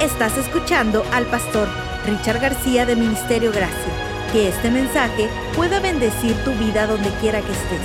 Estás 0.00 0.36
escuchando 0.36 1.02
al 1.10 1.24
pastor 1.24 1.66
Richard 2.04 2.38
García 2.38 2.84
de 2.84 2.94
Ministerio 2.94 3.50
Gracia. 3.50 4.30
Que 4.30 4.48
este 4.48 4.70
mensaje 4.70 5.26
pueda 5.56 5.80
bendecir 5.80 6.36
tu 6.44 6.52
vida 6.52 6.86
donde 6.86 7.08
quiera 7.18 7.40
que 7.40 7.50
estés. 7.50 7.80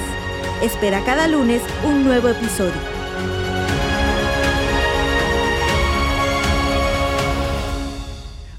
Espera 0.62 1.02
cada 1.06 1.30
lunes 1.30 1.62
un 1.86 2.04
nuevo 2.04 2.28
episodio. 2.28 2.82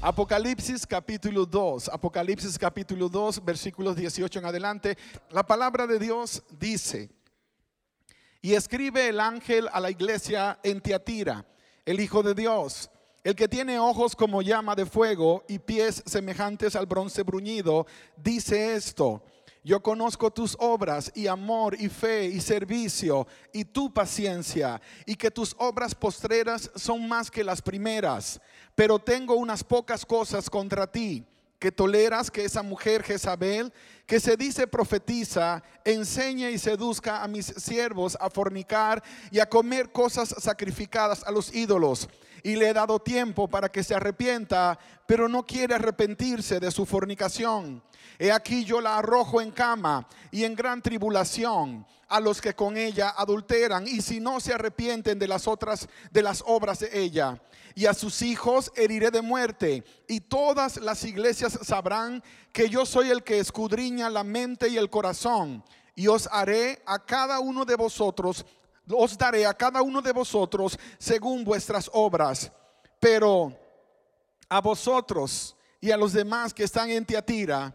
Apocalipsis 0.01 0.87
capítulo 0.87 1.45
2, 1.45 1.89
Apocalipsis 1.89 2.57
capítulo 2.57 3.07
2, 3.07 3.45
versículos 3.45 3.95
18 3.95 4.39
en 4.39 4.45
adelante. 4.45 4.97
La 5.29 5.45
palabra 5.45 5.85
de 5.85 5.99
Dios 5.99 6.41
dice, 6.59 7.11
y 8.41 8.55
escribe 8.55 9.09
el 9.09 9.19
ángel 9.19 9.69
a 9.71 9.79
la 9.79 9.91
iglesia 9.91 10.59
en 10.63 10.81
Tiatira, 10.81 11.45
el 11.85 11.99
Hijo 11.99 12.23
de 12.23 12.33
Dios, 12.33 12.89
el 13.23 13.35
que 13.35 13.47
tiene 13.47 13.79
ojos 13.79 14.15
como 14.15 14.41
llama 14.41 14.75
de 14.75 14.85
fuego 14.85 15.43
y 15.47 15.59
pies 15.59 16.03
semejantes 16.05 16.75
al 16.75 16.85
bronce 16.85 17.23
bruñido, 17.23 17.87
dice 18.17 18.75
esto. 18.75 19.23
Yo 19.65 19.81
conozco 19.81 20.29
tus 20.29 20.57
obras 20.59 21.09
y 21.15 21.27
amor 21.27 21.79
y 21.79 21.87
fe 21.87 22.25
y 22.25 22.41
servicio 22.41 23.25
y 23.53 23.63
tu 23.63 23.93
paciencia 23.93 24.81
y 25.05 25.15
que 25.15 25.31
tus 25.31 25.55
obras 25.57 25.95
postreras 25.95 26.69
son 26.75 27.07
más 27.07 27.31
que 27.31 27.45
las 27.45 27.61
primeras. 27.61 28.41
Pero 28.75 28.99
tengo 28.99 29.35
unas 29.35 29.63
pocas 29.63 30.05
cosas 30.05 30.49
contra 30.49 30.85
ti, 30.85 31.25
que 31.63 31.71
toleras 31.71 32.29
que 32.29 32.43
esa 32.43 32.61
mujer 32.61 33.03
Jezabel, 33.03 33.71
que 34.05 34.19
se 34.19 34.35
dice 34.35 34.67
profetiza, 34.67 35.63
enseñe 35.85 36.51
y 36.51 36.57
seduzca 36.57 37.23
a 37.23 37.27
mis 37.29 37.45
siervos 37.45 38.17
a 38.19 38.29
fornicar 38.29 39.01
y 39.31 39.39
a 39.39 39.47
comer 39.47 39.89
cosas 39.93 40.35
sacrificadas 40.39 41.23
a 41.23 41.31
los 41.31 41.55
ídolos 41.55 42.09
y 42.43 42.57
le 42.57 42.67
he 42.67 42.73
dado 42.73 42.99
tiempo 42.99 43.47
para 43.47 43.69
que 43.69 43.81
se 43.81 43.95
arrepienta, 43.95 44.77
pero 45.07 45.29
no 45.29 45.45
quiere 45.45 45.75
arrepentirse 45.75 46.59
de 46.59 46.69
su 46.69 46.85
fornicación. 46.85 47.81
He 48.19 48.29
aquí 48.29 48.65
yo 48.65 48.81
la 48.81 48.97
arrojo 48.97 49.39
en 49.39 49.51
cama 49.51 50.05
y 50.31 50.43
en 50.43 50.55
gran 50.55 50.81
tribulación 50.81 51.87
a 52.09 52.19
los 52.19 52.41
que 52.41 52.53
con 52.53 52.75
ella 52.75 53.13
adulteran 53.15 53.87
y 53.87 54.01
si 54.01 54.19
no 54.19 54.41
se 54.41 54.53
arrepienten 54.53 55.17
de 55.17 55.29
las 55.29 55.47
otras 55.47 55.87
de 56.11 56.23
las 56.23 56.43
obras 56.45 56.79
de 56.79 56.89
ella 56.91 57.41
y 57.75 57.85
a 57.85 57.93
sus 57.93 58.21
hijos 58.21 58.71
heriré 58.75 59.11
de 59.11 59.21
muerte 59.21 59.83
y 60.07 60.19
todas 60.19 60.77
las 60.77 61.03
iglesias 61.03 61.57
sabrán 61.63 62.23
que 62.51 62.69
yo 62.69 62.85
soy 62.85 63.09
el 63.09 63.23
que 63.23 63.39
escudriña 63.39 64.09
la 64.09 64.23
mente 64.23 64.67
y 64.69 64.77
el 64.77 64.89
corazón 64.89 65.63
y 65.95 66.07
os 66.07 66.27
haré 66.31 66.81
a 66.85 66.99
cada 66.99 67.39
uno 67.39 67.65
de 67.65 67.75
vosotros 67.75 68.45
os 68.91 69.17
daré 69.17 69.45
a 69.45 69.53
cada 69.53 69.81
uno 69.81 70.01
de 70.01 70.11
vosotros 70.11 70.77
según 70.97 71.43
vuestras 71.43 71.89
obras. 71.93 72.51
Pero 72.99 73.57
a 74.49 74.61
vosotros 74.61 75.55
y 75.79 75.91
a 75.91 75.97
los 75.97 76.13
demás 76.13 76.53
que 76.53 76.63
están 76.63 76.89
en 76.89 77.05
Tiatira, 77.05 77.73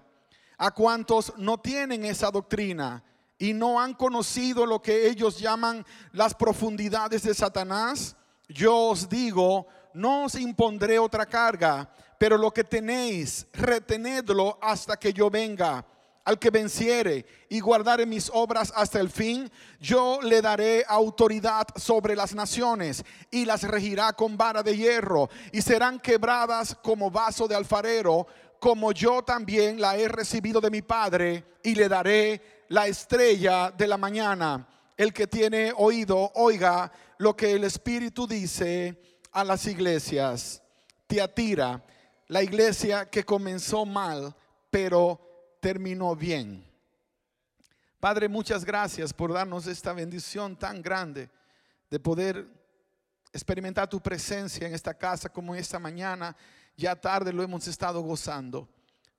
a 0.57 0.71
cuantos 0.71 1.33
no 1.37 1.59
tienen 1.59 2.05
esa 2.05 2.31
doctrina 2.31 3.03
y 3.39 3.53
no 3.53 3.81
han 3.81 3.95
conocido 3.95 4.67
lo 4.67 4.83
que 4.83 5.09
ellos 5.09 5.39
llaman 5.39 5.85
las 6.13 6.35
profundidades 6.35 7.23
de 7.23 7.35
Satanás, 7.35 8.17
yo 8.49 8.77
os 8.77 9.09
digo, 9.09 9.67
no 9.95 10.25
os 10.25 10.35
impondré 10.35 10.99
otra 10.99 11.27
carga, 11.27 11.91
pero 12.19 12.37
lo 12.37 12.51
que 12.51 12.65
tenéis, 12.65 13.47
retenedlo 13.53 14.59
hasta 14.61 14.97
que 14.97 15.13
yo 15.13 15.31
venga 15.31 15.85
al 16.29 16.39
que 16.39 16.51
venciere 16.51 17.25
y 17.49 17.59
guardare 17.61 18.05
mis 18.05 18.31
obras 18.35 18.71
hasta 18.77 19.01
el 19.01 19.09
fin, 19.09 19.51
yo 19.81 20.21
le 20.21 20.43
daré 20.43 20.85
autoridad 20.87 21.67
sobre 21.77 22.15
las 22.15 22.35
naciones 22.35 23.03
y 23.31 23.47
las 23.47 23.63
regirá 23.63 24.13
con 24.13 24.37
vara 24.37 24.63
de 24.63 24.77
hierro 24.77 25.31
y 25.53 25.63
serán 25.63 25.99
quebradas 25.99 26.75
como 26.83 27.11
vaso 27.11 27.49
de 27.49 27.55
alfarero, 27.55 28.27
como 28.61 28.93
yo 28.93 29.23
también 29.23 29.81
la 29.81 29.97
he 29.97 30.07
recibido 30.07 30.61
de 30.61 30.71
mi 30.71 30.83
Padre 30.83 31.45
y 31.63 31.75
le 31.75 31.89
daré 31.89 32.65
la 32.69 32.87
estrella 32.89 33.71
de 33.71 33.87
la 33.87 33.97
mañana. 33.97 34.69
El 34.99 35.15
que 35.15 35.29
tiene 35.29 35.73
oído, 35.75 36.31
oiga 36.35 36.93
lo 37.17 37.35
que 37.35 37.53
el 37.53 37.65
Espíritu 37.65 38.27
dice 38.27 39.18
a 39.39 39.45
las 39.45 39.67
iglesias. 39.67 40.61
Tiatira, 41.07 41.85
la 42.27 42.43
iglesia 42.43 43.09
que 43.09 43.25
comenzó 43.25 43.87
mal, 43.87 44.35
pero 44.69 45.57
terminó 45.61 46.17
bien. 46.17 46.67
Padre, 48.01 48.29
muchas 48.29 48.65
gracias 48.65 49.13
por 49.13 49.33
darnos 49.33 49.69
esta 49.69 49.93
bendición 49.93 50.57
tan 50.57 50.83
grande 50.83 51.31
de 51.89 52.01
poder 52.01 52.49
experimentar 53.33 53.89
tu 53.89 54.01
presencia 54.01 54.67
en 54.67 54.75
esta 54.75 54.95
casa 54.95 55.29
como 55.29 55.55
esta 55.55 55.79
mañana. 55.79 56.37
Ya 56.77 56.97
tarde 56.97 57.33
lo 57.33 57.45
hemos 57.45 57.69
estado 57.69 58.01
gozando. 58.01 58.69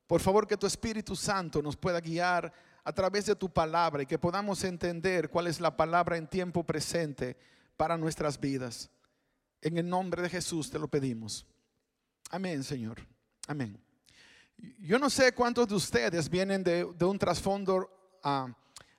Por 0.05 0.19
favor, 0.19 0.45
que 0.47 0.57
tu 0.57 0.67
Espíritu 0.67 1.15
Santo 1.15 1.61
nos 1.61 1.77
pueda 1.77 2.01
guiar 2.01 2.51
a 2.83 2.91
través 2.91 3.25
de 3.25 3.35
tu 3.35 3.49
palabra 3.49 4.03
y 4.03 4.05
que 4.05 4.19
podamos 4.19 4.65
entender 4.65 5.29
cuál 5.29 5.47
es 5.47 5.61
la 5.61 5.77
palabra 5.77 6.17
en 6.17 6.27
tiempo 6.27 6.65
presente 6.65 7.37
para 7.77 7.97
nuestras 7.97 8.37
vidas. 8.37 8.89
En 9.61 9.77
el 9.77 9.87
nombre 9.87 10.21
de 10.21 10.29
Jesús 10.29 10.69
te 10.69 10.79
lo 10.79 10.87
pedimos. 10.87 11.45
Amén, 12.29 12.63
Señor. 12.63 13.05
Amén. 13.47 13.77
Yo 14.79 14.99
no 14.99 15.09
sé 15.09 15.33
cuántos 15.33 15.67
de 15.67 15.75
ustedes 15.75 16.29
vienen 16.29 16.63
de, 16.63 16.83
un 16.83 17.17
trasfondo 17.17 17.89
ah, 18.23 18.53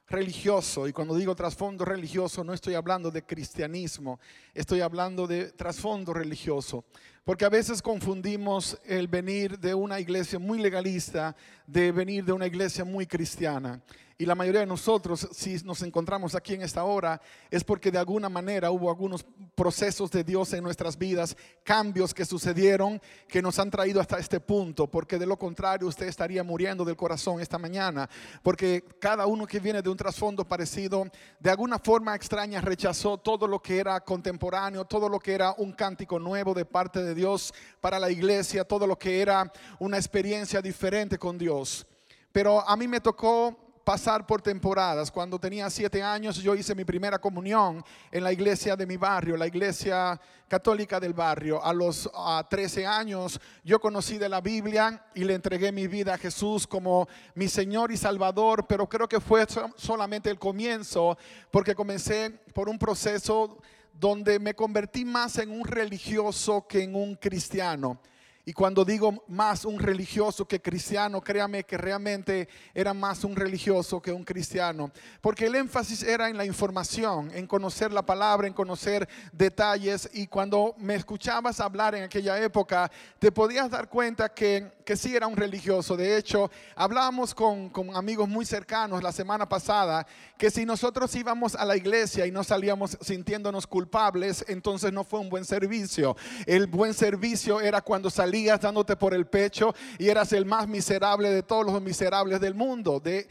religioso, 0.06 0.88
y 0.88 0.92
cuando 0.92 1.14
digo 1.14 1.34
trasfondo 1.34 1.84
religioso 1.84 2.42
no 2.42 2.52
estoy 2.52 2.74
hablando 2.74 3.10
de 3.10 3.24
cristianismo, 3.24 4.18
estoy 4.52 4.80
hablando 4.80 5.26
de 5.26 5.52
trasfondo 5.52 6.12
religioso, 6.12 6.84
porque 7.24 7.44
a 7.44 7.48
veces 7.50 7.80
confundimos 7.80 8.78
el 8.84 9.06
venir 9.06 9.58
de 9.58 9.72
una 9.72 10.00
iglesia 10.00 10.38
muy 10.38 10.58
legalista 10.58 11.36
de 11.66 11.92
venir 11.92 12.24
de 12.24 12.32
una 12.32 12.46
iglesia 12.46 12.84
muy 12.84 13.06
cristiana. 13.06 13.80
Y 14.20 14.26
la 14.26 14.34
mayoría 14.34 14.60
de 14.60 14.66
nosotros, 14.66 15.30
si 15.32 15.56
nos 15.64 15.80
encontramos 15.80 16.34
aquí 16.34 16.52
en 16.52 16.60
esta 16.60 16.84
hora, 16.84 17.22
es 17.50 17.64
porque 17.64 17.90
de 17.90 17.96
alguna 17.96 18.28
manera 18.28 18.70
hubo 18.70 18.90
algunos 18.90 19.24
procesos 19.54 20.10
de 20.10 20.22
Dios 20.22 20.52
en 20.52 20.62
nuestras 20.62 20.98
vidas, 20.98 21.34
cambios 21.64 22.12
que 22.12 22.26
sucedieron 22.26 23.00
que 23.26 23.40
nos 23.40 23.58
han 23.58 23.70
traído 23.70 23.98
hasta 23.98 24.18
este 24.18 24.38
punto, 24.38 24.88
porque 24.88 25.18
de 25.18 25.24
lo 25.24 25.38
contrario 25.38 25.88
usted 25.88 26.06
estaría 26.06 26.44
muriendo 26.44 26.84
del 26.84 26.98
corazón 26.98 27.40
esta 27.40 27.56
mañana, 27.56 28.10
porque 28.42 28.84
cada 29.00 29.24
uno 29.24 29.46
que 29.46 29.58
viene 29.58 29.80
de 29.80 29.88
un 29.88 29.96
trasfondo 29.96 30.46
parecido, 30.46 31.06
de 31.38 31.50
alguna 31.50 31.78
forma 31.78 32.14
extraña 32.14 32.60
rechazó 32.60 33.16
todo 33.16 33.46
lo 33.46 33.62
que 33.62 33.78
era 33.78 34.00
contemporáneo, 34.00 34.84
todo 34.84 35.08
lo 35.08 35.18
que 35.18 35.32
era 35.32 35.54
un 35.56 35.72
cántico 35.72 36.18
nuevo 36.18 36.52
de 36.52 36.66
parte 36.66 37.02
de 37.02 37.14
Dios 37.14 37.54
para 37.80 37.98
la 37.98 38.10
iglesia, 38.10 38.64
todo 38.64 38.86
lo 38.86 38.98
que 38.98 39.22
era 39.22 39.50
una 39.78 39.96
experiencia 39.96 40.60
diferente 40.60 41.16
con 41.16 41.38
Dios. 41.38 41.86
Pero 42.32 42.60
a 42.68 42.76
mí 42.76 42.86
me 42.86 43.00
tocó 43.00 43.69
pasar 43.84 44.26
por 44.26 44.42
temporadas. 44.42 45.10
Cuando 45.10 45.38
tenía 45.38 45.68
siete 45.70 46.02
años 46.02 46.36
yo 46.36 46.54
hice 46.54 46.74
mi 46.74 46.84
primera 46.84 47.18
comunión 47.18 47.84
en 48.10 48.24
la 48.24 48.32
iglesia 48.32 48.76
de 48.76 48.86
mi 48.86 48.96
barrio, 48.96 49.36
la 49.36 49.46
iglesia 49.46 50.20
católica 50.48 51.00
del 51.00 51.14
barrio. 51.14 51.64
A 51.64 51.72
los 51.72 52.10
13 52.48 52.86
años 52.86 53.40
yo 53.64 53.80
conocí 53.80 54.18
de 54.18 54.28
la 54.28 54.40
Biblia 54.40 55.04
y 55.14 55.24
le 55.24 55.34
entregué 55.34 55.72
mi 55.72 55.86
vida 55.86 56.14
a 56.14 56.18
Jesús 56.18 56.66
como 56.66 57.08
mi 57.34 57.48
Señor 57.48 57.92
y 57.92 57.96
Salvador, 57.96 58.66
pero 58.66 58.88
creo 58.88 59.08
que 59.08 59.20
fue 59.20 59.46
solamente 59.76 60.30
el 60.30 60.38
comienzo 60.38 61.16
porque 61.50 61.74
comencé 61.74 62.30
por 62.52 62.68
un 62.68 62.78
proceso 62.78 63.58
donde 63.92 64.38
me 64.38 64.54
convertí 64.54 65.04
más 65.04 65.38
en 65.38 65.50
un 65.50 65.64
religioso 65.64 66.66
que 66.66 66.82
en 66.82 66.94
un 66.94 67.14
cristiano. 67.16 68.00
Y 68.50 68.52
cuando 68.52 68.84
digo 68.84 69.22
más 69.28 69.64
un 69.64 69.78
religioso 69.78 70.44
que 70.44 70.60
cristiano, 70.60 71.20
créame 71.20 71.62
que 71.62 71.78
realmente 71.78 72.48
era 72.74 72.92
más 72.92 73.22
un 73.22 73.36
religioso 73.36 74.02
que 74.02 74.10
un 74.10 74.24
cristiano. 74.24 74.90
Porque 75.20 75.46
el 75.46 75.54
énfasis 75.54 76.02
era 76.02 76.28
en 76.28 76.36
la 76.36 76.44
información, 76.44 77.30
en 77.32 77.46
conocer 77.46 77.92
la 77.92 78.04
palabra, 78.04 78.48
en 78.48 78.52
conocer 78.52 79.08
detalles. 79.30 80.10
Y 80.14 80.26
cuando 80.26 80.74
me 80.78 80.96
escuchabas 80.96 81.60
hablar 81.60 81.94
en 81.94 82.02
aquella 82.02 82.42
época, 82.42 82.90
te 83.20 83.30
podías 83.30 83.70
dar 83.70 83.88
cuenta 83.88 84.28
que, 84.30 84.72
que 84.84 84.96
sí 84.96 85.14
era 85.14 85.28
un 85.28 85.36
religioso. 85.36 85.96
De 85.96 86.16
hecho, 86.16 86.50
hablábamos 86.74 87.36
con, 87.36 87.68
con 87.68 87.94
amigos 87.94 88.28
muy 88.28 88.44
cercanos 88.44 89.00
la 89.00 89.12
semana 89.12 89.48
pasada 89.48 90.04
que 90.36 90.50
si 90.50 90.66
nosotros 90.66 91.14
íbamos 91.14 91.54
a 91.54 91.64
la 91.64 91.76
iglesia 91.76 92.26
y 92.26 92.32
no 92.32 92.42
salíamos 92.42 92.98
sintiéndonos 93.00 93.68
culpables, 93.68 94.44
entonces 94.48 94.92
no 94.92 95.04
fue 95.04 95.20
un 95.20 95.28
buen 95.28 95.44
servicio. 95.44 96.16
El 96.46 96.66
buen 96.66 96.94
servicio 96.94 97.60
era 97.60 97.80
cuando 97.80 98.10
salíamos 98.10 98.39
dándote 98.44 98.96
por 98.96 99.14
el 99.14 99.26
pecho 99.26 99.74
y 99.98 100.08
eras 100.08 100.32
el 100.32 100.44
más 100.44 100.66
miserable 100.68 101.30
de 101.30 101.42
todos 101.42 101.66
los 101.66 101.80
miserables 101.82 102.40
del 102.40 102.54
mundo. 102.54 103.00
De, 103.00 103.28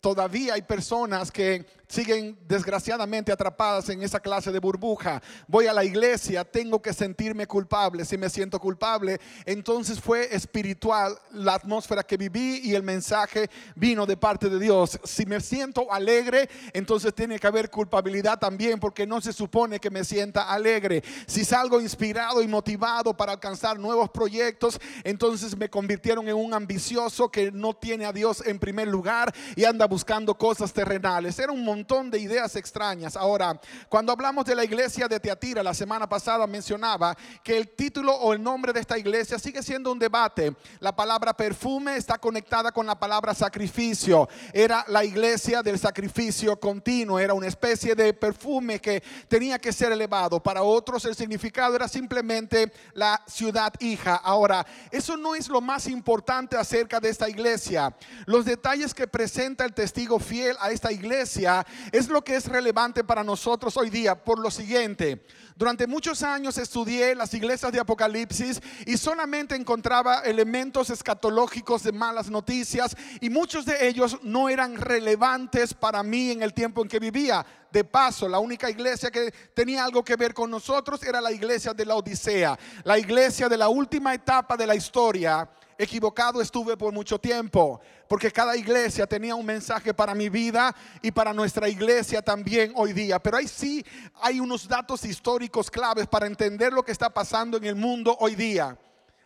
todavía 0.00 0.54
hay 0.54 0.62
personas 0.62 1.30
que 1.30 1.66
siguen 1.88 2.38
desgraciadamente 2.46 3.32
atrapadas 3.32 3.88
en 3.88 4.02
esa 4.02 4.20
clase 4.20 4.52
de 4.52 4.58
burbuja. 4.58 5.22
Voy 5.46 5.66
a 5.66 5.72
la 5.72 5.84
iglesia, 5.84 6.44
tengo 6.44 6.82
que 6.82 6.92
sentirme 6.92 7.46
culpable. 7.46 8.04
Si 8.04 8.18
me 8.18 8.28
siento 8.28 8.60
culpable, 8.60 9.18
entonces 9.46 9.98
fue 9.98 10.34
espiritual 10.34 11.18
la 11.32 11.54
atmósfera 11.54 12.02
que 12.02 12.18
viví 12.18 12.60
y 12.62 12.74
el 12.74 12.82
mensaje 12.82 13.48
vino 13.74 14.04
de 14.04 14.18
parte 14.18 14.50
de 14.50 14.58
Dios. 14.58 15.00
Si 15.04 15.24
me 15.24 15.40
siento 15.40 15.90
alegre, 15.90 16.50
entonces 16.74 17.14
tiene 17.14 17.38
que 17.38 17.46
haber 17.46 17.70
culpabilidad 17.70 18.38
también 18.38 18.78
porque 18.78 19.06
no 19.06 19.22
se 19.22 19.32
supone 19.32 19.80
que 19.80 19.90
me 19.90 20.04
sienta 20.04 20.50
alegre. 20.50 21.02
Si 21.26 21.42
salgo 21.44 21.80
inspirado 21.80 22.42
y 22.42 22.48
motivado 22.48 23.16
para 23.16 23.32
alcanzar 23.32 23.78
nuevos 23.78 24.10
proyectos, 24.10 24.78
entonces 25.04 25.56
me 25.56 25.70
convirtieron 25.70 26.28
en 26.28 26.36
un 26.36 26.52
ambicioso 26.52 27.30
que 27.30 27.50
no 27.50 27.74
tiene 27.74 28.04
a 28.04 28.12
Dios 28.12 28.42
en 28.46 28.58
primer 28.58 28.88
lugar 28.88 29.34
y 29.56 29.64
anda 29.64 29.87
buscando 29.88 30.34
cosas 30.34 30.72
terrenales. 30.72 31.38
Era 31.38 31.52
un 31.52 31.64
montón 31.64 32.10
de 32.10 32.18
ideas 32.18 32.56
extrañas. 32.56 33.16
Ahora, 33.16 33.60
cuando 33.88 34.12
hablamos 34.12 34.44
de 34.44 34.54
la 34.54 34.64
iglesia 34.64 35.08
de 35.08 35.20
Teatira, 35.20 35.62
la 35.62 35.74
semana 35.74 36.08
pasada 36.08 36.46
mencionaba 36.46 37.16
que 37.42 37.56
el 37.56 37.68
título 37.68 38.14
o 38.14 38.32
el 38.32 38.42
nombre 38.42 38.72
de 38.72 38.80
esta 38.80 38.98
iglesia 38.98 39.38
sigue 39.38 39.62
siendo 39.62 39.90
un 39.92 39.98
debate. 39.98 40.54
La 40.80 40.94
palabra 40.94 41.32
perfume 41.32 41.96
está 41.96 42.18
conectada 42.18 42.72
con 42.72 42.86
la 42.86 42.98
palabra 42.98 43.34
sacrificio. 43.34 44.28
Era 44.52 44.84
la 44.88 45.04
iglesia 45.04 45.62
del 45.62 45.78
sacrificio 45.78 46.58
continuo, 46.58 47.18
era 47.18 47.34
una 47.34 47.46
especie 47.46 47.94
de 47.94 48.12
perfume 48.12 48.80
que 48.80 49.02
tenía 49.28 49.58
que 49.58 49.72
ser 49.72 49.92
elevado. 49.92 50.42
Para 50.42 50.62
otros 50.62 51.04
el 51.04 51.14
significado 51.14 51.74
era 51.74 51.88
simplemente 51.88 52.72
la 52.94 53.22
ciudad 53.26 53.72
hija. 53.80 54.16
Ahora, 54.16 54.66
eso 54.90 55.16
no 55.16 55.34
es 55.34 55.48
lo 55.48 55.60
más 55.60 55.86
importante 55.86 56.56
acerca 56.56 57.00
de 57.00 57.08
esta 57.08 57.28
iglesia. 57.28 57.94
Los 58.26 58.44
detalles 58.44 58.94
que 58.94 59.06
presenta 59.06 59.64
el 59.64 59.74
testigo 59.78 60.18
fiel 60.18 60.56
a 60.58 60.72
esta 60.72 60.90
iglesia 60.90 61.64
es 61.92 62.08
lo 62.08 62.24
que 62.24 62.34
es 62.34 62.46
relevante 62.46 63.04
para 63.04 63.22
nosotros 63.22 63.76
hoy 63.76 63.90
día 63.90 64.16
por 64.16 64.40
lo 64.40 64.50
siguiente. 64.50 65.24
Durante 65.54 65.86
muchos 65.86 66.24
años 66.24 66.58
estudié 66.58 67.14
las 67.14 67.32
iglesias 67.32 67.70
de 67.70 67.78
Apocalipsis 67.78 68.60
y 68.86 68.96
solamente 68.96 69.54
encontraba 69.54 70.22
elementos 70.22 70.90
escatológicos 70.90 71.84
de 71.84 71.92
malas 71.92 72.28
noticias 72.28 72.96
y 73.20 73.30
muchos 73.30 73.66
de 73.66 73.86
ellos 73.86 74.18
no 74.24 74.48
eran 74.48 74.74
relevantes 74.76 75.74
para 75.74 76.02
mí 76.02 76.32
en 76.32 76.42
el 76.42 76.52
tiempo 76.52 76.82
en 76.82 76.88
que 76.88 76.98
vivía. 76.98 77.46
De 77.70 77.84
paso, 77.84 78.28
la 78.28 78.40
única 78.40 78.68
iglesia 78.70 79.12
que 79.12 79.30
tenía 79.54 79.84
algo 79.84 80.02
que 80.02 80.16
ver 80.16 80.34
con 80.34 80.50
nosotros 80.50 81.02
era 81.04 81.20
la 81.20 81.30
iglesia 81.30 81.72
de 81.72 81.84
la 81.84 81.94
Odisea, 81.94 82.58
la 82.82 82.98
iglesia 82.98 83.48
de 83.48 83.58
la 83.58 83.68
última 83.68 84.12
etapa 84.12 84.56
de 84.56 84.66
la 84.66 84.74
historia 84.74 85.48
equivocado 85.78 86.40
estuve 86.40 86.76
por 86.76 86.92
mucho 86.92 87.20
tiempo, 87.20 87.80
porque 88.08 88.32
cada 88.32 88.56
iglesia 88.56 89.06
tenía 89.06 89.34
un 89.34 89.44
mensaje 89.44 89.92
para 89.92 90.14
mi 90.14 90.28
vida 90.28 90.74
y 91.02 91.10
para 91.10 91.32
nuestra 91.32 91.68
iglesia 91.68 92.22
también 92.22 92.72
hoy 92.74 92.92
día. 92.92 93.18
Pero 93.18 93.36
ahí 93.36 93.46
sí 93.46 93.84
hay 94.20 94.40
unos 94.40 94.66
datos 94.66 95.04
históricos 95.04 95.70
claves 95.70 96.06
para 96.06 96.26
entender 96.26 96.72
lo 96.72 96.82
que 96.82 96.92
está 96.92 97.10
pasando 97.10 97.58
en 97.58 97.64
el 97.64 97.76
mundo 97.76 98.16
hoy 98.18 98.34
día. 98.34 98.76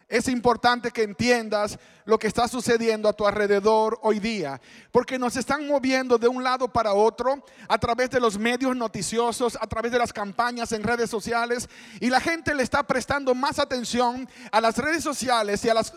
Es 0.09 0.29
importante 0.29 0.91
que 0.91 1.05
entiendas 1.05 1.79
lo 2.05 2.19
que 2.19 2.27
está 2.27 2.47
sucediendo 2.47 3.09
a 3.09 3.15
tu 3.15 3.27
alrededor 3.27 3.99
hoy 4.03 4.19
día, 4.19 4.61
porque 4.91 5.19
nos 5.19 5.39
están 5.39 5.67
moviendo 5.67 6.19
de 6.19 6.29
un 6.29 6.45
lado 6.45 6.69
para 6.69 6.93
otro 6.93 7.43
a 7.67 7.79
través 7.79 8.11
de 8.11 8.21
los 8.21 8.37
medios 8.37 8.77
noticiosos, 8.77 9.57
a 9.59 9.67
través 9.67 9.91
de 9.91 9.99
las 9.99 10.13
campañas 10.13 10.73
en 10.73 10.83
redes 10.83 11.09
sociales, 11.09 11.67
y 11.99 12.11
la 12.11 12.21
gente 12.21 12.55
le 12.55 12.63
está 12.63 12.83
prestando 12.83 13.35
más 13.35 13.59
atención 13.59 14.29
a 14.51 14.61
las 14.61 14.77
redes 14.77 15.03
sociales 15.03 15.65
y 15.65 15.71
a 15.71 15.75
las 15.75 15.95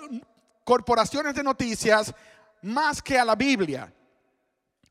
corporaciones 0.63 1.35
de 1.35 1.43
noticias 1.43 2.13
más 2.65 3.01
que 3.01 3.17
a 3.17 3.23
la 3.23 3.35
Biblia. 3.35 3.93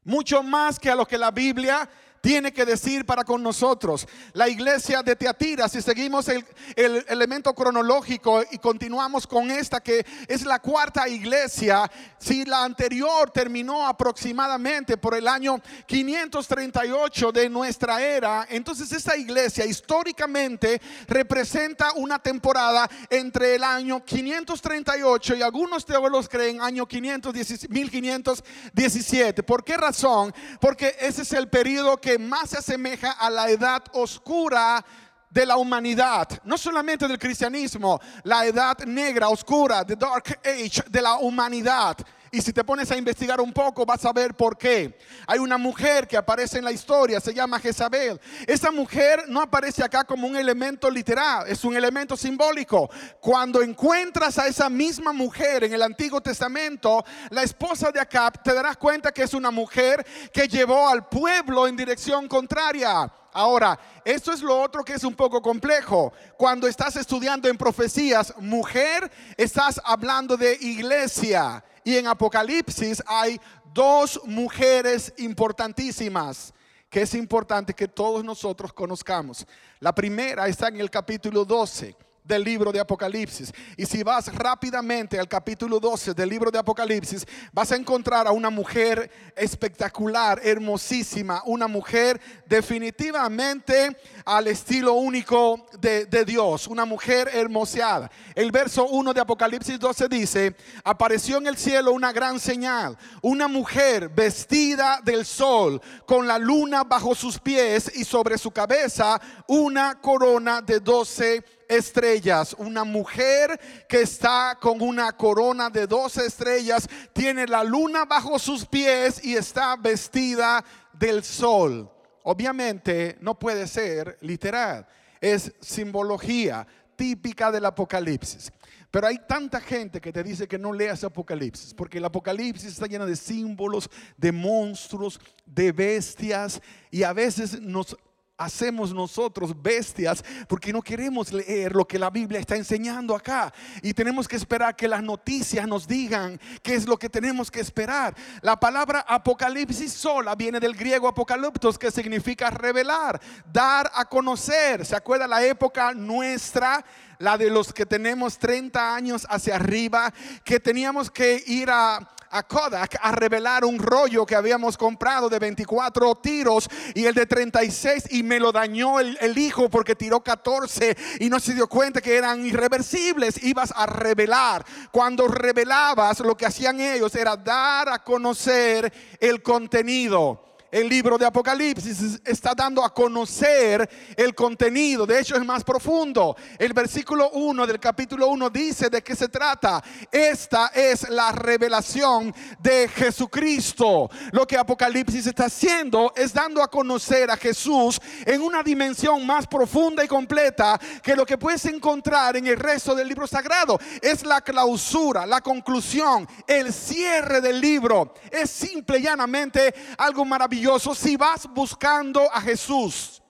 Mucho 0.04 0.42
más 0.42 0.78
que 0.78 0.90
a 0.90 0.94
lo 0.94 1.06
que 1.06 1.18
la 1.18 1.30
Biblia 1.30 1.88
tiene 2.24 2.52
que 2.54 2.64
decir 2.64 3.04
para 3.04 3.22
con 3.22 3.42
nosotros. 3.42 4.08
La 4.32 4.48
iglesia 4.48 5.02
de 5.02 5.14
Teatira, 5.14 5.68
si 5.68 5.82
seguimos 5.82 6.26
el, 6.28 6.42
elemento 6.74 7.54
cronológico 7.54 8.42
y 8.50 8.56
continuamos 8.56 9.26
con 9.26 9.50
esta 9.50 9.82
que 9.82 10.06
es 10.26 10.46
la 10.46 10.58
cuarta 10.58 11.06
iglesia, 11.06 11.82
si 12.18 12.46
la 12.46 12.64
anterior 12.64 13.30
terminó 13.30 13.86
aproximadamente 13.86 14.96
por 14.96 15.14
el 15.14 15.28
año 15.28 15.60
538 15.84 17.30
de 17.30 17.50
nuestra 17.50 18.02
era, 18.02 18.46
entonces 18.48 18.90
esta 18.90 19.18
iglesia 19.18 19.66
históricamente 19.66 20.80
representa 21.06 21.92
una 21.96 22.18
temporada 22.18 22.88
entre 23.10 23.56
el 23.56 23.64
año 23.64 24.02
538 24.02 25.36
y 25.36 25.42
algunos 25.42 25.84
teólogos 25.84 26.30
creen 26.30 26.62
año 26.62 26.88
1517. 26.88 29.42
¿Por 29.42 29.62
qué 29.62 29.76
razón? 29.76 30.32
Porque 30.58 30.96
ese 31.00 31.20
es 31.20 31.34
el 31.34 31.48
periodo 31.48 32.00
que 32.00 32.13
más 32.18 32.50
se 32.50 32.58
asemeja 32.58 33.12
a 33.12 33.30
la 33.30 33.48
edad 33.48 33.82
oscura 33.92 34.84
de 35.30 35.44
la 35.44 35.56
humanidad, 35.56 36.28
no 36.44 36.56
solamente 36.56 37.08
del 37.08 37.18
cristianismo, 37.18 38.00
la 38.22 38.46
edad 38.46 38.78
negra, 38.86 39.28
oscura, 39.28 39.84
the 39.84 39.96
dark 39.96 40.38
age 40.44 40.82
de 40.88 41.02
la 41.02 41.16
humanidad. 41.16 41.96
Y 42.34 42.42
si 42.42 42.52
te 42.52 42.64
pones 42.64 42.90
a 42.90 42.96
investigar 42.96 43.40
un 43.40 43.52
poco, 43.52 43.86
vas 43.86 44.04
a 44.04 44.12
ver 44.12 44.34
por 44.34 44.58
qué. 44.58 44.98
Hay 45.24 45.38
una 45.38 45.56
mujer 45.56 46.08
que 46.08 46.16
aparece 46.16 46.58
en 46.58 46.64
la 46.64 46.72
historia, 46.72 47.20
se 47.20 47.32
llama 47.32 47.60
Jezabel. 47.60 48.20
Esa 48.44 48.72
mujer 48.72 49.26
no 49.28 49.40
aparece 49.40 49.84
acá 49.84 50.02
como 50.02 50.26
un 50.26 50.34
elemento 50.34 50.90
literal, 50.90 51.44
es 51.46 51.62
un 51.64 51.76
elemento 51.76 52.16
simbólico. 52.16 52.90
Cuando 53.20 53.62
encuentras 53.62 54.36
a 54.40 54.48
esa 54.48 54.68
misma 54.68 55.12
mujer 55.12 55.62
en 55.62 55.74
el 55.74 55.82
Antiguo 55.82 56.20
Testamento, 56.20 57.04
la 57.30 57.44
esposa 57.44 57.92
de 57.92 58.00
Acab, 58.00 58.42
te 58.42 58.52
darás 58.52 58.78
cuenta 58.78 59.12
que 59.12 59.22
es 59.22 59.32
una 59.32 59.52
mujer 59.52 60.04
que 60.32 60.48
llevó 60.48 60.88
al 60.88 61.08
pueblo 61.08 61.68
en 61.68 61.76
dirección 61.76 62.26
contraria. 62.26 63.12
Ahora, 63.36 63.76
esto 64.04 64.32
es 64.32 64.40
lo 64.40 64.56
otro 64.56 64.84
que 64.84 64.92
es 64.92 65.02
un 65.02 65.14
poco 65.14 65.42
complejo. 65.42 66.12
Cuando 66.36 66.68
estás 66.68 66.94
estudiando 66.94 67.48
en 67.48 67.58
profecías, 67.58 68.32
mujer, 68.38 69.10
estás 69.36 69.80
hablando 69.84 70.36
de 70.36 70.56
iglesia. 70.60 71.64
Y 71.82 71.96
en 71.96 72.06
Apocalipsis 72.06 73.02
hay 73.04 73.40
dos 73.72 74.20
mujeres 74.24 75.12
importantísimas 75.18 76.54
que 76.88 77.02
es 77.02 77.12
importante 77.14 77.74
que 77.74 77.88
todos 77.88 78.22
nosotros 78.22 78.72
conozcamos. 78.72 79.44
La 79.80 79.92
primera 79.92 80.46
está 80.46 80.68
en 80.68 80.78
el 80.78 80.88
capítulo 80.88 81.44
12 81.44 81.96
del 82.24 82.42
libro 82.42 82.72
de 82.72 82.80
Apocalipsis. 82.80 83.52
Y 83.76 83.84
si 83.84 84.02
vas 84.02 84.34
rápidamente 84.34 85.20
al 85.20 85.28
capítulo 85.28 85.78
12 85.78 86.14
del 86.14 86.30
libro 86.30 86.50
de 86.50 86.58
Apocalipsis, 86.58 87.26
vas 87.52 87.70
a 87.70 87.76
encontrar 87.76 88.26
a 88.26 88.32
una 88.32 88.48
mujer 88.48 89.10
espectacular, 89.36 90.40
hermosísima, 90.42 91.42
una 91.44 91.68
mujer 91.68 92.18
definitivamente 92.46 93.94
al 94.24 94.46
estilo 94.46 94.94
único 94.94 95.66
de, 95.78 96.06
Dios, 96.24 96.66
una 96.66 96.86
mujer 96.86 97.28
hermoseada. 97.30 98.10
El 98.34 98.50
verso 98.50 98.86
1 98.86 99.12
de 99.12 99.20
Apocalipsis 99.20 99.78
12 99.78 100.08
dice, 100.08 100.56
apareció 100.82 101.36
en 101.36 101.46
el 101.46 101.58
cielo 101.58 101.92
una 101.92 102.10
gran 102.10 102.40
señal, 102.40 102.96
una 103.20 103.48
mujer 103.48 104.08
vestida 104.08 105.00
del 105.04 105.26
sol, 105.26 105.78
con 106.06 106.26
la 106.26 106.38
luna 106.38 106.84
bajo 106.84 107.14
sus 107.14 107.38
pies 107.38 107.92
y 107.94 108.04
sobre 108.04 108.38
su 108.38 108.50
cabeza 108.50 109.20
una 109.46 110.00
corona 110.00 110.62
de 110.62 110.80
12 110.80 111.44
estrellas. 111.76 112.54
Una 112.58 112.84
mujer 112.84 113.58
que 113.88 114.02
está 114.02 114.58
con 114.60 114.80
una 114.80 115.12
corona 115.12 115.70
de 115.70 115.86
12 115.86 116.26
estrellas, 116.26 116.88
tiene 117.12 117.46
la 117.46 117.64
luna 117.64 118.04
bajo 118.04 118.38
sus 118.38 118.66
pies 118.66 119.24
y 119.24 119.36
está 119.36 119.76
vestida 119.76 120.64
del 120.92 121.24
sol. 121.24 121.90
Obviamente 122.22 123.18
no 123.20 123.38
puede 123.38 123.66
ser 123.66 124.18
literal, 124.22 124.86
es 125.20 125.52
simbología 125.60 126.66
típica 126.96 127.50
del 127.50 127.66
Apocalipsis. 127.66 128.50
Pero 128.94 129.08
hay 129.08 129.18
tanta 129.26 129.60
gente 129.60 130.00
que 130.00 130.12
te 130.12 130.22
dice 130.22 130.46
que 130.46 130.56
no 130.56 130.72
leas 130.72 131.02
Apocalipsis, 131.02 131.74
porque 131.74 131.98
el 131.98 132.04
Apocalipsis 132.04 132.70
está 132.70 132.86
lleno 132.86 133.06
de 133.06 133.16
símbolos, 133.16 133.90
de 134.16 134.30
monstruos, 134.30 135.20
de 135.44 135.72
bestias, 135.72 136.62
y 136.92 137.02
a 137.02 137.12
veces 137.12 137.60
nos 137.60 137.96
hacemos 138.36 138.92
nosotros 138.92 139.54
bestias 139.60 140.24
porque 140.48 140.72
no 140.72 140.82
queremos 140.82 141.32
leer 141.32 141.74
lo 141.74 141.86
que 141.86 141.98
la 141.98 142.10
Biblia 142.10 142.40
está 142.40 142.56
enseñando 142.56 143.14
acá 143.14 143.52
y 143.82 143.94
tenemos 143.94 144.26
que 144.26 144.36
esperar 144.36 144.74
que 144.74 144.88
las 144.88 145.02
noticias 145.02 145.66
nos 145.68 145.86
digan 145.86 146.40
qué 146.62 146.74
es 146.74 146.86
lo 146.86 146.98
que 146.98 147.08
tenemos 147.08 147.50
que 147.50 147.60
esperar. 147.60 148.14
La 148.42 148.58
palabra 148.58 149.04
apocalipsis 149.06 149.92
sola 149.92 150.34
viene 150.34 150.58
del 150.58 150.74
griego 150.74 151.06
apocaliptos 151.06 151.78
que 151.78 151.90
significa 151.90 152.50
revelar, 152.50 153.20
dar 153.52 153.90
a 153.94 154.04
conocer. 154.04 154.84
¿Se 154.84 154.96
acuerda 154.96 155.26
la 155.26 155.44
época 155.44 155.92
nuestra? 155.94 156.84
la 157.18 157.38
de 157.38 157.48
los 157.48 157.72
que 157.72 157.86
tenemos 157.86 158.38
30 158.38 158.94
años 158.94 159.26
hacia 159.30 159.56
arriba, 159.56 160.12
que 160.44 160.60
teníamos 160.60 161.10
que 161.10 161.42
ir 161.46 161.70
a, 161.70 162.13
a 162.34 162.42
Kodak 162.42 162.96
a 163.00 163.12
revelar 163.12 163.64
un 163.64 163.78
rollo 163.78 164.26
que 164.26 164.34
habíamos 164.34 164.76
comprado 164.76 165.28
de 165.28 165.38
24 165.38 166.16
tiros 166.16 166.68
y 166.92 167.06
el 167.06 167.14
de 167.14 167.26
36 167.26 168.06
y 168.10 168.24
me 168.24 168.40
lo 168.40 168.50
dañó 168.50 168.98
el, 168.98 169.16
el, 169.20 169.38
hijo 169.38 169.70
porque 169.70 169.94
tiró 169.94 170.20
14 170.20 170.96
y 171.20 171.30
no 171.30 171.38
se 171.38 171.54
dio 171.54 171.68
cuenta 171.68 172.00
que 172.00 172.16
eran 172.16 172.44
irreversibles. 172.44 173.40
Ibas 173.42 173.72
a 173.76 173.86
revelar. 173.86 174.64
Cuando 174.90 175.28
revelabas, 175.28 176.20
lo 176.20 176.36
que 176.36 176.46
hacían 176.46 176.80
ellos 176.80 177.14
era 177.14 177.36
dar 177.36 177.88
a 177.88 178.02
conocer 178.02 178.92
el 179.20 179.40
contenido. 179.40 180.53
El 180.74 180.88
libro 180.88 181.16
de 181.16 181.24
Apocalipsis 181.24 182.20
está 182.24 182.52
dando 182.52 182.84
a 182.84 182.92
conocer 182.92 183.88
el 184.16 184.34
contenido. 184.34 185.06
De 185.06 185.20
hecho, 185.20 185.36
es 185.36 185.44
más 185.44 185.62
profundo. 185.62 186.36
El 186.58 186.72
versículo 186.72 187.30
1 187.30 187.64
del 187.64 187.78
capítulo 187.78 188.26
1 188.26 188.50
dice 188.50 188.90
de 188.90 189.00
qué 189.00 189.14
se 189.14 189.28
trata. 189.28 189.80
Esta 190.10 190.72
es 190.74 191.08
la 191.10 191.30
revelación 191.30 192.34
de 192.58 192.88
Jesucristo. 192.88 194.10
Lo 194.32 194.48
que 194.48 194.58
Apocalipsis 194.58 195.28
está 195.28 195.44
haciendo 195.44 196.12
es 196.16 196.34
dando 196.34 196.60
a 196.60 196.68
conocer 196.68 197.30
a 197.30 197.36
Jesús 197.36 198.00
en 198.26 198.42
una 198.42 198.64
dimensión 198.64 199.24
más 199.24 199.46
profunda 199.46 200.02
y 200.02 200.08
completa 200.08 200.80
que 201.04 201.14
lo 201.14 201.24
que 201.24 201.38
puedes 201.38 201.64
encontrar 201.66 202.36
en 202.36 202.48
el 202.48 202.56
resto 202.56 202.96
del 202.96 203.06
libro 203.06 203.28
sagrado. 203.28 203.78
Es 204.02 204.26
la 204.26 204.40
clausura, 204.40 205.24
la 205.24 205.40
conclusión, 205.40 206.26
el 206.48 206.72
cierre 206.72 207.40
del 207.40 207.60
libro. 207.60 208.12
Es 208.28 208.50
simple 208.50 208.98
y 208.98 209.02
llanamente 209.02 209.72
algo 209.98 210.24
maravilloso 210.24 210.63
si 210.94 211.16
vas 211.16 211.46
buscando 211.46 212.20
a 212.32 212.40
Jesús. 212.40 213.22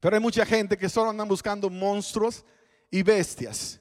Pero 0.00 0.16
hay 0.16 0.22
mucha 0.22 0.46
gente 0.46 0.76
que 0.76 0.88
solo 0.88 1.10
andan 1.10 1.28
buscando 1.28 1.68
monstruos 1.68 2.44
y 2.90 3.02
bestias. 3.02 3.80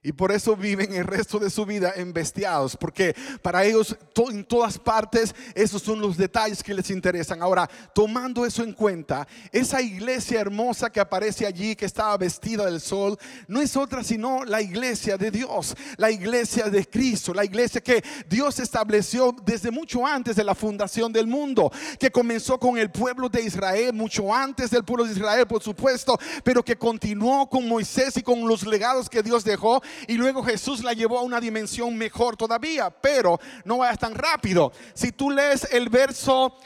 Y 0.00 0.12
por 0.12 0.30
eso 0.30 0.54
viven 0.54 0.94
el 0.94 1.04
resto 1.04 1.40
de 1.40 1.50
su 1.50 1.66
vida 1.66 1.92
embestiados, 1.96 2.76
porque 2.76 3.16
para 3.42 3.64
ellos 3.64 3.96
en 4.30 4.44
todas 4.44 4.78
partes 4.78 5.34
esos 5.56 5.82
son 5.82 6.00
los 6.00 6.16
detalles 6.16 6.62
que 6.62 6.72
les 6.72 6.90
interesan. 6.90 7.42
Ahora, 7.42 7.68
tomando 7.92 8.46
eso 8.46 8.62
en 8.62 8.74
cuenta, 8.74 9.26
esa 9.50 9.82
iglesia 9.82 10.40
hermosa 10.40 10.88
que 10.90 11.00
aparece 11.00 11.46
allí, 11.46 11.74
que 11.74 11.84
estaba 11.84 12.16
vestida 12.16 12.66
del 12.66 12.80
sol, 12.80 13.18
no 13.48 13.60
es 13.60 13.76
otra 13.76 14.04
sino 14.04 14.44
la 14.44 14.62
iglesia 14.62 15.16
de 15.16 15.32
Dios, 15.32 15.76
la 15.96 16.12
iglesia 16.12 16.70
de 16.70 16.86
Cristo, 16.86 17.34
la 17.34 17.44
iglesia 17.44 17.80
que 17.80 18.04
Dios 18.28 18.60
estableció 18.60 19.34
desde 19.44 19.72
mucho 19.72 20.06
antes 20.06 20.36
de 20.36 20.44
la 20.44 20.54
fundación 20.54 21.12
del 21.12 21.26
mundo, 21.26 21.72
que 21.98 22.12
comenzó 22.12 22.56
con 22.60 22.78
el 22.78 22.92
pueblo 22.92 23.28
de 23.28 23.42
Israel, 23.42 23.92
mucho 23.92 24.32
antes 24.32 24.70
del 24.70 24.84
pueblo 24.84 25.06
de 25.06 25.12
Israel, 25.12 25.48
por 25.48 25.60
supuesto, 25.60 26.16
pero 26.44 26.64
que 26.64 26.78
continuó 26.78 27.50
con 27.50 27.66
Moisés 27.66 28.16
y 28.16 28.22
con 28.22 28.46
los 28.46 28.64
legados 28.64 29.10
que 29.10 29.24
Dios 29.24 29.42
dejó 29.42 29.82
y 30.06 30.14
luego 30.14 30.42
Jesús 30.42 30.82
la 30.82 30.92
llevó 30.92 31.18
a 31.18 31.22
una 31.22 31.40
dimensión 31.40 31.96
mejor 31.96 32.36
todavía, 32.36 32.90
pero 32.90 33.38
no 33.64 33.78
vayas 33.78 33.98
tan 33.98 34.14
rápido. 34.14 34.72
Si 34.94 35.12
tú 35.12 35.30
lees 35.30 35.68
el 35.72 35.88
verso 35.88 36.56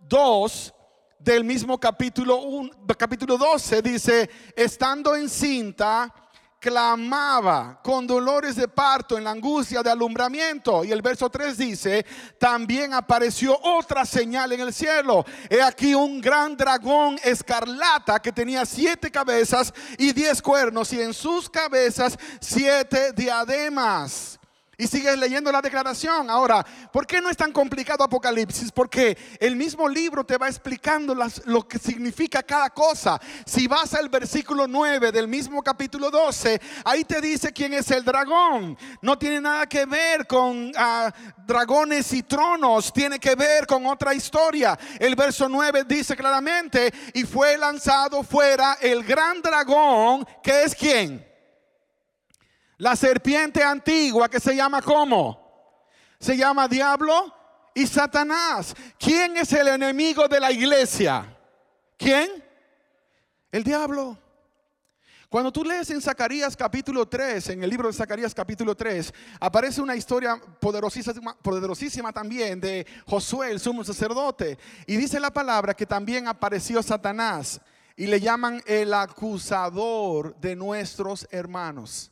2 0.00 0.74
del 1.18 1.44
mismo 1.44 1.78
capítulo, 1.78 2.42
1, 2.42 2.70
capítulo 2.98 3.38
12, 3.38 3.82
dice, 3.82 4.30
estando 4.56 5.14
encinta, 5.14 6.12
clamaba 6.62 7.80
con 7.82 8.06
dolores 8.06 8.54
de 8.54 8.68
parto 8.68 9.18
en 9.18 9.24
la 9.24 9.32
angustia 9.32 9.82
de 9.82 9.90
alumbramiento. 9.90 10.84
Y 10.84 10.92
el 10.92 11.02
verso 11.02 11.28
3 11.28 11.58
dice, 11.58 12.06
también 12.38 12.94
apareció 12.94 13.58
otra 13.60 14.06
señal 14.06 14.52
en 14.52 14.60
el 14.60 14.72
cielo. 14.72 15.26
He 15.50 15.60
aquí 15.60 15.92
un 15.92 16.20
gran 16.20 16.56
dragón 16.56 17.18
escarlata 17.24 18.22
que 18.22 18.30
tenía 18.30 18.64
siete 18.64 19.10
cabezas 19.10 19.74
y 19.98 20.12
diez 20.12 20.40
cuernos 20.40 20.92
y 20.92 21.00
en 21.00 21.12
sus 21.12 21.50
cabezas 21.50 22.16
siete 22.40 23.12
diademas 23.12 24.38
y 24.82 24.88
sigues 24.88 25.16
leyendo 25.16 25.52
la 25.52 25.62
declaración. 25.62 26.28
Ahora, 26.28 26.66
¿por 26.92 27.06
qué 27.06 27.20
no 27.20 27.30
es 27.30 27.36
tan 27.36 27.52
complicado 27.52 28.02
Apocalipsis? 28.02 28.72
Porque 28.72 29.16
el 29.38 29.54
mismo 29.54 29.88
libro 29.88 30.24
te 30.24 30.36
va 30.36 30.48
explicando 30.48 31.14
lo 31.44 31.68
que 31.68 31.78
significa 31.78 32.42
cada 32.42 32.68
cosa. 32.70 33.20
Si 33.46 33.68
vas 33.68 33.94
al 33.94 34.08
versículo 34.08 34.66
9 34.66 35.12
del 35.12 35.28
mismo 35.28 35.62
capítulo 35.62 36.10
12, 36.10 36.60
ahí 36.84 37.04
te 37.04 37.20
dice 37.20 37.52
quién 37.52 37.74
es 37.74 37.92
el 37.92 38.04
dragón. 38.04 38.76
No 39.00 39.16
tiene 39.16 39.40
nada 39.40 39.68
que 39.68 39.86
ver 39.86 40.26
con 40.26 40.72
ah, 40.76 41.12
dragones 41.46 42.12
y 42.12 42.24
tronos, 42.24 42.92
tiene 42.92 43.20
que 43.20 43.36
ver 43.36 43.68
con 43.68 43.86
otra 43.86 44.14
historia. 44.14 44.76
El 44.98 45.14
verso 45.14 45.48
9 45.48 45.84
dice 45.86 46.16
claramente, 46.16 46.92
y 47.14 47.22
fue 47.22 47.56
lanzado 47.56 48.24
fuera 48.24 48.78
el 48.80 49.04
gran 49.04 49.40
dragón, 49.42 50.26
que 50.42 50.64
es 50.64 50.74
quién? 50.74 51.31
La 52.82 52.96
serpiente 52.96 53.62
antigua 53.62 54.28
que 54.28 54.40
se 54.40 54.56
llama 54.56 54.82
¿cómo? 54.82 55.78
Se 56.18 56.36
llama 56.36 56.66
diablo 56.66 57.32
y 57.72 57.86
Satanás. 57.86 58.74
¿Quién 58.98 59.36
es 59.36 59.52
el 59.52 59.68
enemigo 59.68 60.26
de 60.26 60.40
la 60.40 60.50
iglesia? 60.50 61.24
¿Quién? 61.96 62.42
El 63.52 63.62
diablo. 63.62 64.18
Cuando 65.28 65.52
tú 65.52 65.64
lees 65.64 65.90
en 65.90 66.02
Zacarías 66.02 66.56
capítulo 66.56 67.06
3, 67.06 67.50
en 67.50 67.62
el 67.62 67.70
libro 67.70 67.86
de 67.86 67.94
Zacarías 67.94 68.34
capítulo 68.34 68.74
3, 68.74 69.14
aparece 69.38 69.80
una 69.80 69.94
historia 69.94 70.42
poderosísima, 70.60 71.38
poderosísima 71.38 72.12
también 72.12 72.60
de 72.60 72.84
Josué, 73.06 73.52
el 73.52 73.60
sumo 73.60 73.84
sacerdote. 73.84 74.58
Y 74.88 74.96
dice 74.96 75.20
la 75.20 75.32
palabra 75.32 75.74
que 75.74 75.86
también 75.86 76.26
apareció 76.26 76.82
Satanás 76.82 77.60
y 77.94 78.08
le 78.08 78.18
llaman 78.18 78.60
el 78.66 78.92
acusador 78.92 80.34
de 80.40 80.56
nuestros 80.56 81.28
hermanos. 81.30 82.11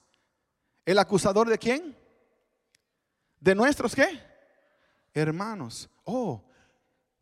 ¿El 0.84 0.98
acusador 0.98 1.48
de 1.48 1.58
quién? 1.58 1.96
¿De 3.38 3.54
nuestros 3.54 3.94
qué? 3.94 4.20
Hermanos. 5.14 5.88
Oh, 6.04 6.44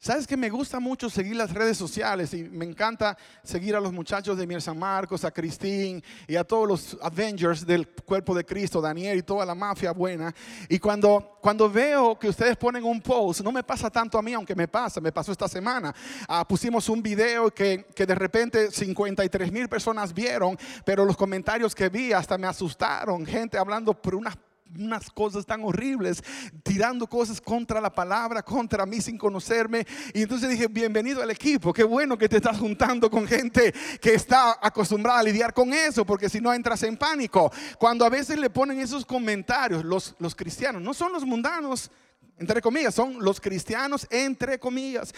¿Sabes 0.01 0.29
que 0.29 0.37
me 0.37 0.49
gusta 0.49 0.79
mucho 0.79 1.11
seguir 1.11 1.35
las 1.35 1.53
redes 1.53 1.77
sociales 1.77 2.33
y 2.33 2.45
me 2.45 2.65
encanta 2.65 3.19
seguir 3.43 3.75
a 3.75 3.81
los 3.81 3.93
muchachos 3.93 4.39
de 4.39 4.47
Mier 4.47 4.63
San 4.63 4.79
Marcos, 4.79 5.25
a 5.25 5.33
Cristín 5.33 6.01
y 6.29 6.37
a 6.37 6.45
todos 6.45 6.69
los 6.69 6.99
Avengers 7.03 7.67
del 7.67 7.89
cuerpo 7.89 8.33
de 8.33 8.47
Cristo, 8.47 8.81
Daniel 8.81 9.19
y 9.19 9.23
toda 9.23 9.45
la 9.45 9.57
mafia 9.57 9.91
buena? 9.91 10.33
Y 10.69 10.79
cuando, 10.79 11.39
cuando 11.41 11.69
veo 11.69 12.17
que 12.17 12.29
ustedes 12.29 12.57
ponen 12.57 12.85
un 12.85 13.01
post, 13.01 13.41
no 13.41 13.51
me 13.51 13.65
pasa 13.65 13.91
tanto 13.91 14.17
a 14.17 14.23
mí, 14.23 14.33
aunque 14.35 14.55
me 14.55 14.69
pasa, 14.69 15.01
me 15.01 15.11
pasó 15.11 15.33
esta 15.33 15.49
semana. 15.49 15.93
Ah, 16.29 16.47
pusimos 16.47 16.89
un 16.89 17.03
video 17.03 17.53
que, 17.53 17.87
que 17.93 18.07
de 18.07 18.15
repente 18.15 18.71
53 18.71 19.51
mil 19.51 19.69
personas 19.69 20.15
vieron, 20.15 20.57
pero 20.85 21.05
los 21.05 21.17
comentarios 21.17 21.75
que 21.75 21.89
vi 21.89 22.13
hasta 22.13 22.39
me 22.39 22.47
asustaron, 22.47 23.27
gente 23.27 23.59
hablando 23.59 23.93
por 23.95 24.15
unas 24.15 24.37
unas 24.77 25.11
cosas 25.11 25.47
tan 25.47 25.63
horribles, 25.65 26.23
tirando 26.63 27.07
cosas 27.07 27.41
contra 27.41 27.81
la 27.81 27.93
palabra, 27.93 28.43
contra 28.43 28.87
mí 28.87 29.01
sin 29.01 29.19
conocerme. 29.19 29.87
Y 30.15 30.23
entonces 30.23 30.49
dije, 30.49 30.67
bienvenido 30.69 31.23
al 31.23 31.31
equipo, 31.31 31.73
qué 31.73 31.85
bueno 31.85 32.19
que 32.19 32.29
te 32.29 32.37
estás 32.37 32.59
juntando 32.59 33.11
con 33.11 33.27
gente 33.27 33.73
que 34.01 34.15
está 34.15 34.59
acostumbrada 34.61 35.21
a 35.21 35.23
lidiar 35.23 35.53
con 35.53 35.73
eso, 35.73 36.05
porque 36.05 36.29
si 36.29 36.41
no 36.41 36.53
entras 36.53 36.83
en 36.83 36.97
pánico. 36.97 37.51
Cuando 37.79 38.05
a 38.05 38.09
veces 38.09 38.39
le 38.39 38.51
ponen 38.51 38.81
esos 38.81 39.05
comentarios, 39.05 39.85
los, 39.85 40.15
los 40.19 40.35
cristianos, 40.35 40.83
no 40.83 40.95
son 40.95 41.13
los 41.13 41.25
mundanos, 41.25 41.91
entre 42.39 42.61
comillas, 42.61 42.95
son 42.95 43.23
los 43.23 43.41
cristianos, 43.41 44.07
entre 44.11 44.59
comillas. 44.59 45.15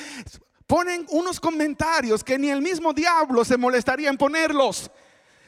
Ponen 0.67 1.05
unos 1.11 1.41
comentarios 1.41 2.23
que 2.23 2.39
ni 2.39 2.49
el 2.49 2.63
mismo 2.63 2.93
diablo 2.93 3.45
se 3.45 3.57
molestaría 3.57 4.09
en 4.09 4.17
ponerlos. 4.17 4.91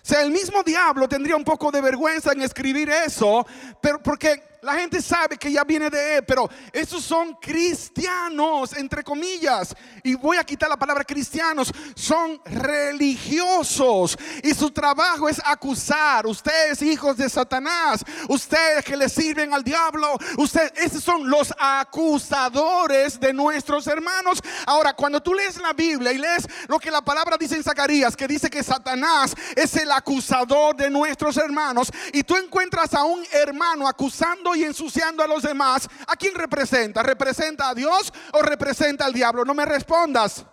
O 0.04 0.09
sea, 0.09 0.23
el 0.23 0.32
mismo 0.32 0.64
diablo 0.64 1.09
tendría 1.09 1.37
un 1.37 1.44
poco 1.44 1.71
de 1.71 1.80
vergüenza 1.80 2.32
en 2.32 2.42
escribir 2.42 2.90
eso, 2.90 3.47
pero 3.80 4.02
porque 4.02 4.42
la 4.62 4.75
gente 4.75 5.02
sabe 5.02 5.37
que 5.37 5.50
ya 5.50 5.64
viene 5.64 5.90
de 5.90 6.16
él, 6.16 6.25
pero 6.25 6.49
esos 6.73 7.04
son 7.04 7.35
cristianos, 7.35 8.73
entre 8.76 9.02
comillas. 9.02 9.75
Y 10.04 10.14
voy 10.14 10.37
a 10.37 10.45
quitar 10.45 10.69
la 10.69 10.76
palabra 10.76 11.02
cristianos, 11.02 11.73
son 11.97 12.40
religiosos. 12.45 14.16
Y 14.40 14.54
su 14.54 14.71
trabajo 14.71 15.28
es 15.28 15.42
acusar. 15.45 16.26
Ustedes, 16.28 16.81
hijos 16.81 17.16
de 17.16 17.28
Satanás, 17.28 18.04
ustedes 18.28 18.85
que 18.85 18.97
le 18.97 19.09
sirven 19.09 19.52
al 19.52 19.64
diablo, 19.64 20.16
ustedes, 20.38 20.73
esos 20.76 21.02
son 21.02 21.28
los 21.28 21.52
acusadores 21.59 23.19
de 23.19 23.33
nuestros 23.33 23.88
hermanos. 23.88 24.40
Ahora, 24.64 24.92
cuando 24.92 25.21
tú 25.21 25.35
lees 25.35 25.57
la 25.61 25.73
Biblia 25.73 26.12
y 26.12 26.19
lees 26.19 26.47
lo 26.69 26.78
que 26.78 26.92
la 26.92 27.02
palabra 27.02 27.37
dice 27.37 27.57
en 27.57 27.64
Zacarías, 27.64 28.16
que 28.16 28.28
dice 28.28 28.49
que 28.49 28.62
Satanás 28.62 29.35
es 29.57 29.75
el 29.75 29.90
acusador 29.90 30.76
de 30.76 30.88
nuestros 30.88 31.37
hermanos, 31.37 31.90
y 32.12 32.23
tú 32.23 32.37
encuentras 32.37 32.95
a 32.95 33.02
un 33.02 33.26
hermano 33.33 33.88
acusando 33.88 34.51
y 34.54 34.64
ensuciando 34.64 35.23
a 35.23 35.26
los 35.26 35.42
demás, 35.42 35.88
¿a 36.06 36.16
quién 36.16 36.35
representa? 36.35 37.02
¿Representa 37.02 37.68
a 37.68 37.75
Dios 37.75 38.12
o 38.32 38.42
representa 38.42 39.04
al 39.04 39.12
diablo? 39.12 39.44
No 39.44 39.54
me 39.54 39.64
respondas. 39.64 40.44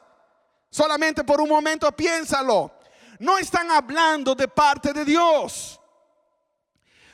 Solamente 0.69 1.23
por 1.23 1.41
un 1.41 1.49
momento 1.49 1.91
piénsalo. 1.91 2.71
No 3.19 3.37
están 3.37 3.69
hablando 3.71 4.35
de 4.35 4.47
parte 4.47 4.93
de 4.93 5.03
Dios. 5.03 5.79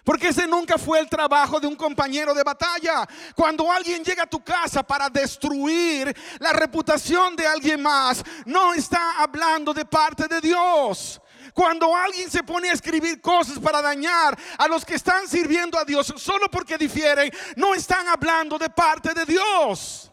Porque 0.05 0.27
ese 0.27 0.45
nunca 0.45 0.77
fue 0.77 0.99
el 0.99 1.09
trabajo 1.09 1.59
de 1.59 1.65
un 1.65 1.75
compañero 1.75 2.35
de 2.35 2.43
batalla. 2.43 3.07
Cuando 3.35 3.71
alguien 3.71 4.03
llega 4.03 4.23
a 4.23 4.27
tu 4.27 4.43
casa 4.43 4.83
para 4.83 5.09
destruir 5.09 6.15
la 6.37 6.53
reputación 6.53 7.35
de 7.35 7.47
alguien 7.47 7.81
más, 7.81 8.23
no 8.45 8.75
está 8.75 9.19
hablando 9.19 9.73
de 9.73 9.83
parte 9.83 10.27
de 10.27 10.39
Dios. 10.39 11.19
Cuando 11.55 11.95
alguien 11.95 12.29
se 12.29 12.43
pone 12.43 12.69
a 12.69 12.73
escribir 12.73 13.21
cosas 13.21 13.59
para 13.59 13.81
dañar 13.81 14.37
a 14.57 14.67
los 14.67 14.83
que 14.83 14.95
están 14.95 15.25
sirviendo 15.25 15.79
a 15.79 15.85
Dios 15.85 16.13
solo 16.17 16.51
porque 16.51 16.77
difieren, 16.77 17.31
no 17.55 17.73
están 17.73 18.09
hablando 18.09 18.57
de 18.57 18.69
parte 18.69 19.13
de 19.13 19.23
Dios. 19.23 20.11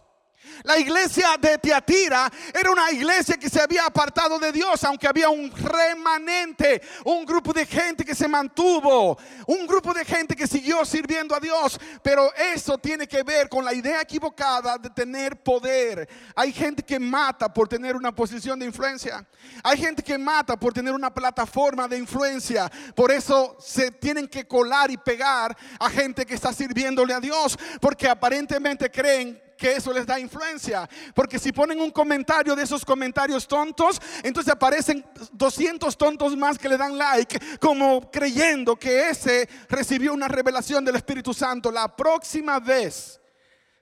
La 0.64 0.78
iglesia 0.78 1.36
de 1.40 1.58
Tiatira 1.58 2.30
era 2.52 2.70
una 2.70 2.90
iglesia 2.90 3.36
que 3.36 3.48
se 3.48 3.60
había 3.60 3.86
apartado 3.86 4.38
de 4.38 4.52
Dios, 4.52 4.82
aunque 4.84 5.08
había 5.08 5.28
un 5.28 5.52
remanente, 5.54 6.82
un 7.04 7.24
grupo 7.24 7.52
de 7.52 7.66
gente 7.66 8.04
que 8.04 8.14
se 8.14 8.28
mantuvo, 8.28 9.18
un 9.46 9.66
grupo 9.66 9.92
de 9.92 10.04
gente 10.04 10.36
que 10.36 10.46
siguió 10.46 10.84
sirviendo 10.84 11.34
a 11.34 11.40
Dios. 11.40 11.78
Pero 12.02 12.32
eso 12.34 12.78
tiene 12.78 13.06
que 13.06 13.22
ver 13.22 13.48
con 13.48 13.64
la 13.64 13.74
idea 13.74 14.00
equivocada 14.00 14.78
de 14.78 14.90
tener 14.90 15.42
poder. 15.42 16.08
Hay 16.34 16.52
gente 16.52 16.82
que 16.82 16.98
mata 16.98 17.52
por 17.52 17.68
tener 17.68 17.96
una 17.96 18.14
posición 18.14 18.58
de 18.58 18.66
influencia. 18.66 19.26
Hay 19.62 19.78
gente 19.78 20.02
que 20.02 20.18
mata 20.18 20.56
por 20.56 20.72
tener 20.72 20.92
una 20.94 21.12
plataforma 21.12 21.88
de 21.88 21.98
influencia. 21.98 22.70
Por 22.94 23.10
eso 23.10 23.56
se 23.60 23.90
tienen 23.90 24.28
que 24.28 24.46
colar 24.46 24.90
y 24.90 24.96
pegar 24.96 25.56
a 25.78 25.90
gente 25.90 26.26
que 26.26 26.34
está 26.34 26.52
sirviéndole 26.52 27.14
a 27.14 27.20
Dios, 27.20 27.58
porque 27.80 28.08
aparentemente 28.08 28.90
creen 28.90 29.40
que 29.62 29.76
eso 29.76 29.92
les 29.92 30.04
da 30.04 30.18
influencia. 30.18 30.90
Porque 31.14 31.38
si 31.38 31.52
ponen 31.52 31.80
un 31.80 31.92
comentario 31.92 32.56
de 32.56 32.64
esos 32.64 32.84
comentarios 32.84 33.46
tontos, 33.46 34.02
entonces 34.24 34.52
aparecen 34.52 35.06
200 35.30 35.96
tontos 35.96 36.36
más 36.36 36.58
que 36.58 36.68
le 36.68 36.76
dan 36.76 36.98
like, 36.98 37.38
como 37.60 38.10
creyendo 38.10 38.74
que 38.74 39.08
ese 39.08 39.48
recibió 39.68 40.14
una 40.14 40.26
revelación 40.26 40.84
del 40.84 40.96
Espíritu 40.96 41.32
Santo. 41.32 41.70
La 41.70 41.94
próxima 41.94 42.58
vez 42.58 43.20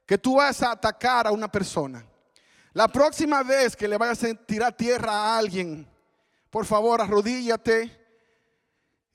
que 0.04 0.18
tú 0.18 0.34
vas 0.34 0.62
a 0.62 0.72
atacar 0.72 1.26
a 1.26 1.32
una 1.32 1.50
persona, 1.50 2.04
la 2.74 2.86
próxima 2.86 3.42
vez 3.42 3.74
que 3.74 3.88
le 3.88 3.96
vayas 3.96 4.22
a 4.24 4.34
tirar 4.34 4.76
tierra 4.76 5.12
a 5.12 5.38
alguien, 5.38 5.88
por 6.50 6.66
favor, 6.66 7.00
arrodíllate. 7.00 7.98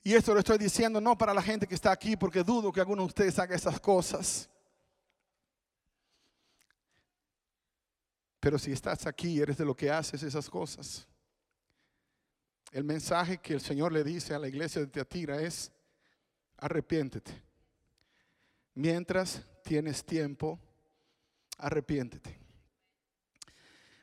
Y 0.02 0.14
esto 0.14 0.34
lo 0.34 0.40
estoy 0.40 0.58
diciendo 0.58 1.00
no 1.00 1.16
para 1.16 1.32
la 1.32 1.42
gente 1.42 1.68
que 1.68 1.76
está 1.76 1.92
aquí, 1.92 2.16
porque 2.16 2.42
dudo 2.42 2.72
que 2.72 2.80
alguno 2.80 3.02
de 3.02 3.06
ustedes 3.06 3.38
haga 3.38 3.54
esas 3.54 3.78
cosas. 3.78 4.48
Pero 8.46 8.60
si 8.60 8.70
estás 8.70 9.08
aquí, 9.08 9.40
eres 9.40 9.56
de 9.56 9.64
lo 9.64 9.76
que 9.76 9.90
haces 9.90 10.22
esas 10.22 10.48
cosas. 10.48 11.04
El 12.70 12.84
mensaje 12.84 13.38
que 13.38 13.54
el 13.54 13.60
Señor 13.60 13.90
le 13.90 14.04
dice 14.04 14.34
a 14.34 14.38
la 14.38 14.46
iglesia 14.46 14.82
de 14.82 14.86
Teatira 14.86 15.42
es, 15.42 15.72
arrepiéntete. 16.56 17.42
Mientras 18.74 19.44
tienes 19.64 20.06
tiempo, 20.06 20.60
arrepiéntete. 21.58 22.38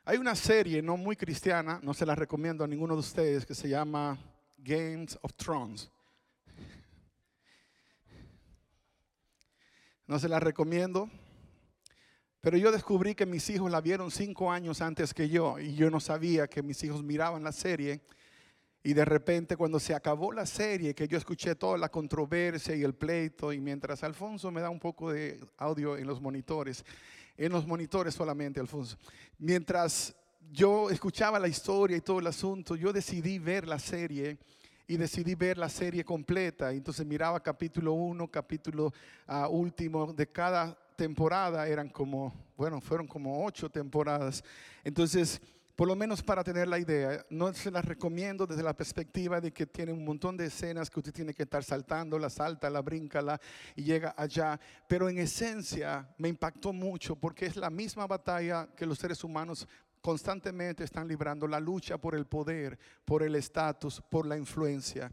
Hay 0.04 0.18
una 0.18 0.36
serie 0.36 0.82
no 0.82 0.98
muy 0.98 1.16
cristiana, 1.16 1.80
no 1.82 1.94
se 1.94 2.06
la 2.06 2.14
recomiendo 2.14 2.66
a 2.66 2.68
ninguno 2.68 2.96
de 2.96 3.00
ustedes, 3.00 3.46
que 3.46 3.56
se 3.56 3.70
llama 3.70 4.18
Games 4.58 5.18
of 5.22 5.34
Thrones. 5.36 5.90
No 10.06 10.20
se 10.20 10.28
la 10.28 10.42
recomiendo. 10.42 11.10
Pero 12.44 12.58
yo 12.58 12.74
descubrí 12.74 13.16
que 13.16 13.26
mis 13.26 13.50
hijos 13.50 13.72
la 13.72 13.80
vieron 13.80 14.12
cinco 14.12 14.52
años 14.52 14.82
antes 14.82 15.14
que 15.14 15.30
yo 15.30 15.58
y 15.60 15.76
yo 15.76 15.90
no 15.90 16.02
sabía 16.02 16.46
que 16.46 16.62
mis 16.62 16.84
hijos 16.84 17.02
miraban 17.02 17.42
la 17.42 17.54
serie. 17.54 18.02
Y 18.84 18.94
de 18.94 19.06
repente 19.06 19.56
cuando 19.56 19.80
se 19.80 19.96
acabó 19.96 20.34
la 20.34 20.46
serie, 20.46 20.94
que 20.94 21.08
yo 21.08 21.18
escuché 21.18 21.56
toda 21.56 21.78
la 21.78 21.88
controversia 21.88 22.76
y 22.76 22.84
el 22.84 22.96
pleito, 22.96 23.54
y 23.54 23.62
mientras 23.62 24.04
Alfonso 24.04 24.52
me 24.52 24.60
da 24.60 24.70
un 24.70 24.82
poco 24.82 25.14
de 25.14 25.40
audio 25.56 25.96
en 25.96 26.06
los 26.06 26.20
monitores, 26.20 26.84
en 27.38 27.54
los 27.54 27.66
monitores 27.66 28.14
solamente, 28.14 28.60
Alfonso, 28.60 28.98
mientras 29.38 30.14
yo 30.52 30.90
escuchaba 30.90 31.40
la 31.40 31.48
historia 31.48 31.96
y 31.96 32.02
todo 32.02 32.20
el 32.20 32.28
asunto, 32.28 32.76
yo 32.76 32.92
decidí 32.92 33.40
ver 33.40 33.66
la 33.70 33.80
serie 33.80 34.38
y 34.86 34.98
decidí 34.98 35.34
ver 35.36 35.58
la 35.58 35.70
serie 35.70 36.04
completa. 36.04 36.74
Entonces 36.74 37.06
miraba 37.06 37.42
capítulo 37.42 37.94
1, 37.94 38.28
capítulo 38.30 38.92
uh, 39.30 39.48
último 39.48 40.12
de 40.12 40.28
cada 40.28 40.78
temporada 41.04 41.68
eran 41.68 41.90
como, 41.90 42.34
bueno, 42.56 42.80
fueron 42.80 43.08
como 43.08 43.46
ocho 43.46 43.70
temporadas. 43.70 44.42
Entonces, 44.86 45.42
por 45.76 45.86
lo 45.86 45.98
menos 45.98 46.24
para 46.24 46.46
tener 46.46 46.66
la 46.70 46.80
idea, 46.80 47.26
no 47.30 47.54
se 47.54 47.70
las 47.70 47.84
recomiendo 47.84 48.48
desde 48.48 48.64
la 48.64 48.74
perspectiva 48.74 49.42
de 49.42 49.52
que 49.52 49.66
tiene 49.66 49.92
un 49.92 50.06
montón 50.06 50.38
de 50.38 50.46
escenas 50.46 50.90
que 50.90 51.02
usted 51.02 51.12
tiene 51.12 51.34
que 51.34 51.44
estar 51.44 51.62
saltando, 51.62 52.18
la 52.18 52.30
salta, 52.30 52.70
la 52.70 52.82
brinca 52.82 53.22
la, 53.22 53.38
y 53.76 53.84
llega 53.84 54.16
allá. 54.16 54.58
Pero 54.88 55.10
en 55.10 55.18
esencia 55.18 56.08
me 56.18 56.30
impactó 56.30 56.72
mucho 56.72 57.18
porque 57.18 57.48
es 57.48 57.58
la 57.58 57.70
misma 57.70 58.08
batalla 58.08 58.70
que 58.74 58.86
los 58.86 58.98
seres 58.98 59.22
humanos 59.26 59.68
constantemente 60.00 60.86
están 60.86 61.06
librando, 61.06 61.50
la 61.50 61.60
lucha 61.60 61.98
por 61.98 62.16
el 62.16 62.28
poder, 62.28 62.80
por 63.04 63.24
el 63.24 63.36
estatus, 63.36 64.02
por 64.10 64.26
la 64.26 64.38
influencia. 64.38 65.12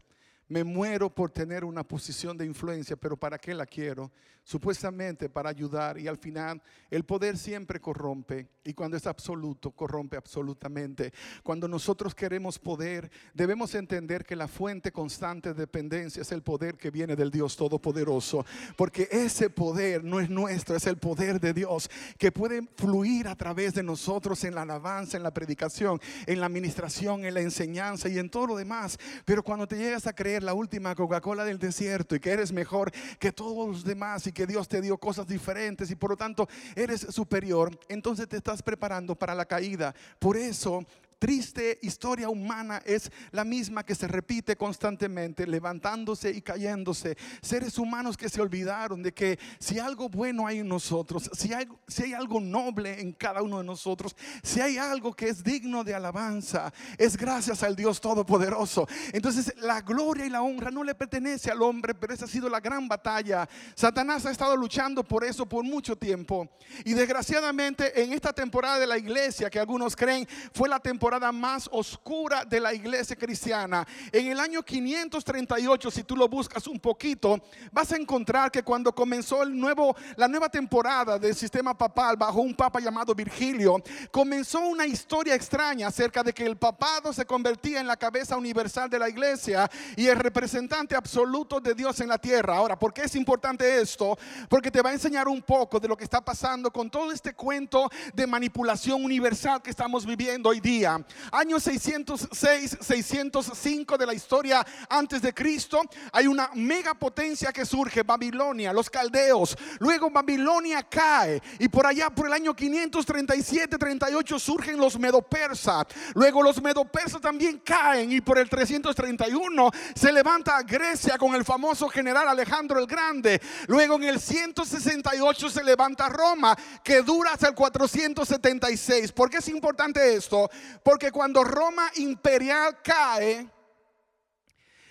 Me 0.51 0.65
muero 0.65 1.09
por 1.09 1.31
tener 1.31 1.63
una 1.63 1.81
posición 1.81 2.37
de 2.37 2.45
influencia, 2.45 2.97
pero 2.97 3.15
¿para 3.15 3.37
qué 3.37 3.53
la 3.53 3.65
quiero? 3.65 4.11
Supuestamente 4.43 5.29
para 5.29 5.49
ayudar 5.49 5.97
y 5.97 6.09
al 6.09 6.17
final 6.17 6.61
el 6.89 7.05
poder 7.05 7.37
siempre 7.37 7.79
corrompe 7.79 8.49
y 8.65 8.73
cuando 8.73 8.97
es 8.97 9.07
absoluto, 9.07 9.71
corrompe 9.71 10.17
absolutamente. 10.17 11.13
Cuando 11.41 11.69
nosotros 11.69 12.13
queremos 12.13 12.59
poder, 12.59 13.09
debemos 13.33 13.73
entender 13.75 14.25
que 14.25 14.35
la 14.35 14.49
fuente 14.49 14.91
constante 14.91 15.53
de 15.53 15.61
dependencia 15.61 16.21
es 16.21 16.31
el 16.33 16.41
poder 16.41 16.75
que 16.75 16.91
viene 16.91 17.15
del 17.15 17.31
Dios 17.31 17.55
Todopoderoso, 17.55 18.45
porque 18.75 19.07
ese 19.09 19.49
poder 19.49 20.03
no 20.03 20.19
es 20.19 20.29
nuestro, 20.29 20.75
es 20.75 20.85
el 20.85 20.97
poder 20.97 21.39
de 21.39 21.53
Dios 21.53 21.89
que 22.17 22.31
puede 22.31 22.67
fluir 22.75 23.29
a 23.29 23.37
través 23.37 23.73
de 23.73 23.83
nosotros 23.83 24.43
en 24.43 24.55
la 24.55 24.63
alabanza, 24.63 25.15
en 25.15 25.23
la 25.23 25.33
predicación, 25.33 26.01
en 26.25 26.41
la 26.41 26.47
administración, 26.47 27.23
en 27.23 27.35
la 27.35 27.41
enseñanza 27.41 28.09
y 28.09 28.19
en 28.19 28.29
todo 28.29 28.47
lo 28.47 28.57
demás. 28.57 28.97
Pero 29.23 29.43
cuando 29.43 29.65
te 29.65 29.77
llegas 29.77 30.07
a 30.07 30.13
creer 30.13 30.40
la 30.41 30.53
última 30.53 30.95
Coca-Cola 30.95 31.43
del 31.43 31.59
desierto 31.59 32.15
y 32.15 32.19
que 32.19 32.31
eres 32.31 32.51
mejor 32.51 32.91
que 33.19 33.31
todos 33.31 33.67
los 33.67 33.83
demás 33.83 34.27
y 34.27 34.31
que 34.31 34.47
Dios 34.47 34.67
te 34.67 34.81
dio 34.81 34.97
cosas 34.97 35.27
diferentes 35.27 35.89
y 35.91 35.95
por 35.95 36.11
lo 36.11 36.17
tanto 36.17 36.47
eres 36.75 37.01
superior, 37.09 37.77
entonces 37.87 38.27
te 38.27 38.37
estás 38.37 38.61
preparando 38.61 39.15
para 39.15 39.35
la 39.35 39.45
caída. 39.45 39.93
Por 40.19 40.37
eso 40.37 40.85
triste 41.21 41.77
historia 41.83 42.29
humana 42.29 42.81
es 42.83 43.11
la 43.29 43.45
misma 43.45 43.85
que 43.85 43.93
se 43.93 44.07
repite 44.07 44.55
constantemente, 44.55 45.45
levantándose 45.45 46.31
y 46.31 46.41
cayéndose. 46.41 47.15
Seres 47.43 47.77
humanos 47.77 48.17
que 48.17 48.27
se 48.27 48.41
olvidaron 48.41 49.03
de 49.03 49.13
que 49.13 49.37
si 49.59 49.77
algo 49.77 50.09
bueno 50.09 50.47
hay 50.47 50.59
en 50.59 50.67
nosotros, 50.67 51.29
si 51.33 51.53
hay, 51.53 52.13
algo 52.13 52.41
noble 52.41 52.99
en 52.99 53.11
cada 53.11 53.43
uno 53.43 53.59
de 53.59 53.63
nosotros, 53.63 54.15
si 54.41 54.61
hay 54.61 54.79
algo 54.79 55.13
que 55.13 55.29
es 55.29 55.43
digno 55.43 55.83
de 55.83 55.93
alabanza, 55.93 56.73
es 56.97 57.15
gracias 57.15 57.61
al 57.61 57.75
Dios 57.75 58.01
Todopoderoso. 58.01 58.87
Entonces 59.13 59.53
la 59.57 59.81
gloria 59.81 60.25
y 60.25 60.29
la 60.31 60.41
honra 60.41 60.71
no 60.71 60.83
le 60.83 60.95
pertenece 60.95 61.51
al 61.51 61.61
hombre, 61.61 61.93
pero 61.93 62.15
esa 62.15 62.25
ha 62.25 62.27
sido 62.27 62.49
la 62.49 62.59
gran 62.59 62.87
batalla. 62.87 63.47
Satanás 63.75 64.25
ha 64.25 64.31
estado 64.31 64.57
luchando 64.57 65.03
por 65.03 65.23
eso 65.23 65.45
por 65.45 65.63
mucho 65.63 65.95
tiempo. 65.95 66.49
Y 66.83 66.93
desgraciadamente 66.93 68.01
en 68.01 68.11
esta 68.11 68.33
temporada 68.33 68.79
de 68.79 68.87
la 68.87 68.97
iglesia, 68.97 69.51
que 69.51 69.59
algunos 69.59 69.95
creen 69.95 70.27
fue 70.51 70.67
la 70.67 70.79
temporada 70.79 71.10
más 71.19 71.67
oscura 71.71 72.45
de 72.45 72.59
la 72.59 72.73
iglesia 72.73 73.15
cristiana. 73.15 73.85
En 74.11 74.27
el 74.27 74.39
año 74.39 74.63
538, 74.63 75.91
si 75.91 76.03
tú 76.03 76.15
lo 76.15 76.27
buscas 76.27 76.67
un 76.67 76.79
poquito, 76.79 77.39
vas 77.71 77.91
a 77.91 77.97
encontrar 77.97 78.51
que 78.51 78.63
cuando 78.63 78.93
comenzó 78.93 79.43
el 79.43 79.57
nuevo, 79.57 79.95
la 80.15 80.27
nueva 80.27 80.49
temporada 80.49 81.19
del 81.19 81.35
sistema 81.35 81.77
papal 81.77 82.15
bajo 82.17 82.41
un 82.41 82.53
papa 82.53 82.79
llamado 82.79 83.13
Virgilio, 83.13 83.81
comenzó 84.11 84.59
una 84.61 84.85
historia 84.85 85.35
extraña 85.35 85.87
acerca 85.87 86.23
de 86.23 86.33
que 86.33 86.45
el 86.45 86.57
papado 86.57 87.11
se 87.11 87.25
convertía 87.25 87.81
en 87.81 87.87
la 87.87 87.97
cabeza 87.97 88.37
universal 88.37 88.89
de 88.89 88.99
la 88.99 89.09
iglesia 89.09 89.69
y 89.95 90.07
el 90.07 90.17
representante 90.17 90.95
absoluto 90.95 91.59
de 91.59 91.73
Dios 91.73 91.99
en 91.99 92.09
la 92.09 92.17
tierra. 92.17 92.57
Ahora, 92.57 92.77
¿por 92.77 92.93
qué 92.93 93.01
es 93.01 93.15
importante 93.15 93.81
esto? 93.81 94.17
Porque 94.47 94.71
te 94.71 94.81
va 94.81 94.91
a 94.91 94.93
enseñar 94.93 95.27
un 95.27 95.41
poco 95.41 95.79
de 95.79 95.87
lo 95.87 95.97
que 95.97 96.03
está 96.03 96.21
pasando 96.21 96.71
con 96.71 96.89
todo 96.89 97.11
este 97.11 97.33
cuento 97.33 97.89
de 98.13 98.27
manipulación 98.27 99.03
universal 99.03 99.61
que 99.61 99.69
estamos 99.69 100.05
viviendo 100.05 100.49
hoy 100.49 100.59
día. 100.59 101.00
Año 101.31 101.59
606, 101.59 102.77
605 102.81 103.97
de 103.97 104.05
la 104.05 104.13
historia 104.13 104.65
antes 104.89 105.21
de 105.21 105.33
Cristo, 105.33 105.81
hay 106.11 106.27
una 106.27 106.49
megapotencia 106.53 107.51
que 107.51 107.65
surge, 107.65 108.03
Babilonia, 108.03 108.73
los 108.73 108.89
caldeos. 108.89 109.57
Luego 109.79 110.09
Babilonia 110.09 110.83
cae 110.83 111.41
y 111.59 111.67
por 111.67 111.85
allá 111.85 112.09
por 112.09 112.27
el 112.27 112.33
año 112.33 112.55
537, 112.55 113.77
38 113.77 114.39
surgen 114.39 114.77
los 114.77 114.99
medopersas. 114.99 115.85
Luego 116.13 116.43
los 116.43 116.61
medopersas 116.61 117.21
también 117.21 117.59
caen 117.59 118.11
y 118.11 118.21
por 118.21 118.37
el 118.37 118.49
331 118.49 119.71
se 119.95 120.11
levanta 120.11 120.61
Grecia 120.63 121.17
con 121.17 121.35
el 121.35 121.45
famoso 121.45 121.87
general 121.89 122.27
Alejandro 122.27 122.79
el 122.79 122.87
Grande. 122.87 123.41
Luego 123.67 123.95
en 123.95 124.03
el 124.03 124.19
168 124.19 125.49
se 125.49 125.63
levanta 125.63 126.09
Roma, 126.09 126.57
que 126.83 127.01
dura 127.01 127.31
hasta 127.33 127.47
el 127.47 127.55
476. 127.55 129.11
¿Por 129.11 129.29
qué 129.29 129.37
es 129.37 129.47
importante 129.47 130.15
esto? 130.15 130.49
Porque 130.83 130.90
cuando 131.11 131.43
Roma 131.43 131.89
imperial 131.95 132.81
cae, 132.81 133.49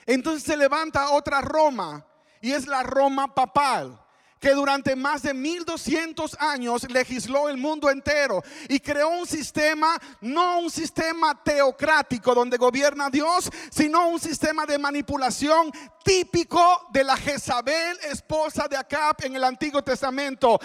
entonces 0.06 0.42
se 0.42 0.56
levanta 0.56 1.10
otra 1.10 1.40
Roma 1.40 2.06
y 2.40 2.52
es 2.52 2.66
la 2.66 2.82
Roma 2.82 3.34
papal 3.34 4.00
que 4.40 4.50
durante 4.50 4.96
más 4.96 5.22
de 5.22 5.35
1200 5.35 6.37
años 6.40 6.90
legisló 6.90 7.48
el 7.48 7.59
mundo 7.59 7.90
entero 7.90 8.42
y 8.68 8.81
creó 8.81 9.11
un 9.11 9.26
sistema, 9.26 10.00
no 10.22 10.61
un 10.61 10.70
sistema 10.70 11.40
teocrático 11.42 12.35
donde 12.35 12.57
gobierna 12.57 13.11
Dios, 13.11 13.50
sino 13.70 14.09
un 14.09 14.18
sistema 14.18 14.64
de 14.64 14.79
manipulación 14.79 15.70
típico 16.03 16.88
de 16.90 17.05
la 17.05 17.16
Jezabel, 17.16 17.98
esposa 18.11 18.66
de 18.68 18.76
Acab 18.76 19.16
en 19.22 19.37
el 19.37 19.44
Antiguo 19.44 19.83
Testamento. 19.83 20.59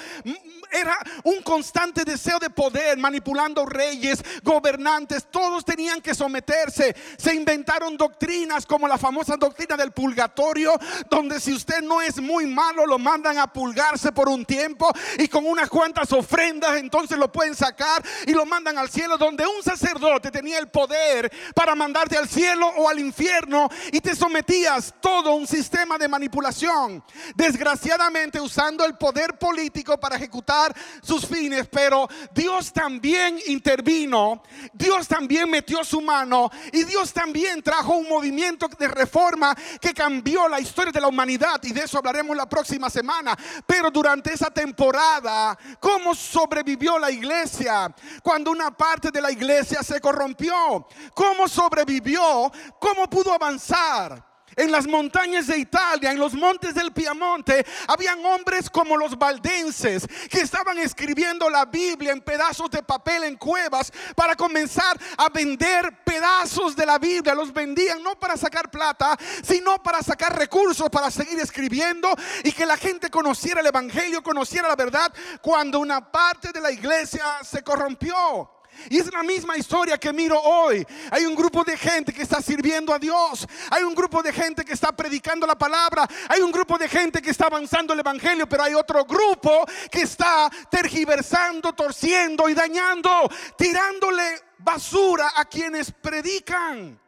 Era 0.71 0.97
un 1.23 1.41
constante 1.41 2.03
deseo 2.03 2.39
de 2.39 2.49
poder, 2.49 2.97
manipulando 2.97 3.65
reyes, 3.65 4.23
gobernantes, 4.43 5.27
todos 5.29 5.65
tenían 5.65 6.01
que 6.01 6.15
someterse. 6.15 6.95
Se 7.17 7.35
inventaron 7.35 7.97
doctrinas 7.97 8.65
como 8.65 8.87
la 8.87 8.97
famosa 8.97 9.35
doctrina 9.37 9.75
del 9.75 9.91
purgatorio, 9.91 10.73
donde 11.09 11.39
si 11.39 11.53
usted 11.53 11.81
no 11.81 12.01
es 12.01 12.19
muy 12.21 12.45
malo, 12.45 12.85
lo 12.85 12.97
mandan 12.97 13.37
a 13.37 13.51
pulgarse 13.65 14.11
por 14.11 14.29
un 14.29 14.45
tiempo 14.45 14.93
y 15.17 15.27
con 15.27 15.43
unas 15.43 15.69
cuantas 15.69 16.11
ofrendas, 16.13 16.77
entonces 16.77 17.17
lo 17.17 17.31
pueden 17.31 17.55
sacar 17.55 18.03
y 18.27 18.31
lo 18.31 18.45
mandan 18.45 18.77
al 18.77 18.91
cielo, 18.91 19.17
donde 19.17 19.43
un 19.47 19.63
sacerdote 19.63 20.29
tenía 20.29 20.59
el 20.59 20.67
poder 20.67 21.31
para 21.55 21.73
mandarte 21.73 22.15
al 22.15 22.29
cielo 22.29 22.67
o 22.77 22.87
al 22.87 22.99
infierno 22.99 23.67
y 23.91 24.01
te 24.01 24.15
sometías 24.15 24.93
todo 25.01 25.33
un 25.33 25.47
sistema 25.47 25.97
de 25.97 26.07
manipulación, 26.07 27.03
desgraciadamente 27.35 28.39
usando 28.39 28.85
el 28.85 28.95
poder 28.97 29.39
político 29.39 29.99
para 29.99 30.17
ejecutar 30.17 30.75
sus 31.01 31.25
fines, 31.25 31.67
pero 31.67 32.07
Dios 32.35 32.71
también 32.71 33.39
intervino, 33.47 34.43
Dios 34.73 35.07
también 35.07 35.49
metió 35.49 35.83
su 35.83 36.01
mano 36.01 36.51
y 36.71 36.83
Dios 36.83 37.11
también 37.11 37.63
trajo 37.63 37.95
un 37.95 38.07
movimiento 38.07 38.67
de 38.67 38.87
reforma 38.89 39.57
que 39.81 39.91
cambió 39.91 40.47
la 40.47 40.59
historia 40.59 40.91
de 40.91 41.01
la 41.01 41.07
humanidad 41.07 41.59
y 41.63 41.73
de 41.73 41.81
eso 41.81 41.97
hablaremos 41.97 42.37
la 42.37 42.47
próxima 42.47 42.91
semana. 42.91 43.35
Pero 43.65 43.91
durante 43.91 44.33
esa 44.33 44.49
temporada, 44.49 45.57
¿cómo 45.79 46.13
sobrevivió 46.15 46.97
la 46.99 47.11
iglesia 47.11 47.93
cuando 48.23 48.51
una 48.51 48.71
parte 48.71 49.11
de 49.11 49.21
la 49.21 49.31
iglesia 49.31 49.83
se 49.83 49.99
corrompió? 50.01 50.87
¿Cómo 51.13 51.47
sobrevivió? 51.47 52.51
¿Cómo 52.79 53.09
pudo 53.09 53.33
avanzar? 53.33 54.34
En 54.55 54.71
las 54.71 54.87
montañas 54.87 55.47
de 55.47 55.57
Italia, 55.57 56.11
en 56.11 56.19
los 56.19 56.33
montes 56.33 56.73
del 56.73 56.93
Piamonte, 56.93 57.65
habían 57.87 58.25
hombres 58.25 58.69
como 58.69 58.95
los 58.95 59.17
valdenses 59.17 60.07
que 60.29 60.41
estaban 60.41 60.77
escribiendo 60.77 61.49
la 61.49 61.65
Biblia 61.65 62.13
en 62.13 62.21
pedazos 62.21 62.71
de 62.71 62.81
papel 62.81 63.25
en 63.25 63.35
cuevas 63.35 63.91
para 64.15 64.35
comenzar 64.35 64.97
a 65.17 65.29
vender 65.29 66.03
pedazos 66.05 66.75
de 66.75 66.85
la 66.85 66.97
Biblia. 66.97 67.35
Los 67.35 67.51
vendían 67.51 68.01
no 68.01 68.17
para 68.17 68.37
sacar 68.37 68.71
plata, 68.71 69.17
sino 69.43 69.81
para 69.83 70.01
sacar 70.01 70.37
recursos 70.37 70.89
para 70.89 71.11
seguir 71.11 71.39
escribiendo 71.39 72.09
y 72.43 72.51
que 72.51 72.65
la 72.65 72.77
gente 72.77 73.09
conociera 73.09 73.59
el 73.59 73.67
Evangelio, 73.67 74.23
conociera 74.23 74.67
la 74.67 74.75
verdad 74.75 75.13
cuando 75.41 75.79
una 75.79 76.11
parte 76.11 76.51
de 76.53 76.61
la 76.61 76.71
iglesia 76.71 77.25
se 77.43 77.61
corrompió. 77.61 78.54
Y 78.89 78.99
es 78.99 79.11
la 79.11 79.23
misma 79.23 79.57
historia 79.57 79.97
que 79.97 80.13
miro 80.13 80.39
hoy. 80.39 80.85
Hay 81.11 81.25
un 81.25 81.35
grupo 81.35 81.63
de 81.63 81.77
gente 81.77 82.13
que 82.13 82.23
está 82.23 82.41
sirviendo 82.41 82.93
a 82.93 82.99
Dios. 82.99 83.47
Hay 83.71 83.83
un 83.83 83.95
grupo 83.95 84.21
de 84.21 84.31
gente 84.31 84.63
que 84.63 84.73
está 84.73 84.91
predicando 84.91 85.47
la 85.47 85.57
palabra. 85.57 86.07
Hay 86.29 86.41
un 86.41 86.51
grupo 86.51 86.77
de 86.77 86.87
gente 86.87 87.21
que 87.21 87.31
está 87.31 87.45
avanzando 87.45 87.93
el 87.93 87.99
Evangelio. 87.99 88.47
Pero 88.47 88.63
hay 88.63 88.73
otro 88.73 89.05
grupo 89.05 89.65
que 89.89 90.01
está 90.01 90.49
tergiversando, 90.69 91.73
torciendo 91.73 92.49
y 92.49 92.53
dañando. 92.53 93.29
Tirándole 93.57 94.41
basura 94.59 95.31
a 95.35 95.45
quienes 95.45 95.91
predican. 95.91 96.99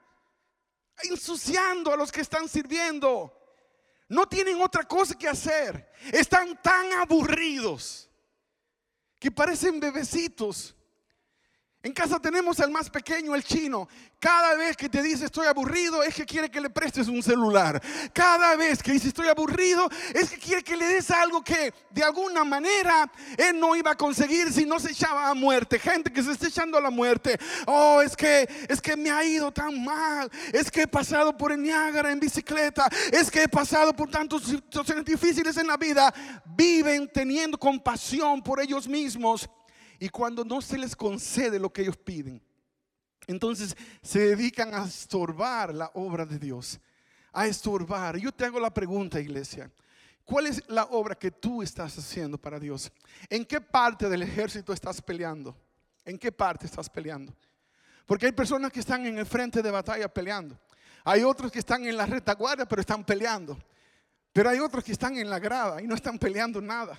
Ensuciando 1.03 1.93
a 1.93 1.97
los 1.97 2.11
que 2.11 2.21
están 2.21 2.47
sirviendo. 2.47 3.33
No 4.09 4.25
tienen 4.25 4.61
otra 4.61 4.83
cosa 4.83 5.15
que 5.15 5.27
hacer. 5.27 5.91
Están 6.11 6.61
tan 6.61 6.93
aburridos 6.93 8.09
que 9.19 9.31
parecen 9.31 9.79
bebecitos 9.79 10.76
en 11.87 11.93
casa 11.93 12.19
tenemos 12.19 12.59
al 12.59 12.69
más 12.69 12.89
pequeño, 12.89 13.33
el 13.33 13.45
chino. 13.45 13.87
Cada 14.19 14.55
vez 14.55 14.75
que 14.75 14.89
te 14.89 15.01
dice 15.01 15.25
estoy 15.25 15.47
aburrido 15.47 16.03
es 16.03 16.13
que 16.15 16.25
quiere 16.25 16.49
que 16.49 16.59
le 16.59 16.69
prestes 16.69 17.07
un 17.07 17.23
celular. 17.23 17.81
Cada 18.11 18.57
vez 18.57 18.83
que 18.83 18.91
dice 18.91 19.07
estoy 19.07 19.27
aburrido 19.29 19.87
es 20.13 20.29
que 20.29 20.37
quiere 20.37 20.63
que 20.63 20.75
le 20.75 20.85
des 20.85 21.09
algo 21.11 21.41
que 21.41 21.73
de 21.91 22.03
alguna 22.03 22.43
manera 22.43 23.09
él 23.37 23.57
no 23.57 23.73
iba 23.73 23.91
a 23.91 23.95
conseguir 23.95 24.51
si 24.51 24.65
no 24.65 24.81
se 24.81 24.91
echaba 24.91 25.29
a 25.29 25.33
muerte. 25.33 25.79
Gente 25.79 26.11
que 26.11 26.21
se 26.21 26.33
está 26.33 26.47
echando 26.47 26.77
a 26.77 26.81
la 26.81 26.89
muerte. 26.89 27.39
Oh, 27.65 28.01
es 28.01 28.17
que 28.17 28.49
es 28.67 28.81
que 28.81 28.97
me 28.97 29.09
ha 29.09 29.23
ido 29.23 29.49
tan 29.53 29.81
mal. 29.81 30.29
Es 30.51 30.69
que 30.69 30.81
he 30.81 30.87
pasado 30.87 31.37
por 31.37 31.53
el 31.53 31.61
Niágara 31.61 32.11
en 32.11 32.19
bicicleta. 32.19 32.89
Es 33.13 33.31
que 33.31 33.43
he 33.43 33.47
pasado 33.47 33.95
por 33.95 34.09
tantas 34.09 34.43
situaciones 34.43 35.05
difíciles 35.05 35.55
en 35.55 35.67
la 35.67 35.77
vida. 35.77 36.13
Viven 36.43 37.09
teniendo 37.13 37.57
compasión 37.57 38.43
por 38.43 38.59
ellos 38.59 38.89
mismos 38.89 39.49
y 39.99 40.09
cuando 40.09 40.43
no 40.43 40.61
se 40.61 40.77
les 40.77 40.95
concede 40.95 41.59
lo 41.59 41.71
que 41.71 41.81
ellos 41.81 41.97
piden, 41.97 42.41
entonces 43.25 43.75
se 44.01 44.19
dedican 44.19 44.73
a 44.73 44.85
estorbar 44.85 45.73
la 45.73 45.91
obra 45.95 46.25
de 46.25 46.39
Dios, 46.39 46.79
a 47.33 47.47
estorbar. 47.47 48.17
Yo 48.17 48.31
te 48.31 48.45
hago 48.45 48.59
la 48.59 48.73
pregunta, 48.73 49.19
iglesia. 49.19 49.71
¿Cuál 50.23 50.47
es 50.47 50.63
la 50.67 50.85
obra 50.85 51.15
que 51.15 51.31
tú 51.31 51.61
estás 51.61 51.97
haciendo 51.97 52.37
para 52.37 52.59
Dios? 52.59 52.91
¿En 53.29 53.45
qué 53.45 53.61
parte 53.61 54.09
del 54.09 54.23
ejército 54.23 54.73
estás 54.73 55.01
peleando? 55.01 55.55
¿En 56.05 56.17
qué 56.17 56.31
parte 56.31 56.65
estás 56.65 56.89
peleando? 56.89 57.33
Porque 58.05 58.25
hay 58.25 58.31
personas 58.31 58.71
que 58.71 58.79
están 58.79 59.05
en 59.05 59.17
el 59.17 59.25
frente 59.25 59.61
de 59.61 59.71
batalla 59.71 60.07
peleando. 60.07 60.57
Hay 61.03 61.23
otros 61.23 61.51
que 61.51 61.59
están 61.59 61.85
en 61.85 61.97
la 61.97 62.05
retaguardia 62.05 62.65
pero 62.65 62.81
están 62.81 63.03
peleando. 63.03 63.57
Pero 64.31 64.49
hay 64.49 64.59
otros 64.59 64.83
que 64.83 64.91
están 64.91 65.17
en 65.17 65.29
la 65.29 65.39
grada 65.39 65.81
y 65.81 65.87
no 65.87 65.95
están 65.95 66.19
peleando 66.19 66.61
nada 66.61 66.97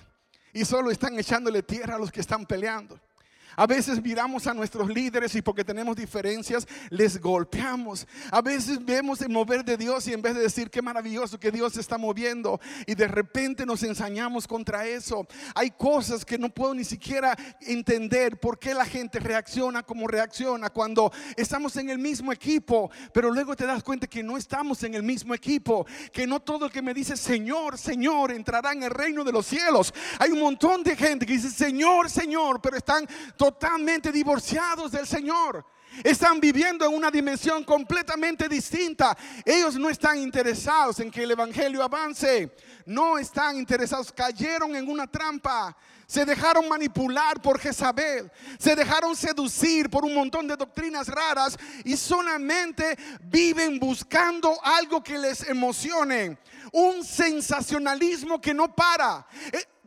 y 0.53 0.65
solo 0.65 0.91
están 0.91 1.17
echándole 1.17 1.63
tierra 1.63 1.95
a 1.95 1.99
los 1.99 2.11
que 2.11 2.21
están 2.21 2.45
peleando. 2.45 2.99
A 3.55 3.67
veces 3.67 4.01
miramos 4.01 4.47
a 4.47 4.53
nuestros 4.53 4.89
líderes 4.89 5.35
y 5.35 5.41
porque 5.41 5.63
tenemos 5.63 5.95
diferencias 5.95 6.67
les 6.89 7.19
golpeamos. 7.19 8.07
A 8.31 8.41
veces 8.41 8.83
vemos 8.83 9.21
el 9.21 9.29
mover 9.29 9.63
de 9.63 9.77
Dios 9.77 10.07
y 10.07 10.13
en 10.13 10.21
vez 10.21 10.35
de 10.35 10.41
decir 10.41 10.69
qué 10.69 10.81
maravilloso 10.81 11.39
que 11.39 11.51
Dios 11.51 11.73
se 11.73 11.81
está 11.81 11.97
moviendo 11.97 12.59
y 12.85 12.95
de 12.95 13.07
repente 13.07 13.65
nos 13.65 13.83
ensañamos 13.83 14.47
contra 14.47 14.85
eso. 14.85 15.27
Hay 15.55 15.71
cosas 15.71 16.25
que 16.25 16.37
no 16.37 16.49
puedo 16.49 16.73
ni 16.73 16.83
siquiera 16.83 17.37
entender 17.61 18.39
por 18.39 18.59
qué 18.59 18.73
la 18.73 18.85
gente 18.85 19.19
reacciona 19.19 19.83
como 19.83 20.07
reacciona 20.07 20.69
cuando 20.69 21.11
estamos 21.35 21.75
en 21.77 21.89
el 21.89 21.99
mismo 21.99 22.31
equipo, 22.31 22.89
pero 23.13 23.31
luego 23.31 23.55
te 23.55 23.65
das 23.65 23.83
cuenta 23.83 24.07
que 24.07 24.23
no 24.23 24.37
estamos 24.37 24.83
en 24.83 24.93
el 24.93 25.03
mismo 25.03 25.33
equipo, 25.33 25.85
que 26.11 26.27
no 26.27 26.39
todo 26.39 26.65
el 26.65 26.71
que 26.71 26.81
me 26.81 26.93
dice 26.93 27.17
Señor, 27.17 27.77
Señor 27.77 28.31
entrará 28.31 28.71
en 28.71 28.83
el 28.83 28.91
reino 28.91 29.23
de 29.23 29.31
los 29.31 29.45
cielos. 29.45 29.93
Hay 30.19 30.31
un 30.31 30.39
montón 30.39 30.83
de 30.83 30.95
gente 30.95 31.25
que 31.25 31.33
dice 31.33 31.49
Señor, 31.49 32.09
Señor, 32.09 32.61
pero 32.61 32.77
están 32.77 33.07
totalmente 33.39 34.11
divorciados 34.11 34.91
del 34.91 35.07
Señor. 35.07 35.65
Están 36.03 36.41
viviendo 36.41 36.85
en 36.85 36.93
una 36.93 37.09
dimensión 37.09 37.63
completamente 37.63 38.49
distinta. 38.49 39.17
Ellos 39.45 39.75
no 39.75 39.89
están 39.89 40.17
interesados 40.17 40.99
en 40.99 41.09
que 41.09 41.23
el 41.23 41.31
Evangelio 41.31 41.81
avance. 41.81 42.53
No 42.85 43.17
están 43.17 43.55
interesados. 43.55 44.11
Cayeron 44.11 44.75
en 44.75 44.89
una 44.89 45.07
trampa. 45.07 45.75
Se 46.05 46.25
dejaron 46.25 46.67
manipular 46.67 47.41
por 47.41 47.59
Jezabel. 47.59 48.29
Se 48.59 48.75
dejaron 48.75 49.15
seducir 49.15 49.89
por 49.89 50.03
un 50.03 50.13
montón 50.13 50.45
de 50.45 50.57
doctrinas 50.57 51.07
raras. 51.07 51.57
Y 51.85 51.95
solamente 51.95 52.97
viven 53.21 53.79
buscando 53.79 54.59
algo 54.61 55.01
que 55.01 55.17
les 55.17 55.47
emocione. 55.47 56.37
Un 56.73 57.05
sensacionalismo 57.05 58.39
que 58.39 58.53
no 58.53 58.75
para. 58.75 59.25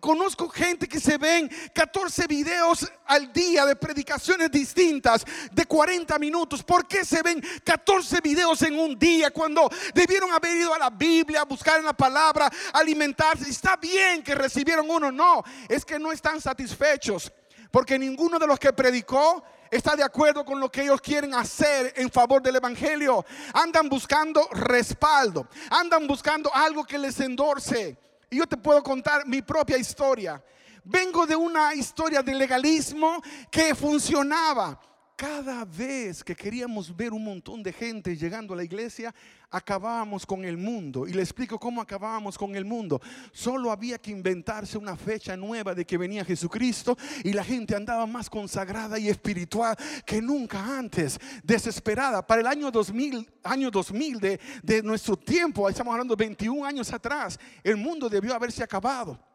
Conozco 0.02 0.48
gente 0.48 0.88
que 0.88 0.98
se 0.98 1.16
ven 1.16 1.48
14 1.72 2.26
videos 2.26 2.90
al 3.06 3.32
día 3.32 3.64
de 3.64 3.76
predicaciones 3.76 4.50
distintas 4.50 5.24
de 5.52 5.64
40 5.64 6.18
minutos. 6.18 6.64
¿Por 6.64 6.88
qué 6.88 7.04
se 7.04 7.22
ven 7.22 7.40
14 7.62 8.20
videos 8.20 8.60
en 8.62 8.80
un 8.80 8.98
día 8.98 9.30
cuando 9.30 9.70
debieron 9.94 10.32
haber 10.32 10.56
ido 10.56 10.74
a 10.74 10.78
la 10.80 10.90
Biblia, 10.90 11.42
a 11.42 11.44
buscar 11.44 11.78
en 11.78 11.84
la 11.84 11.92
palabra, 11.92 12.50
alimentarse? 12.72 13.48
Está 13.48 13.76
bien 13.76 14.24
que 14.24 14.34
recibieron 14.34 14.90
uno, 14.90 15.12
no, 15.12 15.44
es 15.68 15.84
que 15.84 16.00
no 16.00 16.10
están 16.10 16.40
satisfechos 16.40 17.30
porque 17.70 17.96
ninguno 17.96 18.40
de 18.40 18.48
los 18.48 18.58
que 18.58 18.72
predicó 18.72 19.44
está 19.70 19.94
de 19.94 20.02
acuerdo 20.02 20.44
con 20.44 20.58
lo 20.58 20.68
que 20.68 20.82
ellos 20.82 21.00
quieren 21.00 21.32
hacer 21.32 21.94
en 21.96 22.10
favor 22.10 22.42
del 22.42 22.56
Evangelio. 22.56 23.24
Andan 23.54 23.88
buscando 23.88 24.48
respaldo, 24.50 25.46
andan 25.70 26.08
buscando 26.08 26.52
algo 26.52 26.84
que 26.84 26.98
les 26.98 27.20
endorse. 27.20 27.96
Y 28.32 28.38
yo 28.38 28.46
te 28.46 28.56
puedo 28.56 28.82
contar 28.82 29.26
mi 29.26 29.42
propia 29.42 29.76
historia. 29.76 30.42
Vengo 30.84 31.26
de 31.26 31.36
una 31.36 31.74
historia 31.74 32.22
de 32.22 32.34
legalismo 32.34 33.22
que 33.50 33.74
funcionaba. 33.74 34.80
Cada 35.22 35.64
vez 35.64 36.24
que 36.24 36.34
queríamos 36.34 36.96
ver 36.96 37.12
un 37.12 37.22
montón 37.22 37.62
de 37.62 37.72
gente 37.72 38.16
llegando 38.16 38.54
a 38.54 38.56
la 38.56 38.64
iglesia, 38.64 39.14
acabábamos 39.52 40.26
con 40.26 40.44
el 40.44 40.56
mundo. 40.56 41.06
Y 41.06 41.12
le 41.12 41.22
explico 41.22 41.60
cómo 41.60 41.80
acabábamos 41.80 42.36
con 42.36 42.56
el 42.56 42.64
mundo. 42.64 43.00
Solo 43.30 43.70
había 43.70 43.98
que 43.98 44.10
inventarse 44.10 44.76
una 44.76 44.96
fecha 44.96 45.36
nueva 45.36 45.76
de 45.76 45.84
que 45.84 45.96
venía 45.96 46.24
Jesucristo 46.24 46.98
y 47.22 47.32
la 47.34 47.44
gente 47.44 47.76
andaba 47.76 48.04
más 48.04 48.28
consagrada 48.28 48.98
y 48.98 49.08
espiritual 49.08 49.76
que 50.04 50.20
nunca 50.20 50.76
antes, 50.76 51.20
desesperada. 51.44 52.26
Para 52.26 52.40
el 52.40 52.48
año 52.48 52.72
2000, 52.72 53.30
año 53.44 53.70
2000 53.70 54.18
de, 54.18 54.40
de 54.60 54.82
nuestro 54.82 55.16
tiempo, 55.16 55.68
estamos 55.68 55.92
hablando 55.92 56.16
21 56.16 56.66
años 56.66 56.92
atrás, 56.92 57.38
el 57.62 57.76
mundo 57.76 58.08
debió 58.08 58.34
haberse 58.34 58.64
acabado. 58.64 59.31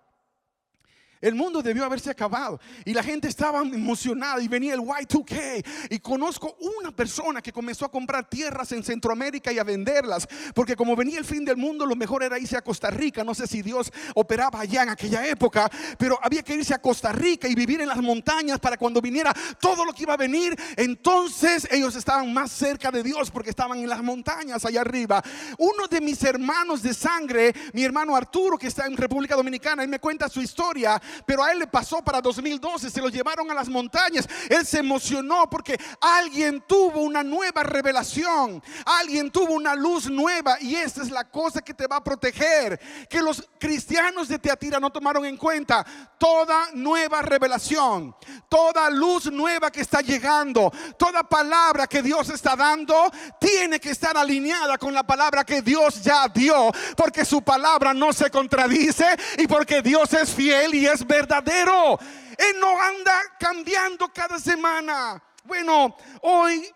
El 1.22 1.36
mundo 1.36 1.62
debió 1.62 1.86
haberse 1.86 2.10
acabado. 2.10 2.60
Y 2.86 2.94
la 2.94 3.04
gente 3.04 3.28
estaba 3.28 3.62
emocionada 3.62 4.42
y 4.42 4.48
venía 4.48 4.74
el 4.74 4.82
Y2K 4.82 5.66
y 5.90 6.00
conozco 6.00 6.58
una 6.80 6.92
persona 6.92 7.42
que 7.42 7.52
comenzó 7.52 7.86
a 7.86 7.92
comprar 7.92 8.30
tierras 8.30 8.72
en 8.72 8.84
Centroamérica 8.84 9.52
y 9.52 9.60
a 9.60 9.64
venderlas. 9.64 10.28
Porque 10.54 10.76
como 10.76 10.96
venía 10.96 11.20
el 11.20 11.26
fin 11.26 11.46
del 11.46 11.58
mundo 11.58 11.86
lo 11.86 11.96
mejor 11.96 12.24
era 12.24 12.40
irse 12.40 12.58
a 12.58 12.62
Costa 12.62 12.90
Rica, 12.90 13.24
no 13.24 13.34
sé 13.34 13.48
si 13.48 13.62
Dios 13.62 13.92
operaba 14.16 14.60
allá 14.60 14.84
en 14.84 14.90
aquella 14.90 15.28
época, 15.28 15.70
pero 15.98 16.20
había 16.22 16.44
que 16.44 16.54
irse 16.54 16.74
a 16.74 16.82
Costa 16.82 17.12
Rica 17.12 17.48
y 17.48 17.56
vivir 17.56 17.82
en 17.82 17.88
las 17.88 18.02
montañas 18.02 18.60
para 18.60 18.78
cuando 18.78 19.02
viniera 19.02 19.34
todo 19.60 19.86
lo 19.86 19.94
que 19.94 20.04
iba 20.04 20.14
a 20.14 20.18
venir, 20.18 20.56
entonces 20.76 21.68
ellos 21.72 21.96
estaban 21.96 22.32
más 22.34 22.52
cerca 22.52 22.92
de 22.92 23.04
Dios 23.04 23.32
porque 23.32 23.50
estaban 23.50 23.80
en 23.80 23.90
las 23.90 24.04
montañas 24.04 24.66
allá 24.66 24.82
arriba. 24.82 25.24
Uno 25.58 25.88
de 25.88 26.02
mis 26.02 26.22
hermanos 26.24 26.82
de 26.82 26.94
sangre, 26.94 27.54
mi 27.74 27.84
hermano 27.84 28.16
Arturo 28.16 28.58
que 28.58 28.68
está 28.68 28.86
en 28.86 28.98
República 28.98 29.36
Dominicana, 29.36 29.84
él 29.84 29.90
me 29.90 30.00
cuenta 30.00 30.30
su 30.30 30.42
historia 30.42 31.02
pero 31.26 31.44
a 31.44 31.52
él 31.52 31.60
le 31.60 31.68
pasó 31.68 32.02
para 32.02 32.22
2012, 32.22 32.90
se 32.90 33.02
lo 33.02 33.10
llevaron 33.10 33.50
a 33.52 33.54
las 33.54 33.70
montañas. 33.70 34.28
Él 34.50 34.66
se 34.66 34.80
emocionó 34.80 35.50
porque 35.50 35.80
alguien 36.02 36.64
tuvo 36.68 37.02
una 37.02 37.24
nueva 37.24 37.64
revelación, 37.64 38.62
alguien 38.86 39.32
tuvo 39.32 39.54
una 39.54 39.76
luz 39.76 40.10
nueva 40.10 40.58
y 40.62 40.76
esta 40.76 41.02
es 41.02 41.12
la 41.12 41.30
cosa 41.30 41.62
que 41.62 41.74
te 41.74 41.88
va 41.88 41.98
a 41.98 42.04
proteger. 42.04 42.80
Que 43.10 43.22
los 43.22 43.48
cristianos 43.60 44.28
de 44.28 44.40
Teatira 44.40 44.80
no 44.80 44.92
tomaron 44.92 45.26
en 45.26 45.38
cuenta 45.38 45.86
toda 46.18 46.70
nueva 46.74 47.22
revelación, 47.22 48.16
toda 48.50 48.90
luz 48.90 49.32
nueva 49.32 49.72
que 49.72 49.82
está 49.82 50.02
llegando, 50.02 50.72
toda 50.98 51.24
palabra 51.24 51.88
que 51.88 52.02
Dios 52.02 52.30
está 52.30 52.56
dando, 52.56 53.12
tiene 53.40 53.80
que 53.80 53.92
estar 53.92 54.18
alineada 54.18 54.78
con 54.78 54.94
la 54.94 55.04
palabra 55.04 55.44
que 55.44 55.62
Dios 55.62 56.02
ya 56.02 56.28
dio, 56.28 56.72
porque 56.96 57.26
su 57.26 57.42
palabra 57.42 57.94
no 57.94 58.14
se 58.14 58.30
contradice 58.30 59.06
y 59.38 59.48
porque 59.48 59.82
Dios 59.82 60.12
es 60.14 60.34
fiel 60.34 60.76
y 60.76 60.88
es 60.88 60.97
verdadero. 61.06 62.00
Él 62.38 62.60
no 62.60 62.82
anda 62.82 63.22
cambiando 63.40 64.08
cada 64.14 64.40
semana. 64.40 65.22
Bueno, 65.44 65.96
hoy 66.22 66.72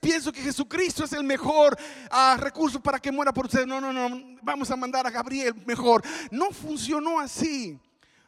pienso, 0.00 0.32
que 0.32 0.40
Jesucristo 0.40 1.04
es 1.04 1.12
el 1.12 1.24
mejor 1.24 1.76
ah, 2.10 2.36
recurso 2.38 2.80
para 2.80 2.98
que 2.98 3.10
muera 3.10 3.32
por 3.32 3.46
usted. 3.46 3.66
No, 3.66 3.80
no, 3.80 3.92
no, 3.92 4.38
vamos 4.42 4.70
a 4.70 4.76
mandar 4.76 5.06
a 5.06 5.10
Gabriel 5.10 5.54
mejor. 5.66 6.02
No 6.30 6.50
funcionó 6.50 7.18
así. 7.18 7.78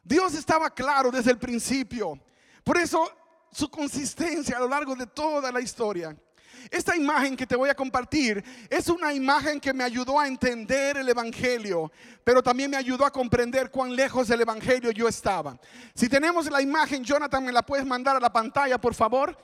Dios 0.03 0.35
estaba 0.35 0.71
claro 0.71 1.11
desde 1.11 1.31
el 1.31 1.39
principio. 1.39 2.19
Por 2.65 2.79
eso 2.79 3.11
su 3.53 3.71
consistencia 3.71 4.57
a 4.57 4.61
lo 4.61 4.69
largo 4.69 4.95
de 4.95 5.07
toda 5.07 5.53
la 5.53 5.61
historia. 5.61 6.17
Esta 6.71 6.97
imagen 6.97 7.37
que 7.37 7.47
te 7.47 7.57
voy 7.57 7.71
a 7.71 7.75
compartir 7.75 8.45
es 8.69 8.89
una 8.89 9.15
imagen 9.15 9.61
que 9.61 9.73
me 9.73 9.85
ayudó 9.85 10.19
a 10.19 10.27
entender 10.27 10.97
el 10.97 11.09
Evangelio, 11.09 11.91
pero 12.25 12.43
también 12.43 12.71
me 12.71 12.77
ayudó 12.77 13.07
a 13.07 13.13
comprender 13.13 13.71
cuán 13.71 13.95
lejos 13.95 14.29
del 14.29 14.43
Evangelio 14.43 14.91
yo 14.91 15.09
estaba. 15.09 15.59
Si 15.95 16.09
tenemos 16.09 16.51
la 16.51 16.61
imagen, 16.61 17.05
Jonathan, 17.05 17.45
¿me 17.45 17.53
la 17.53 17.63
puedes 17.63 17.87
mandar 17.87 18.17
a 18.17 18.21
la 18.21 18.33
pantalla, 18.33 18.79
por 18.79 18.95
favor? 18.95 19.37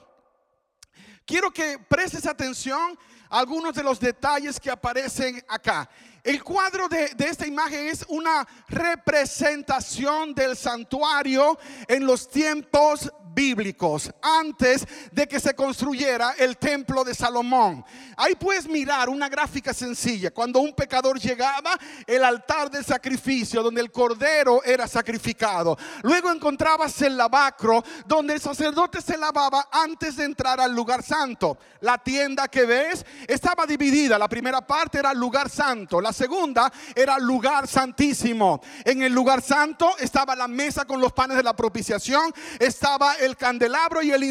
Quiero 1.25 1.51
que 1.51 1.79
prestes 1.79 2.27
atención 2.27 2.99
a 3.29 3.39
algunos 3.41 3.75
de 3.75 3.83
los 3.83 3.99
detalles 3.99 4.61
que 4.61 4.71
aparecen 4.71 5.43
acá. 5.49 5.89
El 6.27 6.43
cuadro 6.43 6.89
de, 6.89 7.11
de, 7.15 7.29
esta 7.29 7.47
imagen 7.47 7.87
es 7.87 8.05
una 8.09 8.45
representación 8.67 10.35
del 10.35 10.57
santuario 10.57 11.57
en 11.87 12.05
los 12.05 12.29
tiempos 12.29 13.13
bíblicos 13.37 14.11
antes 14.23 14.89
de 15.13 15.29
que 15.29 15.39
se 15.39 15.55
construyera 15.55 16.33
el 16.39 16.57
templo 16.57 17.05
de 17.05 17.15
Salomón. 17.15 17.85
Ahí 18.17 18.35
puedes 18.35 18.67
mirar 18.67 19.11
una 19.11 19.29
gráfica 19.29 19.75
sencilla. 19.75 20.31
Cuando 20.31 20.61
un 20.61 20.73
pecador 20.73 21.21
llegaba, 21.21 21.79
el 22.07 22.25
altar 22.25 22.71
del 22.71 22.83
sacrificio, 22.83 23.63
donde 23.63 23.83
el 23.83 23.93
cordero 23.93 24.65
era 24.65 24.89
sacrificado. 24.89 25.77
Luego 26.03 26.31
encontrabas 26.31 27.01
el 27.03 27.15
lavacro, 27.15 27.85
donde 28.07 28.35
el 28.35 28.41
sacerdote 28.41 29.03
se 29.03 29.19
lavaba 29.19 29.69
antes 29.71 30.17
de 30.17 30.25
entrar 30.25 30.59
al 30.59 30.75
lugar 30.75 31.03
santo. 31.03 31.59
La 31.81 31.99
tienda 31.99 32.49
que 32.49 32.65
ves 32.65 33.05
estaba 33.29 33.67
dividida. 33.67 34.19
La 34.19 34.29
primera 34.29 34.67
parte 34.67 34.99
era 34.99 35.13
lugar 35.13 35.51
santo, 35.51 36.01
la 36.01 36.15
segunda 36.17 36.73
era 36.95 37.19
lugar 37.19 37.69
santísimo. 37.69 38.61
En 38.85 39.03
el 39.03 39.13
lugar 39.13 39.43
santo 39.43 39.95
estaba 39.99 40.35
la 40.35 40.49
mesa 40.49 40.85
con 40.85 41.01
los 41.01 41.13
panes 41.13 41.37
de 41.37 41.43
la 41.43 41.55
propiciación, 41.55 42.33
estaba 42.59 43.15
el 43.17 43.27
el 43.27 43.37
candelabro 43.37 44.03
y 44.03 44.11
el, 44.13 44.23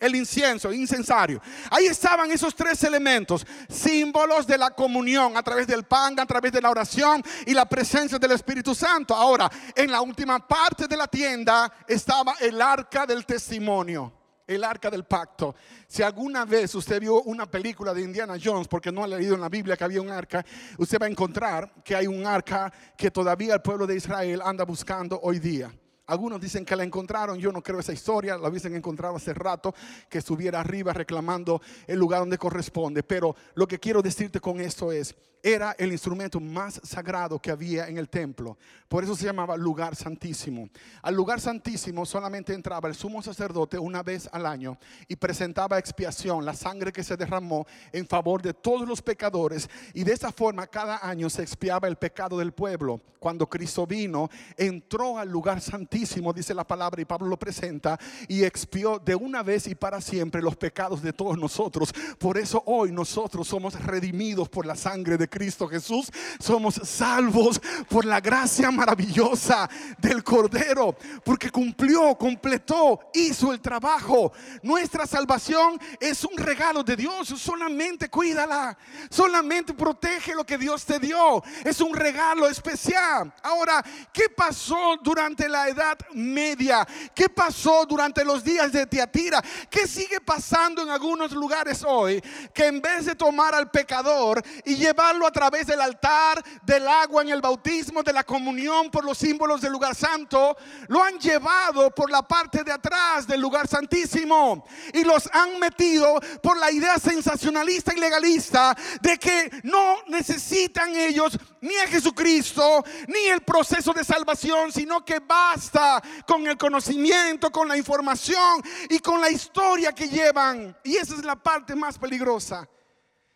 el, 0.00 0.16
incienso, 0.16 0.72
incensario. 0.72 1.40
Ahí 1.70 1.86
estaban 1.86 2.30
esos 2.30 2.54
tres 2.54 2.82
elementos, 2.82 3.46
símbolos 3.68 4.46
de 4.46 4.58
la 4.58 4.70
comunión 4.70 5.36
a 5.36 5.42
través 5.42 5.66
del 5.66 5.84
pan, 5.84 6.18
a 6.18 6.26
través 6.26 6.52
de 6.52 6.60
la 6.60 6.70
oración 6.70 7.22
y 7.46 7.52
la 7.52 7.66
presencia 7.66 8.18
del 8.18 8.32
Espíritu 8.32 8.74
Santo. 8.74 9.14
Ahora, 9.14 9.50
en 9.74 9.90
la 9.90 10.00
última 10.00 10.46
parte 10.46 10.88
de 10.88 10.96
la 10.96 11.06
tienda 11.06 11.72
estaba 11.86 12.34
el 12.40 12.60
arca 12.60 13.06
del 13.06 13.24
testimonio 13.24 14.23
el 14.46 14.64
arca 14.64 14.90
del 14.90 15.04
pacto. 15.04 15.54
Si 15.86 16.02
alguna 16.02 16.44
vez 16.44 16.74
usted 16.74 17.00
vio 17.00 17.22
una 17.22 17.50
película 17.50 17.94
de 17.94 18.02
Indiana 18.02 18.36
Jones, 18.42 18.68
porque 18.68 18.92
no 18.92 19.04
ha 19.04 19.08
leído 19.08 19.34
en 19.34 19.40
la 19.40 19.48
Biblia 19.48 19.76
que 19.76 19.84
había 19.84 20.02
un 20.02 20.10
arca, 20.10 20.44
usted 20.78 20.98
va 21.00 21.06
a 21.06 21.10
encontrar 21.10 21.82
que 21.82 21.94
hay 21.96 22.06
un 22.06 22.26
arca 22.26 22.72
que 22.96 23.10
todavía 23.10 23.54
el 23.54 23.62
pueblo 23.62 23.86
de 23.86 23.96
Israel 23.96 24.42
anda 24.44 24.64
buscando 24.64 25.18
hoy 25.22 25.38
día. 25.38 25.72
Algunos 26.06 26.40
dicen 26.40 26.64
que 26.66 26.76
la 26.76 26.84
encontraron, 26.84 27.38
yo 27.38 27.50
no 27.50 27.62
creo 27.62 27.80
esa 27.80 27.92
historia, 27.92 28.36
la 28.36 28.48
hubiesen 28.48 28.74
encontrado 28.76 29.16
hace 29.16 29.32
rato, 29.32 29.74
que 30.10 30.18
estuviera 30.18 30.60
arriba 30.60 30.92
reclamando 30.92 31.62
el 31.86 31.98
lugar 31.98 32.20
donde 32.20 32.36
corresponde. 32.36 33.02
Pero 33.02 33.34
lo 33.54 33.66
que 33.66 33.80
quiero 33.80 34.02
decirte 34.02 34.38
con 34.38 34.60
esto 34.60 34.92
es, 34.92 35.14
era 35.44 35.76
el 35.78 35.92
instrumento 35.92 36.40
más 36.40 36.80
sagrado 36.82 37.38
que 37.38 37.50
había 37.50 37.86
en 37.86 37.98
el 37.98 38.08
templo. 38.08 38.56
Por 38.88 39.04
eso 39.04 39.14
se 39.14 39.26
llamaba 39.26 39.58
lugar 39.58 39.94
santísimo. 39.94 40.70
Al 41.02 41.14
lugar 41.14 41.38
santísimo 41.38 42.06
solamente 42.06 42.54
entraba 42.54 42.88
el 42.88 42.94
sumo 42.94 43.20
sacerdote 43.20 43.78
una 43.78 44.02
vez 44.02 44.26
al 44.32 44.46
año 44.46 44.78
y 45.06 45.16
presentaba 45.16 45.78
expiación, 45.78 46.46
la 46.46 46.54
sangre 46.54 46.92
que 46.92 47.04
se 47.04 47.18
derramó 47.18 47.66
en 47.92 48.06
favor 48.06 48.40
de 48.40 48.54
todos 48.54 48.88
los 48.88 49.02
pecadores. 49.02 49.68
Y 49.92 50.02
de 50.02 50.14
esa 50.14 50.32
forma 50.32 50.66
cada 50.66 51.06
año 51.06 51.28
se 51.28 51.42
expiaba 51.42 51.88
el 51.88 51.96
pecado 51.96 52.38
del 52.38 52.52
pueblo. 52.52 53.02
Cuando 53.18 53.46
Cristo 53.46 53.86
vino, 53.86 54.30
entró 54.56 55.18
al 55.18 55.28
lugar 55.28 55.60
santísimo, 55.60 55.93
dice 56.34 56.54
la 56.54 56.66
palabra, 56.66 57.00
y 57.00 57.04
Pablo 57.04 57.28
lo 57.28 57.38
presenta, 57.38 57.98
y 58.28 58.42
expió 58.42 58.98
de 58.98 59.14
una 59.14 59.42
vez 59.42 59.66
y 59.68 59.74
para 59.74 60.00
siempre 60.00 60.42
los 60.42 60.56
pecados 60.56 61.02
de 61.02 61.12
todos 61.12 61.38
nosotros. 61.38 61.92
Por 62.18 62.36
eso 62.36 62.62
hoy 62.66 62.90
nosotros 62.90 63.46
somos 63.46 63.80
redimidos 63.80 64.48
por 64.48 64.66
la 64.66 64.74
sangre 64.74 65.16
de 65.16 65.28
Cristo 65.28 65.68
Jesús, 65.68 66.10
somos 66.40 66.74
salvos 66.84 67.60
por 67.88 68.04
la 68.04 68.20
gracia 68.20 68.70
maravillosa 68.70 69.68
del 69.98 70.24
Cordero, 70.24 70.96
porque 71.24 71.50
cumplió, 71.50 72.16
completó, 72.16 73.00
hizo 73.14 73.52
el 73.52 73.60
trabajo. 73.60 74.32
Nuestra 74.62 75.06
salvación 75.06 75.78
es 76.00 76.24
un 76.24 76.36
regalo 76.36 76.82
de 76.82 76.96
Dios, 76.96 77.28
solamente 77.28 78.08
cuídala, 78.08 78.76
solamente 79.10 79.74
protege 79.74 80.34
lo 80.34 80.44
que 80.44 80.58
Dios 80.58 80.84
te 80.84 80.98
dio. 80.98 81.42
Es 81.64 81.80
un 81.80 81.94
regalo 81.94 82.48
especial. 82.48 83.32
Ahora, 83.42 83.84
¿qué 84.12 84.28
pasó 84.28 84.96
durante 85.02 85.48
la 85.48 85.68
Edad 85.68 85.83
Media? 86.12 86.86
¿Qué 87.14 87.28
pasó 87.28 87.84
durante 87.86 88.24
los 88.24 88.42
días 88.42 88.72
de 88.72 88.86
Tiatira? 88.86 89.42
¿Qué 89.68 89.86
sigue 89.86 90.20
pasando 90.20 90.82
en 90.82 90.90
algunos 90.90 91.32
lugares 91.32 91.84
hoy? 91.86 92.22
Que 92.52 92.66
en 92.66 92.80
vez 92.80 93.06
de 93.06 93.14
tomar 93.14 93.54
al 93.54 93.70
pecador 93.70 94.42
y 94.64 94.76
llevarlo 94.76 95.26
a 95.26 95.32
través 95.32 95.66
del 95.66 95.80
altar, 95.80 96.42
del 96.62 96.86
agua 96.86 97.22
en 97.22 97.30
el 97.30 97.40
bautismo, 97.40 98.02
de 98.02 98.12
la 98.12 98.24
comunión 98.24 98.90
por 98.90 99.04
los 99.04 99.18
símbolos 99.18 99.60
del 99.60 99.72
lugar 99.72 99.94
santo, 99.94 100.56
lo 100.88 101.02
han 101.02 101.18
llevado 101.18 101.90
por 101.90 102.10
la 102.10 102.22
parte 102.22 102.64
de 102.64 102.72
atrás 102.72 103.26
del 103.26 103.40
lugar 103.40 103.68
santísimo 103.68 104.64
y 104.92 105.04
los 105.04 105.28
han 105.32 105.58
metido 105.58 106.20
por 106.42 106.58
la 106.58 106.70
idea 106.70 106.98
sensacionalista 106.98 107.94
y 107.94 108.00
legalista 108.00 108.76
de 109.00 109.18
que 109.18 109.50
no 109.62 109.96
necesitan 110.08 110.94
ellos 110.94 111.38
ni 111.64 111.74
a 111.78 111.86
Jesucristo 111.86 112.84
ni 113.08 113.26
el 113.26 113.40
proceso 113.40 113.92
de 113.94 114.04
salvación, 114.04 114.70
sino 114.70 115.02
que 115.02 115.18
basta 115.18 116.02
con 116.26 116.46
el 116.46 116.58
conocimiento, 116.58 117.50
con 117.50 117.66
la 117.66 117.76
información 117.76 118.62
y 118.90 118.98
con 118.98 119.20
la 119.20 119.30
historia 119.30 119.92
que 119.92 120.06
llevan. 120.06 120.76
Y 120.84 120.96
esa 120.96 121.14
es 121.14 121.24
la 121.24 121.36
parte 121.36 121.74
más 121.74 121.98
peligrosa. 121.98 122.68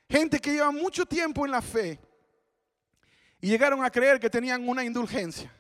Gente 0.09 0.39
que 0.39 0.53
lleva 0.53 0.71
mucho 0.71 1.07
tiempo 1.07 1.47
en 1.47 1.53
la 1.53 1.63
fe 1.63 1.99
y 3.41 3.49
llegaron 3.49 3.83
a 3.83 3.91
creer 3.91 4.21
que 4.21 4.29
tenían 4.29 4.69
una 4.69 4.85
indulgencia. 4.85 5.51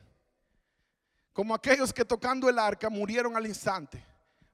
Como 1.33 1.55
aquellos 1.55 1.93
que 1.93 2.05
tocando 2.05 2.49
el 2.51 2.59
arca 2.59 2.91
murieron 2.91 3.35
al 3.35 3.47
instante 3.47 4.05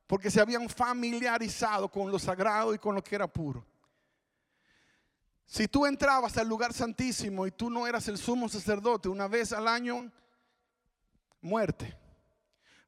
porque 0.06 0.30
se 0.30 0.40
habían 0.40 0.68
familiarizado 0.68 1.88
con 1.88 2.12
lo 2.12 2.18
sagrado 2.18 2.74
y 2.74 2.78
con 2.78 2.94
lo 2.94 3.02
que 3.02 3.16
era 3.16 3.26
puro. 3.26 3.64
Si 5.46 5.68
tú 5.68 5.86
entrabas 5.86 6.36
al 6.36 6.48
lugar 6.48 6.72
santísimo 6.72 7.46
y 7.46 7.50
tú 7.50 7.70
no 7.70 7.86
eras 7.86 8.08
el 8.08 8.18
sumo 8.18 8.48
sacerdote 8.48 9.08
una 9.08 9.28
vez 9.28 9.52
al 9.52 9.68
año, 9.68 10.10
muerte. 11.40 11.96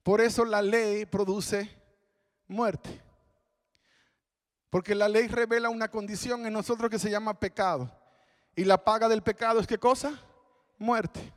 Por 0.02 0.20
eso 0.20 0.44
la 0.44 0.62
ley 0.62 1.04
produce 1.04 1.70
muerte. 2.48 3.02
Porque 4.70 4.94
la 4.94 5.08
ley 5.08 5.28
revela 5.28 5.68
una 5.68 5.90
condición 5.90 6.46
en 6.46 6.52
nosotros 6.52 6.90
que 6.90 6.98
se 6.98 7.10
llama 7.10 7.38
pecado. 7.38 7.90
Y 8.54 8.64
la 8.64 8.82
paga 8.82 9.08
del 9.08 9.22
pecado 9.22 9.60
es 9.60 9.66
qué 9.66 9.78
cosa? 9.78 10.18
Muerte. 10.78 11.32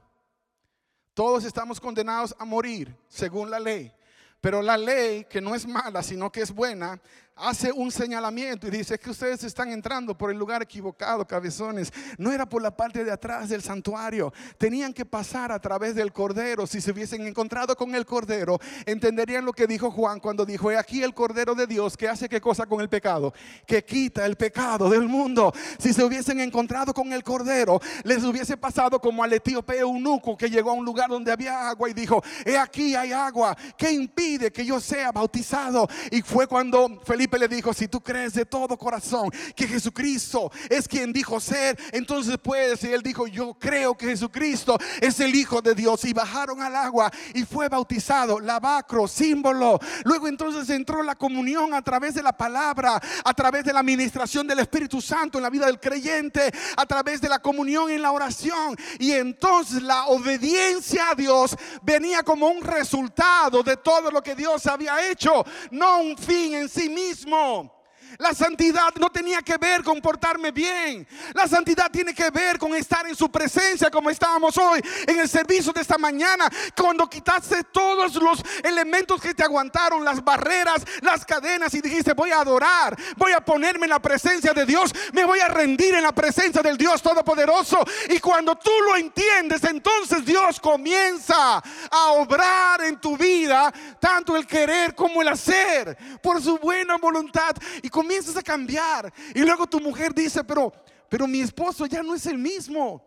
todos 1.14 1.44
estamos 1.44 1.80
condenados 1.80 2.36
a 2.40 2.46
morir 2.46 2.96
según 3.10 3.50
la 3.50 3.60
ley. 3.60 3.94
Pero 4.42 4.62
la 4.62 4.78
ley, 4.78 5.26
que 5.26 5.42
no 5.42 5.54
es 5.54 5.68
mala, 5.68 6.02
sino 6.02 6.32
que 6.32 6.42
es 6.42 6.54
buena, 6.54 7.02
hace 7.40 7.72
un 7.72 7.92
señalamiento 7.92 8.68
y 8.68 8.72
dice 8.72 9.00
que 9.00 9.10
ustedes 9.10 9.44
están 9.44 9.72
entrando 9.72 10.18
por 10.18 10.32
el 10.32 10.38
lugar 10.38 10.62
equivocado, 10.62 11.26
cabezones. 11.26 11.92
No 12.18 12.32
era 12.32 12.48
por 12.48 12.62
la 12.62 12.76
parte 12.76 13.04
de 13.04 13.12
atrás 13.12 13.50
del 13.50 13.62
santuario. 13.62 14.34
Tenían 14.58 14.94
que 14.94 15.06
pasar 15.06 15.52
a 15.52 15.60
través 15.60 15.96
del 15.96 16.12
cordero. 16.12 16.68
Si 16.68 16.82
se 16.82 16.92
hubiesen 16.92 17.26
encontrado 17.26 17.76
con 17.76 17.96
el 17.96 18.06
cordero, 18.06 18.60
entenderían 18.86 19.46
lo 19.46 19.54
que 19.54 19.68
dijo 19.68 19.92
Juan 19.92 20.20
cuando 20.20 20.46
dijo, 20.46 20.72
he 20.72 20.78
aquí 20.78 21.02
el 21.04 21.14
cordero 21.14 21.56
de 21.56 21.68
Dios 21.68 21.96
que 21.96 22.08
hace 22.08 22.28
qué 22.28 22.42
cosa 22.42 22.66
con 22.66 22.82
el 22.82 22.90
pecado, 22.90 23.34
que 23.66 23.84
quita 23.84 24.26
el 24.26 24.36
pecado 24.36 24.90
del 24.90 25.08
mundo. 25.08 25.54
Si 25.78 25.94
se 25.94 26.04
hubiesen 26.04 26.40
encontrado 26.40 26.94
con 26.94 27.14
el 27.14 27.24
cordero, 27.24 27.80
les 28.04 28.24
hubiese 28.24 28.58
pasado 28.58 29.00
como 29.00 29.24
al 29.24 29.34
etíope 29.34 29.80
eunuco 29.80 30.36
que 30.36 30.50
llegó 30.50 30.72
a 30.72 30.74
un 30.74 30.86
lugar 30.86 31.10
donde 31.10 31.32
había 31.32 31.70
agua 31.70 31.90
y 31.90 31.94
dijo, 31.94 32.22
he 32.46 32.58
aquí 32.58 32.96
hay 32.96 33.12
agua, 33.12 33.56
¿qué 33.78 33.92
impide 33.92 34.52
que 34.52 34.66
yo 34.66 34.80
sea 34.80 35.12
bautizado? 35.12 35.88
Y 36.12 36.22
fue 36.22 36.48
cuando 36.48 37.00
Felipe 37.06 37.29
le 37.38 37.48
dijo, 37.48 37.74
si 37.74 37.88
tú 37.88 38.02
crees 38.02 38.34
de 38.34 38.46
todo 38.46 38.78
corazón 38.78 39.30
que 39.56 39.68
Jesucristo 39.68 40.52
es 40.70 40.88
quien 40.88 41.14
dijo 41.14 41.40
ser, 41.40 41.78
entonces 41.92 42.38
puedes. 42.42 42.84
Y 42.84 42.94
él 42.94 43.04
dijo, 43.04 43.28
yo 43.28 43.54
creo 43.60 43.96
que 43.96 44.08
Jesucristo 44.08 44.78
es 45.02 45.20
el 45.20 45.36
Hijo 45.36 45.62
de 45.62 45.76
Dios. 45.76 46.06
Y 46.06 46.14
bajaron 46.14 46.62
al 46.62 46.76
agua 46.76 47.12
y 47.34 47.44
fue 47.44 47.70
bautizado, 47.70 48.40
lavacro, 48.40 49.08
símbolo. 49.08 49.80
Luego 50.06 50.28
entonces 50.28 50.70
entró 50.70 51.04
la 51.04 51.16
comunión 51.16 51.74
a 51.74 51.82
través 51.82 52.16
de 52.16 52.24
la 52.24 52.36
palabra, 52.36 53.02
a 53.24 53.34
través 53.34 53.66
de 53.66 53.74
la 53.74 53.82
administración 53.82 54.48
del 54.48 54.60
Espíritu 54.60 55.02
Santo 55.02 55.38
en 55.38 55.44
la 55.44 55.50
vida 55.50 55.66
del 55.66 55.80
creyente, 55.80 56.52
a 56.78 56.86
través 56.86 57.22
de 57.22 57.30
la 57.30 57.40
comunión 57.40 57.92
en 57.92 58.02
la 58.02 58.12
oración. 58.12 58.76
Y 59.00 59.12
entonces 59.12 59.84
la 59.84 60.06
obediencia 60.06 61.12
a 61.12 61.16
Dios 61.16 61.56
venía 61.82 62.24
como 62.24 62.48
un 62.48 62.62
resultado 62.62 63.62
de 63.64 63.78
todo 63.78 64.12
lo 64.12 64.22
que 64.22 64.36
Dios 64.36 64.66
había 64.68 65.10
hecho, 65.10 65.46
no 65.72 66.02
un 66.02 66.18
fin 66.18 66.54
en 66.54 66.70
sí 66.70 66.90
mismo 66.90 67.09
mismo. 67.10 67.79
La 68.18 68.34
santidad 68.34 68.94
no 69.00 69.10
tenía 69.10 69.42
que 69.42 69.58
ver 69.58 69.84
con 69.84 70.02
portarme 70.02 70.52
bien. 70.52 71.08
La 71.34 71.48
santidad 71.48 71.92
tiene 71.92 72.14
que 72.14 72.30
ver 72.30 72.58
con 72.58 72.76
estar 72.76 73.08
en 73.08 73.16
su 73.16 73.30
presencia 73.32 73.92
como 73.92 74.10
estábamos 74.10 74.58
hoy 74.58 74.82
en 75.08 75.20
el 75.20 75.30
servicio 75.30 75.72
de 75.72 75.82
esta 75.82 75.98
mañana. 75.98 76.50
Cuando 76.76 77.10
quitaste 77.10 77.64
todos 77.66 78.16
los 78.16 78.44
elementos 78.64 79.22
que 79.22 79.34
te 79.34 79.44
aguantaron, 79.44 80.04
las 80.04 80.24
barreras, 80.24 80.84
las 81.02 81.26
cadenas 81.26 81.74
y 81.74 81.82
dijiste 81.82 82.14
voy 82.14 82.32
a 82.32 82.42
adorar, 82.42 82.98
voy 83.18 83.32
a 83.34 83.42
ponerme 83.42 83.86
en 83.86 83.92
la 83.92 84.00
presencia 84.00 84.54
de 84.54 84.66
Dios, 84.66 84.94
me 85.14 85.26
voy 85.26 85.40
a 85.40 85.48
rendir 85.48 85.96
en 85.96 86.04
la 86.04 86.12
presencia 86.12 86.62
del 86.62 86.78
Dios 86.78 87.02
Todopoderoso. 87.02 87.84
Y 88.10 88.20
cuando 88.20 88.56
tú 88.56 88.72
lo 88.88 88.96
entiendes, 88.96 89.64
entonces 89.64 90.26
Dios 90.26 90.60
comienza 90.60 91.62
a 91.92 92.12
obrar 92.14 92.82
en 92.82 93.00
tu 93.00 93.18
vida 93.18 93.72
tanto 94.00 94.36
el 94.36 94.48
querer 94.48 94.96
como 94.96 95.22
el 95.22 95.28
hacer 95.28 95.98
por 96.22 96.42
su 96.42 96.58
buena 96.58 96.98
voluntad. 96.98 97.56
Y 97.82 97.90
comienzas 98.00 98.38
a 98.38 98.42
cambiar. 98.42 99.14
Y 99.36 99.42
luego 99.42 99.68
tu 99.68 99.82
mujer 99.82 100.14
dice, 100.14 100.42
pero, 100.46 100.72
pero 101.10 101.28
mi 101.28 101.42
esposo 101.42 101.86
ya 101.86 102.02
no 102.02 102.16
es 102.16 102.26
el 102.26 102.38
mismo. 102.38 103.04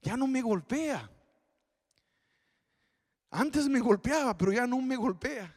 Ya 0.00 0.16
no 0.16 0.26
me 0.26 0.40
golpea. 0.40 1.10
Antes 3.30 3.68
me 3.68 3.80
golpeaba, 3.80 4.36
pero 4.36 4.50
ya 4.50 4.66
no 4.66 4.80
me 4.80 4.96
golpea. 4.96 5.54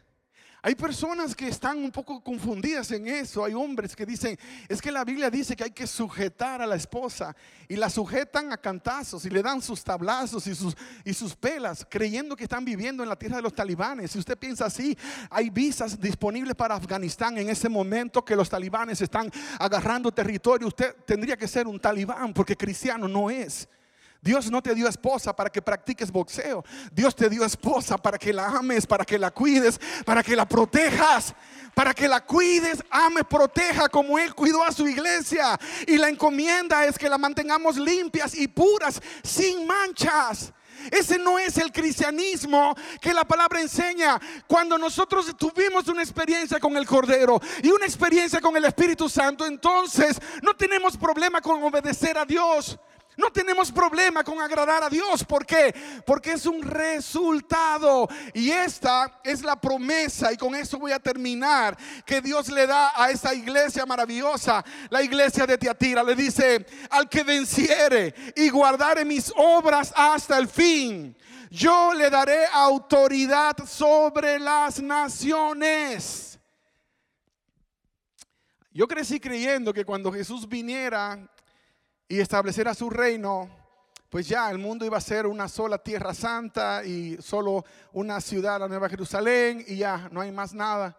Hay 0.63 0.73
personas 0.73 1.35
que 1.35 1.47
están 1.47 1.77
un 1.77 1.91
poco 1.91 2.19
confundidas 2.21 2.91
en 2.91 3.07
eso. 3.07 3.45
Hay 3.45 3.53
hombres 3.53 3.95
que 3.95 4.05
dicen, 4.05 4.37
es 4.67 4.81
que 4.81 4.91
la 4.91 5.03
Biblia 5.03 5.29
dice 5.29 5.55
que 5.55 5.63
hay 5.63 5.71
que 5.71 5.85
sujetar 5.85 6.61
a 6.61 6.65
la 6.65 6.75
esposa 6.75 7.35
y 7.67 7.75
la 7.75 7.89
sujetan 7.89 8.51
a 8.51 8.57
cantazos 8.57 9.23
y 9.25 9.29
le 9.29 9.43
dan 9.43 9.61
sus 9.61 9.83
tablazos 9.83 10.47
y 10.47 10.55
sus, 10.55 10.75
y 11.05 11.13
sus 11.13 11.35
pelas, 11.35 11.85
creyendo 11.87 12.35
que 12.35 12.43
están 12.45 12.65
viviendo 12.65 13.03
en 13.03 13.09
la 13.09 13.15
tierra 13.15 13.37
de 13.37 13.43
los 13.43 13.53
talibanes. 13.53 14.11
Si 14.11 14.19
usted 14.19 14.37
piensa 14.37 14.65
así, 14.65 14.97
hay 15.29 15.51
visas 15.51 15.99
disponibles 15.99 16.55
para 16.55 16.75
Afganistán 16.75 17.37
en 17.37 17.49
ese 17.49 17.69
momento 17.69 18.25
que 18.25 18.35
los 18.35 18.49
talibanes 18.49 18.99
están 19.01 19.31
agarrando 19.59 20.11
territorio. 20.11 20.67
Usted 20.67 20.95
tendría 21.05 21.37
que 21.37 21.47
ser 21.47 21.67
un 21.67 21.79
talibán 21.79 22.33
porque 22.33 22.55
cristiano 22.55 23.07
no 23.07 23.29
es. 23.29 23.69
Dios 24.27 24.51
no 24.51 24.61
te 24.61 24.75
dio 24.75 24.89
esposa 24.89 25.33
para 25.33 25.49
que 25.49 25.61
practiques 25.61 26.11
boxeo. 26.11 26.61
Dios 26.91 27.15
te 27.15 27.29
dio 27.29 27.45
esposa 27.45 27.97
para 27.97 28.17
que 28.17 28.33
la 28.33 28.47
ames, 28.47 28.85
para 28.85 29.05
que 29.05 29.17
la 29.17 29.31
cuides, 29.31 29.79
para 30.03 30.21
que 30.21 30.35
la 30.35 30.45
protejas, 30.45 31.33
para 31.73 31.93
que 31.93 32.09
la 32.09 32.19
cuides, 32.19 32.83
ames, 32.91 33.23
proteja 33.23 33.87
como 33.87 34.19
Él 34.19 34.35
cuidó 34.35 34.65
a 34.65 34.73
su 34.73 34.85
iglesia. 34.85 35.57
Y 35.87 35.95
la 35.97 36.09
encomienda 36.09 36.83
es 36.83 36.97
que 36.97 37.07
la 37.07 37.17
mantengamos 37.17 37.77
limpias 37.77 38.35
y 38.35 38.49
puras, 38.49 39.01
sin 39.23 39.65
manchas. 39.65 40.51
Ese 40.91 41.17
no 41.17 41.39
es 41.39 41.57
el 41.57 41.71
cristianismo 41.71 42.75
que 42.99 43.13
la 43.13 43.23
palabra 43.23 43.61
enseña. 43.61 44.19
Cuando 44.45 44.77
nosotros 44.77 45.37
tuvimos 45.37 45.87
una 45.87 46.03
experiencia 46.03 46.59
con 46.59 46.75
el 46.75 46.85
Cordero 46.85 47.39
y 47.63 47.69
una 47.69 47.85
experiencia 47.85 48.41
con 48.41 48.57
el 48.57 48.65
Espíritu 48.65 49.07
Santo, 49.07 49.45
entonces 49.45 50.19
no 50.41 50.53
tenemos 50.53 50.97
problema 50.97 51.39
con 51.39 51.63
obedecer 51.63 52.17
a 52.17 52.25
Dios. 52.25 52.77
No 53.17 53.31
tenemos 53.31 53.71
problema 53.71 54.23
con 54.23 54.39
agradar 54.39 54.83
a 54.83 54.89
Dios. 54.89 55.23
¿Por 55.23 55.43
qué? 55.43 55.73
Porque 56.05 56.33
es 56.33 56.45
un 56.45 56.61
resultado. 56.61 58.07
Y 58.31 58.51
esta 58.51 59.19
es 59.23 59.41
la 59.41 59.59
promesa. 59.59 60.31
Y 60.31 60.37
con 60.37 60.53
eso 60.53 60.77
voy 60.77 60.91
a 60.91 60.99
terminar. 60.99 61.75
Que 62.05 62.21
Dios 62.21 62.47
le 62.49 62.67
da 62.67 62.91
a 62.95 63.09
esa 63.09 63.33
iglesia 63.33 63.87
maravillosa. 63.87 64.63
La 64.91 65.01
iglesia 65.01 65.47
de 65.47 65.57
Tiatira. 65.57 66.03
Le 66.03 66.15
dice, 66.15 66.63
al 66.91 67.09
que 67.09 67.23
venciere 67.23 68.13
y 68.35 68.49
guardare 68.49 69.03
mis 69.03 69.33
obras 69.35 69.91
hasta 69.95 70.37
el 70.37 70.47
fin. 70.47 71.17
Yo 71.49 71.95
le 71.95 72.11
daré 72.11 72.45
autoridad 72.53 73.55
sobre 73.65 74.37
las 74.37 74.79
naciones. 74.79 76.37
Yo 78.71 78.87
crecí 78.87 79.19
creyendo 79.19 79.73
que 79.73 79.83
cuando 79.83 80.11
Jesús 80.11 80.47
viniera 80.47 81.27
y 82.07 82.19
estableciera 82.19 82.73
su 82.73 82.89
reino, 82.89 83.49
pues 84.09 84.27
ya 84.27 84.49
el 84.49 84.57
mundo 84.57 84.85
iba 84.85 84.97
a 84.97 85.01
ser 85.01 85.27
una 85.27 85.47
sola 85.47 85.77
tierra 85.77 86.13
santa 86.13 86.83
y 86.85 87.17
solo 87.21 87.65
una 87.91 88.21
ciudad, 88.21 88.59
la 88.59 88.67
Nueva 88.67 88.87
Jerusalén, 88.87 89.63
y 89.67 89.77
ya 89.77 90.07
no 90.11 90.21
hay 90.21 90.31
más 90.31 90.53
nada. 90.53 90.97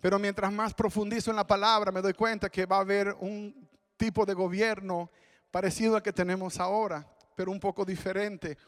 Pero 0.00 0.18
mientras 0.18 0.52
más 0.52 0.74
profundizo 0.74 1.30
en 1.30 1.36
la 1.36 1.46
palabra, 1.46 1.92
me 1.92 2.02
doy 2.02 2.12
cuenta 2.12 2.50
que 2.50 2.66
va 2.66 2.78
a 2.78 2.80
haber 2.80 3.14
un 3.20 3.68
tipo 3.96 4.26
de 4.26 4.34
gobierno 4.34 5.10
parecido 5.52 5.94
al 5.94 6.02
que 6.02 6.12
tenemos 6.12 6.58
ahora, 6.58 7.06
pero 7.36 7.52
un 7.52 7.60
poco 7.60 7.84
diferente. 7.84 8.58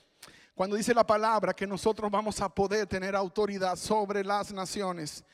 Cuando 0.55 0.77
dice 0.77 0.95
la 0.95 1.05
palabra 1.05 1.53
que 1.53 1.67
nosotros 1.67 2.09
vamos 2.09 2.41
a 2.41 2.49
poder 2.49 2.87
tener 2.87 3.17
autoridad 3.17 3.75
sobre 3.75 4.23
las 4.23 4.53
naciones, 4.53 5.25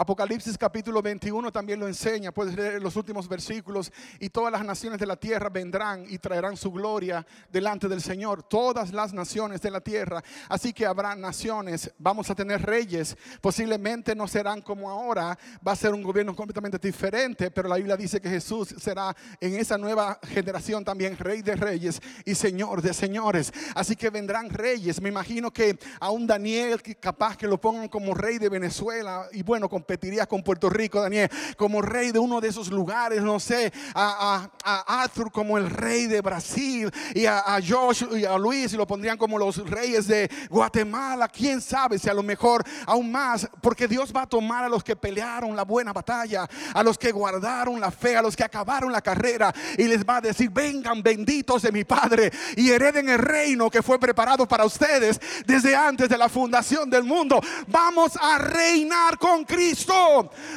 Apocalipsis 0.00 0.56
capítulo 0.56 1.02
21 1.02 1.52
también 1.52 1.78
lo 1.78 1.86
enseña, 1.86 2.32
puedes 2.32 2.56
leer 2.56 2.80
los 2.80 2.96
últimos 2.96 3.28
versículos, 3.28 3.92
y 4.18 4.30
todas 4.30 4.50
las 4.50 4.64
naciones 4.64 4.98
de 4.98 5.04
la 5.04 5.16
tierra 5.16 5.50
vendrán 5.50 6.06
y 6.08 6.16
traerán 6.16 6.56
su 6.56 6.72
gloria 6.72 7.26
delante 7.52 7.86
del 7.86 8.00
Señor, 8.00 8.42
todas 8.42 8.94
las 8.94 9.12
naciones 9.12 9.60
de 9.60 9.70
la 9.70 9.82
tierra, 9.82 10.24
así 10.48 10.72
que 10.72 10.86
habrá 10.86 11.14
naciones, 11.14 11.92
vamos 11.98 12.30
a 12.30 12.34
tener 12.34 12.62
reyes, 12.62 13.14
posiblemente 13.42 14.14
no 14.14 14.26
serán 14.26 14.62
como 14.62 14.88
ahora, 14.88 15.38
va 15.68 15.72
a 15.72 15.76
ser 15.76 15.92
un 15.92 16.02
gobierno 16.02 16.34
completamente 16.34 16.78
diferente, 16.78 17.50
pero 17.50 17.68
la 17.68 17.76
Biblia 17.76 17.98
dice 17.98 18.22
que 18.22 18.30
Jesús 18.30 18.74
será 18.78 19.14
en 19.38 19.54
esa 19.56 19.76
nueva 19.76 20.18
generación 20.28 20.82
también 20.82 21.18
rey 21.18 21.42
de 21.42 21.56
reyes 21.56 22.00
y 22.24 22.34
señor 22.34 22.80
de 22.80 22.94
señores, 22.94 23.52
así 23.74 23.96
que 23.96 24.08
vendrán 24.08 24.48
reyes, 24.48 24.98
me 25.02 25.10
imagino 25.10 25.52
que 25.52 25.78
a 26.00 26.08
un 26.08 26.26
Daniel 26.26 26.80
capaz 26.98 27.36
que 27.36 27.46
lo 27.46 27.60
pongan 27.60 27.90
como 27.90 28.14
rey 28.14 28.38
de 28.38 28.48
Venezuela 28.48 29.28
y 29.32 29.42
bueno, 29.42 29.68
competirías 29.90 30.28
con 30.28 30.44
Puerto 30.44 30.70
Rico, 30.70 31.02
Daniel, 31.02 31.28
como 31.56 31.82
rey 31.82 32.12
de 32.12 32.20
uno 32.20 32.40
de 32.40 32.46
esos 32.46 32.68
lugares, 32.68 33.22
no 33.22 33.40
sé, 33.40 33.72
a, 33.92 34.48
Arthur 34.86 35.32
como 35.32 35.58
el 35.58 35.68
rey 35.68 36.06
de 36.06 36.20
Brasil, 36.20 36.88
y 37.12 37.26
a, 37.26 37.42
a 37.44 37.58
y 37.58 38.24
a 38.24 38.38
Luis, 38.38 38.72
y 38.72 38.76
lo 38.76 38.86
pondrían 38.86 39.18
como 39.18 39.36
los 39.36 39.68
reyes 39.68 40.06
de 40.06 40.30
Guatemala, 40.48 41.26
quién 41.26 41.60
sabe 41.60 41.98
si 41.98 42.08
a 42.08 42.14
lo 42.14 42.22
mejor 42.22 42.62
aún 42.86 43.10
más, 43.10 43.48
porque 43.60 43.88
Dios 43.88 44.12
va 44.14 44.22
a 44.22 44.26
tomar 44.28 44.62
a 44.62 44.68
los 44.68 44.84
que 44.84 44.94
pelearon 44.94 45.56
la 45.56 45.64
buena 45.64 45.92
batalla, 45.92 46.48
a 46.72 46.82
los 46.84 46.96
que 46.96 47.10
guardaron 47.10 47.80
la 47.80 47.90
fe, 47.90 48.16
a 48.16 48.22
los 48.22 48.36
que 48.36 48.44
acabaron 48.44 48.92
la 48.92 49.00
carrera, 49.00 49.52
y 49.76 49.88
les 49.88 50.04
va 50.04 50.18
a 50.18 50.20
decir, 50.20 50.50
vengan 50.50 51.02
benditos 51.02 51.62
de 51.62 51.72
mi 51.72 51.82
Padre, 51.82 52.30
y 52.54 52.70
hereden 52.70 53.08
el 53.08 53.18
reino 53.18 53.68
que 53.68 53.82
fue 53.82 53.98
preparado 53.98 54.46
para 54.46 54.64
ustedes 54.64 55.20
desde 55.44 55.74
antes 55.74 56.08
de 56.08 56.16
la 56.16 56.28
fundación 56.28 56.88
del 56.88 57.02
mundo. 57.02 57.40
Vamos 57.66 58.16
a 58.20 58.38
reinar 58.38 59.18
con 59.18 59.44
Cristo. 59.44 59.69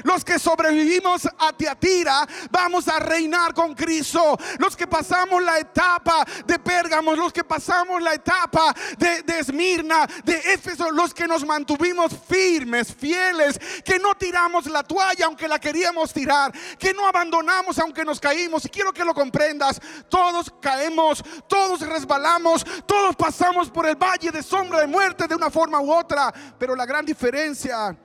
Los 0.03 0.23
que 0.25 0.39
sobrevivimos 0.39 1.27
a 1.37 1.53
Tiatira, 1.53 2.27
vamos 2.49 2.87
a 2.87 2.99
reinar 2.99 3.53
con 3.53 3.73
Cristo. 3.73 4.37
Los 4.59 4.75
que 4.75 4.87
pasamos 4.87 5.41
la 5.41 5.59
etapa 5.59 6.25
de 6.45 6.59
Pérgamos, 6.59 7.17
los 7.17 7.31
que 7.31 7.43
pasamos 7.43 8.01
la 8.01 8.13
etapa 8.13 8.73
de, 8.97 9.23
de 9.23 9.39
Esmirna, 9.39 10.07
de 10.23 10.35
Éfeso, 10.53 10.91
los 10.91 11.13
que 11.13 11.27
nos 11.27 11.45
mantuvimos 11.45 12.11
firmes, 12.27 12.93
fieles, 12.93 13.59
que 13.83 13.99
no 13.99 14.15
tiramos 14.15 14.65
la 14.67 14.83
toalla 14.83 15.25
aunque 15.25 15.47
la 15.47 15.59
queríamos 15.59 16.13
tirar, 16.13 16.51
que 16.77 16.93
no 16.93 17.07
abandonamos 17.07 17.77
aunque 17.79 18.05
nos 18.05 18.19
caímos. 18.19 18.65
Y 18.65 18.69
quiero 18.69 18.93
que 18.93 19.05
lo 19.05 19.13
comprendas, 19.13 19.79
todos 20.09 20.51
caemos, 20.61 21.23
todos 21.47 21.81
resbalamos, 21.81 22.65
todos 22.85 23.15
pasamos 23.15 23.69
por 23.69 23.85
el 23.85 23.95
valle 23.95 24.31
de 24.31 24.41
sombra 24.41 24.79
de 24.79 24.87
muerte 24.87 25.27
de 25.27 25.35
una 25.35 25.49
forma 25.49 25.79
u 25.79 25.93
otra, 25.93 26.33
pero 26.57 26.75
la 26.75 26.85
gran 26.85 27.05
diferencia 27.05 27.95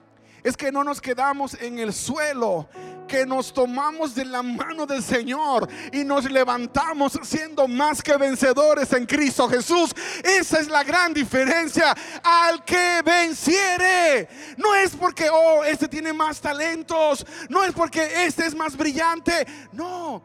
es 0.42 0.57
que 0.57 0.72
no 0.72 0.85
nos 0.85 1.01
quedamos 1.01 1.55
en 1.61 1.78
el 1.78 1.93
suelo, 1.93 2.68
que 3.07 3.26
nos 3.26 3.53
tomamos 3.53 4.14
de 4.14 4.24
la 4.24 4.43
mano 4.43 4.86
del 4.86 5.03
Señor 5.03 5.68
y 5.93 6.05
nos 6.05 6.30
levantamos 6.30 7.18
siendo 7.22 7.66
más 7.66 8.03
que 8.03 8.16
vencedores 8.16 8.93
en 8.93 9.07
Cristo 9.07 9.49
Jesús. 9.49 9.95
Esa 10.22 10.61
es 10.61 10.68
la 10.68 10.84
gran 10.84 11.12
diferencia. 11.12 11.95
Al 12.22 12.64
que 12.64 13.03
venciere, 13.05 14.28
no 14.57 14.74
es 14.74 14.95
porque, 14.95 15.28
oh, 15.32 15.64
este 15.64 15.89
tiene 15.89 16.12
más 16.12 16.41
talentos, 16.41 17.26
no 17.49 17.64
es 17.64 17.72
porque 17.72 18.24
este 18.26 18.47
es 18.47 18.55
más 18.55 18.76
brillante, 18.76 19.47
no, 19.72 20.22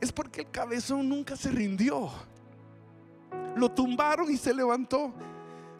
es 0.00 0.12
porque 0.12 0.42
el 0.42 0.50
cabezón 0.50 1.08
nunca 1.08 1.36
se 1.36 1.50
rindió. 1.50 2.10
Lo 3.56 3.70
tumbaron 3.70 4.30
y 4.30 4.36
se 4.36 4.52
levantó. 4.52 5.14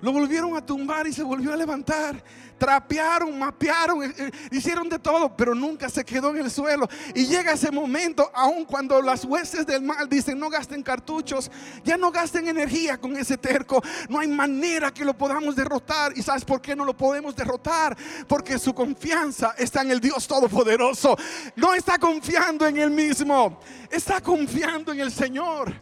Lo 0.04 0.12
volvieron 0.12 0.54
a 0.54 0.60
tumbar 0.60 1.06
y 1.06 1.14
se 1.14 1.22
volvió 1.22 1.50
a 1.50 1.56
levantar. 1.56 2.22
Trapearon, 2.58 3.38
mapearon, 3.38 4.02
eh, 4.02 4.14
eh, 4.18 4.30
hicieron 4.50 4.86
de 4.86 4.98
todo, 4.98 5.34
pero 5.34 5.54
nunca 5.54 5.88
se 5.88 6.04
quedó 6.04 6.28
en 6.36 6.44
el 6.44 6.50
suelo. 6.50 6.86
Y 7.14 7.24
llega 7.24 7.52
ese 7.52 7.70
momento, 7.70 8.30
aun 8.34 8.66
cuando 8.66 9.00
las 9.00 9.24
huestes 9.24 9.64
del 9.64 9.80
mal 9.80 10.06
dicen 10.06 10.38
no 10.38 10.50
gasten 10.50 10.82
cartuchos, 10.82 11.50
ya 11.84 11.96
no 11.96 12.12
gasten 12.12 12.46
energía 12.46 13.00
con 13.00 13.16
ese 13.16 13.38
terco. 13.38 13.82
No 14.10 14.18
hay 14.18 14.28
manera 14.28 14.92
que 14.92 15.06
lo 15.06 15.16
podamos 15.16 15.56
derrotar. 15.56 16.12
¿Y 16.14 16.22
sabes 16.22 16.44
por 16.44 16.60
qué 16.60 16.76
no 16.76 16.84
lo 16.84 16.94
podemos 16.94 17.34
derrotar? 17.34 17.96
Porque 18.28 18.58
su 18.58 18.74
confianza 18.74 19.54
está 19.56 19.80
en 19.80 19.90
el 19.90 20.00
Dios 20.00 20.28
Todopoderoso. 20.28 21.16
No 21.56 21.72
está 21.72 21.96
confiando 21.96 22.66
en 22.66 22.76
él 22.76 22.90
mismo, 22.90 23.58
está 23.90 24.20
confiando 24.20 24.92
en 24.92 25.00
el 25.00 25.10
Señor. 25.10 25.72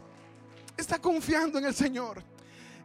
Está 0.77 0.97
confiando 0.97 1.59
en 1.59 1.65
el 1.65 1.75
Señor. 1.75 2.32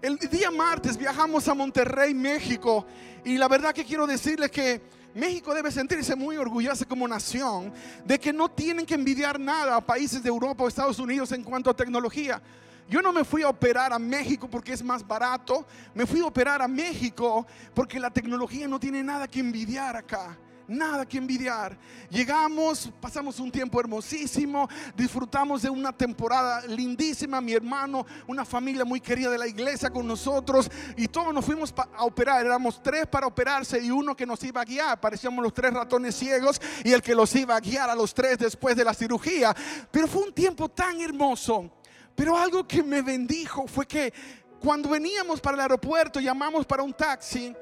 El 0.01 0.17
día 0.17 0.53
martes 0.53 0.97
viajamos 0.97 1.49
a 1.49 1.55
Monterrey, 1.55 2.15
México, 2.15 2.87
y 3.25 3.37
la 3.37 3.49
verdad 3.49 3.75
que 3.75 3.85
quiero 3.85 4.07
decirles 4.07 4.49
que 4.49 4.81
México 5.13 5.53
debe 5.53 5.73
sentirse 5.73 6.15
muy 6.15 6.37
orgulloso 6.37 6.87
como 6.87 7.09
nación 7.09 7.73
de 8.05 8.21
que 8.21 8.33
no 8.33 8.49
tienen 8.49 8.87
que 8.87 8.95
envidiar 8.95 9.41
nada 9.41 9.75
a 9.75 9.81
países 9.81 10.23
de 10.23 10.29
Europa 10.29 10.63
o 10.63 10.69
Estados 10.69 11.01
Unidos 11.01 11.33
en 11.33 11.43
cuanto 11.43 11.69
a 11.69 11.75
tecnología. 11.75 12.41
Yo 12.89 13.03
no 13.03 13.13
me 13.13 13.25
fui 13.25 13.43
a 13.43 13.49
operar 13.49 13.93
a 13.93 13.99
México 13.99 14.49
porque 14.49 14.73
es 14.73 14.85
más 14.85 15.05
barato, 15.05 15.67
me 15.95 16.07
fui 16.07 16.21
a 16.21 16.27
operar 16.27 16.63
a 16.63 16.69
México 16.69 17.45
porque 17.75 17.99
la 17.99 18.11
tecnología 18.11 18.69
no 18.69 18.79
tiene 18.79 19.03
nada 19.03 19.27
que 19.27 19.41
envidiar 19.41 19.97
acá 19.97 20.39
nada 20.69 21.07
que 21.07 21.19
envidiar. 21.19 21.77
Llegamos, 22.11 22.91
pasamos 23.01 23.41
un 23.41 23.51
tiempo 23.51 23.81
hermosísimo, 23.81 24.69
disfrutamos 24.95 25.63
de 25.63 25.71
una 25.71 25.93
temporada 25.93 26.65
lindísima, 26.67 27.41
mi 27.41 27.55
hermano, 27.55 28.07
una 28.27 28.45
familia 28.45 28.85
muy 28.85 29.01
querida 29.01 29.31
de 29.31 29.39
la 29.39 29.49
iglesia 29.49 29.91
con 29.91 30.07
nosotros 30.07 30.71
y 30.97 31.09
todos 31.09 31.33
nos 31.35 31.45
fuimos 31.45 31.75
a 31.97 32.05
operar. 32.05 32.45
Éramos 32.45 32.83
tres 32.83 33.07
para 33.07 33.27
operarse 33.27 33.83
y 33.83 33.91
uno 33.91 34.15
que 34.15 34.27
nos 34.27 34.43
iba 34.45 34.61
a 34.61 34.65
guiar. 34.65 35.01
Parecíamos 35.01 35.43
los 35.43 35.55
tres 35.55 35.73
ratones 35.73 36.15
ciegos 36.15 36.61
y 36.85 36.93
el 36.93 37.03
que 37.03 37.15
los 37.15 37.35
iba 37.35 37.57
a 37.57 37.61
guiar 37.61 37.91
a 37.91 37.95
los 37.95 38.13
tres 38.13 38.39
después 38.39 38.77
de 38.77 38.85
la 38.85 38.95
cirugía. 38.95 39.55
Pero 39.91 40.07
fue 40.07 40.23
un 40.23 40.33
tiempo 40.33 40.69
tan 40.69 41.01
hermoso. 41.01 41.71
Pero 42.15 42.37
algo 42.37 42.67
que 42.67 42.83
me 42.83 43.01
bendijo 43.01 43.67
fue 43.67 43.87
que 43.87 44.13
cuando 44.61 44.89
veníamos 44.89 45.41
para 45.41 45.55
el 45.55 45.61
aeropuerto, 45.61 46.19
llamamos 46.19 46.67
para 46.67 46.83
un 46.83 46.93
taxi 46.93 47.55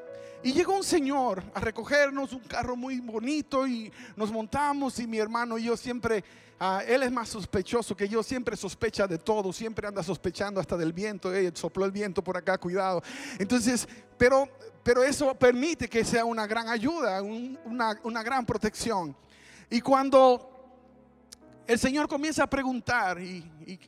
y 0.46 0.52
llegó 0.52 0.76
un 0.76 0.84
señor 0.84 1.42
a 1.54 1.58
recogernos, 1.58 2.32
un 2.32 2.38
carro 2.38 2.76
muy 2.76 3.00
bonito 3.00 3.66
y 3.66 3.92
nos 4.14 4.30
montamos 4.30 4.96
y 5.00 5.06
mi 5.08 5.18
hermano 5.18 5.58
y 5.58 5.64
yo 5.64 5.76
siempre, 5.76 6.22
ah, 6.60 6.84
él 6.86 7.02
es 7.02 7.10
más 7.10 7.30
sospechoso 7.30 7.96
que 7.96 8.08
yo, 8.08 8.22
siempre 8.22 8.56
sospecha 8.56 9.08
de 9.08 9.18
todo, 9.18 9.52
siempre 9.52 9.88
anda 9.88 10.04
sospechando 10.04 10.60
hasta 10.60 10.76
del 10.76 10.92
viento, 10.92 11.34
eh, 11.34 11.50
sopló 11.52 11.84
el 11.84 11.90
viento 11.90 12.22
por 12.22 12.36
acá, 12.36 12.58
cuidado. 12.58 13.02
Entonces, 13.40 13.88
pero, 14.16 14.48
pero 14.84 15.02
eso 15.02 15.34
permite 15.34 15.88
que 15.88 16.04
sea 16.04 16.24
una 16.24 16.46
gran 16.46 16.68
ayuda, 16.68 17.20
una, 17.22 17.98
una 18.04 18.22
gran 18.22 18.46
protección. 18.46 19.16
Y 19.68 19.80
cuando 19.80 20.48
el 21.66 21.80
Señor 21.80 22.06
comienza 22.06 22.44
a 22.44 22.46
preguntar 22.48 23.20
y 23.20 23.80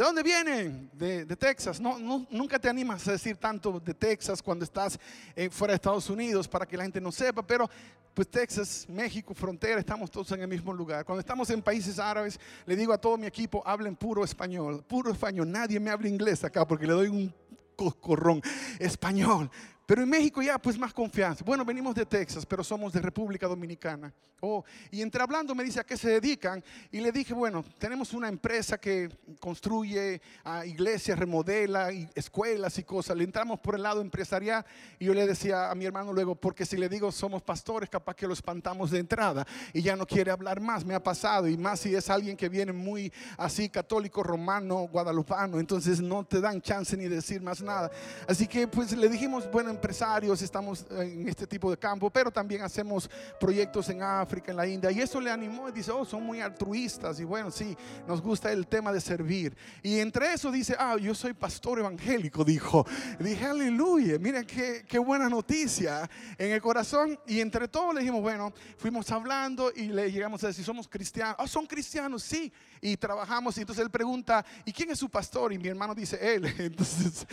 ¿De 0.00 0.06
dónde 0.06 0.22
vienen? 0.22 0.90
De, 0.94 1.26
Texas. 1.36 1.78
No, 1.78 2.26
nunca 2.30 2.58
te 2.58 2.70
animas 2.70 3.06
a 3.06 3.12
decir 3.12 3.36
tanto 3.36 3.78
de 3.78 3.92
Texas 3.92 4.42
cuando 4.42 4.64
estás 4.64 4.98
eh, 5.36 5.50
fuera 5.50 5.72
de 5.72 5.76
Estados 5.76 6.08
Unidos 6.08 6.48
para 6.48 6.64
que 6.64 6.74
la 6.74 6.84
gente 6.84 7.02
no 7.02 7.12
sepa, 7.12 7.46
pero 7.46 7.68
pues 8.14 8.26
Texas, 8.26 8.86
México, 8.88 9.34
frontera, 9.34 9.78
estamos 9.78 10.10
todos 10.10 10.32
en 10.32 10.40
el 10.40 10.48
mismo 10.48 10.72
lugar. 10.72 11.04
Cuando 11.04 11.20
estamos 11.20 11.50
en 11.50 11.60
países 11.60 11.98
árabes, 11.98 12.40
le 12.64 12.76
digo 12.76 12.94
a 12.94 12.98
todo 12.98 13.18
mi 13.18 13.26
equipo, 13.26 13.62
hablen 13.66 13.94
puro 13.94 14.24
español, 14.24 14.82
puro 14.88 15.12
español. 15.12 15.52
Nadie 15.52 15.78
me 15.78 15.90
habla 15.90 16.08
inglés 16.08 16.44
acá 16.44 16.66
porque 16.66 16.86
le 16.86 16.94
doy 16.94 17.08
un 17.08 17.34
coscorrón 17.76 18.40
español. 18.78 19.50
Pero 19.90 20.04
en 20.04 20.08
México 20.08 20.40
ya 20.40 20.56
pues 20.56 20.78
más 20.78 20.94
confianza. 20.94 21.42
Bueno, 21.44 21.64
venimos 21.64 21.96
de 21.96 22.06
Texas, 22.06 22.46
pero 22.46 22.62
somos 22.62 22.92
de 22.92 23.00
República 23.00 23.48
Dominicana. 23.48 24.14
Oh, 24.42 24.64
y 24.90 25.02
entre 25.02 25.20
hablando 25.20 25.54
me 25.54 25.64
dice 25.64 25.80
a 25.80 25.84
qué 25.84 25.96
se 25.96 26.08
dedican 26.08 26.64
y 26.90 27.00
le 27.00 27.12
dije, 27.12 27.34
bueno, 27.34 27.62
tenemos 27.76 28.14
una 28.14 28.28
empresa 28.28 28.78
que 28.78 29.10
construye 29.38 30.22
ah, 30.44 30.64
iglesias, 30.64 31.18
remodela 31.18 31.92
y 31.92 32.08
escuelas 32.14 32.78
y 32.78 32.84
cosas. 32.84 33.16
Le 33.16 33.24
entramos 33.24 33.58
por 33.58 33.74
el 33.74 33.82
lado 33.82 34.00
empresarial 34.00 34.64
y 34.98 35.06
yo 35.06 35.12
le 35.12 35.26
decía 35.26 35.70
a 35.70 35.74
mi 35.74 35.84
hermano 35.84 36.12
luego, 36.12 36.36
porque 36.36 36.64
si 36.64 36.76
le 36.76 36.88
digo 36.88 37.10
somos 37.10 37.42
pastores, 37.42 37.90
capaz 37.90 38.14
que 38.14 38.28
lo 38.28 38.32
espantamos 38.32 38.92
de 38.92 39.00
entrada 39.00 39.46
y 39.74 39.82
ya 39.82 39.96
no 39.96 40.06
quiere 40.06 40.30
hablar 40.30 40.60
más. 40.60 40.84
Me 40.84 40.94
ha 40.94 41.02
pasado 41.02 41.48
y 41.48 41.58
más 41.58 41.80
si 41.80 41.94
es 41.94 42.08
alguien 42.08 42.36
que 42.36 42.48
viene 42.48 42.72
muy 42.72 43.12
así 43.36 43.68
católico, 43.68 44.22
romano, 44.22 44.88
guadalupano, 44.90 45.58
entonces 45.58 46.00
no 46.00 46.24
te 46.24 46.40
dan 46.40 46.62
chance 46.62 46.96
ni 46.96 47.08
decir 47.08 47.42
más 47.42 47.60
nada. 47.60 47.90
Así 48.28 48.46
que 48.46 48.68
pues 48.68 48.96
le 48.96 49.08
dijimos, 49.08 49.50
bueno, 49.50 49.79
empresarios, 49.80 50.42
estamos 50.42 50.84
en 50.90 51.26
este 51.26 51.46
tipo 51.46 51.70
de 51.70 51.78
campo, 51.78 52.10
pero 52.10 52.30
también 52.30 52.60
hacemos 52.60 53.08
proyectos 53.40 53.88
en 53.88 54.02
África, 54.02 54.50
en 54.50 54.56
la 54.58 54.66
India. 54.66 54.90
Y 54.90 55.00
eso 55.00 55.18
le 55.18 55.30
animó 55.30 55.70
y 55.70 55.72
dice, 55.72 55.90
oh, 55.90 56.04
son 56.04 56.22
muy 56.22 56.42
altruistas. 56.42 57.18
Y 57.18 57.24
bueno, 57.24 57.50
sí, 57.50 57.74
nos 58.06 58.20
gusta 58.20 58.52
el 58.52 58.66
tema 58.66 58.92
de 58.92 59.00
servir. 59.00 59.56
Y 59.82 59.98
entre 59.98 60.34
eso 60.34 60.52
dice, 60.52 60.76
ah, 60.78 60.98
yo 60.98 61.14
soy 61.14 61.32
pastor 61.32 61.78
evangélico, 61.78 62.44
dijo. 62.44 62.86
dije, 63.18 63.46
aleluya, 63.46 64.18
miren 64.18 64.44
qué, 64.44 64.84
qué 64.86 64.98
buena 64.98 65.30
noticia 65.30 66.08
en 66.36 66.52
el 66.52 66.60
corazón. 66.60 67.18
Y 67.26 67.40
entre 67.40 67.66
todos 67.66 67.94
le 67.94 68.00
dijimos, 68.00 68.20
bueno, 68.20 68.52
fuimos 68.76 69.10
hablando 69.10 69.72
y 69.74 69.88
le 69.88 70.12
llegamos 70.12 70.44
a 70.44 70.48
decir, 70.48 70.62
somos 70.62 70.86
cristianos. 70.88 71.36
Ah, 71.38 71.48
son 71.48 71.64
cristianos, 71.64 72.22
sí. 72.22 72.52
Y 72.82 72.98
trabajamos. 72.98 73.56
Y 73.56 73.60
entonces 73.60 73.82
él 73.82 73.90
pregunta, 73.90 74.44
¿y 74.66 74.72
quién 74.74 74.90
es 74.90 74.98
su 74.98 75.08
pastor? 75.08 75.54
Y 75.54 75.58
mi 75.58 75.68
hermano 75.68 75.94
dice, 75.94 76.18
él. 76.20 76.44
Entonces 76.58 77.26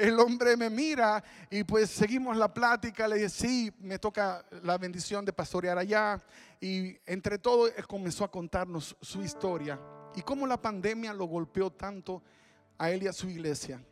el 0.00 0.18
hombre 0.18 0.56
me 0.56 0.70
mira 0.70 1.22
y 1.50 1.62
pues 1.62 1.90
seguimos 1.90 2.36
la 2.36 2.52
plática. 2.52 3.06
Le 3.06 3.16
dije, 3.16 3.28
sí, 3.28 3.72
me 3.80 3.98
toca 3.98 4.44
la 4.62 4.78
bendición 4.78 5.24
de 5.24 5.32
pastorear 5.32 5.76
allá. 5.76 6.18
Y 6.60 6.96
entre 7.04 7.38
todo, 7.38 7.68
comenzó 7.86 8.24
a 8.24 8.30
contarnos 8.30 8.96
su 9.00 9.22
historia 9.22 9.78
y 10.14 10.22
cómo 10.22 10.46
la 10.46 10.60
pandemia 10.60 11.12
lo 11.12 11.26
golpeó 11.26 11.70
tanto 11.70 12.22
a 12.78 12.90
él 12.90 13.02
y 13.02 13.08
a 13.08 13.12
su 13.12 13.28
iglesia. 13.28 13.84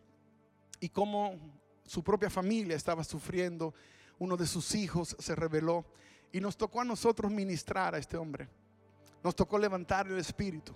Y 0.80 0.88
cómo 0.88 1.38
su 1.84 2.02
propia 2.02 2.30
familia 2.30 2.76
estaba 2.76 3.04
sufriendo. 3.04 3.74
Uno 4.18 4.36
de 4.36 4.46
sus 4.46 4.74
hijos 4.74 5.14
se 5.18 5.34
rebeló. 5.34 5.84
Y 6.32 6.40
nos 6.40 6.56
tocó 6.56 6.80
a 6.80 6.84
nosotros 6.84 7.30
ministrar 7.30 7.94
a 7.94 7.98
este 7.98 8.16
hombre. 8.16 8.48
Nos 9.22 9.36
tocó 9.36 9.58
levantar 9.58 10.06
el 10.06 10.18
espíritu. 10.18 10.72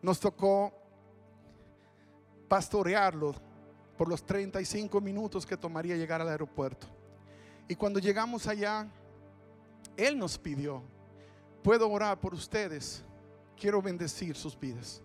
Nos 0.00 0.18
tocó 0.20 0.72
pastorearlo 2.48 3.34
por 3.96 4.08
los 4.08 4.24
35 4.24 5.00
minutos 5.00 5.46
que 5.46 5.56
tomaría 5.56 5.96
llegar 5.96 6.20
al 6.20 6.28
aeropuerto. 6.28 6.86
Y 7.68 7.74
cuando 7.74 7.98
llegamos 7.98 8.46
allá, 8.46 8.86
Él 9.96 10.18
nos 10.18 10.36
pidió, 10.36 10.82
puedo 11.62 11.88
orar 11.90 12.20
por 12.20 12.34
ustedes, 12.34 13.02
quiero 13.58 13.80
bendecir 13.80 14.36
sus 14.36 14.58
vidas. 14.58 15.00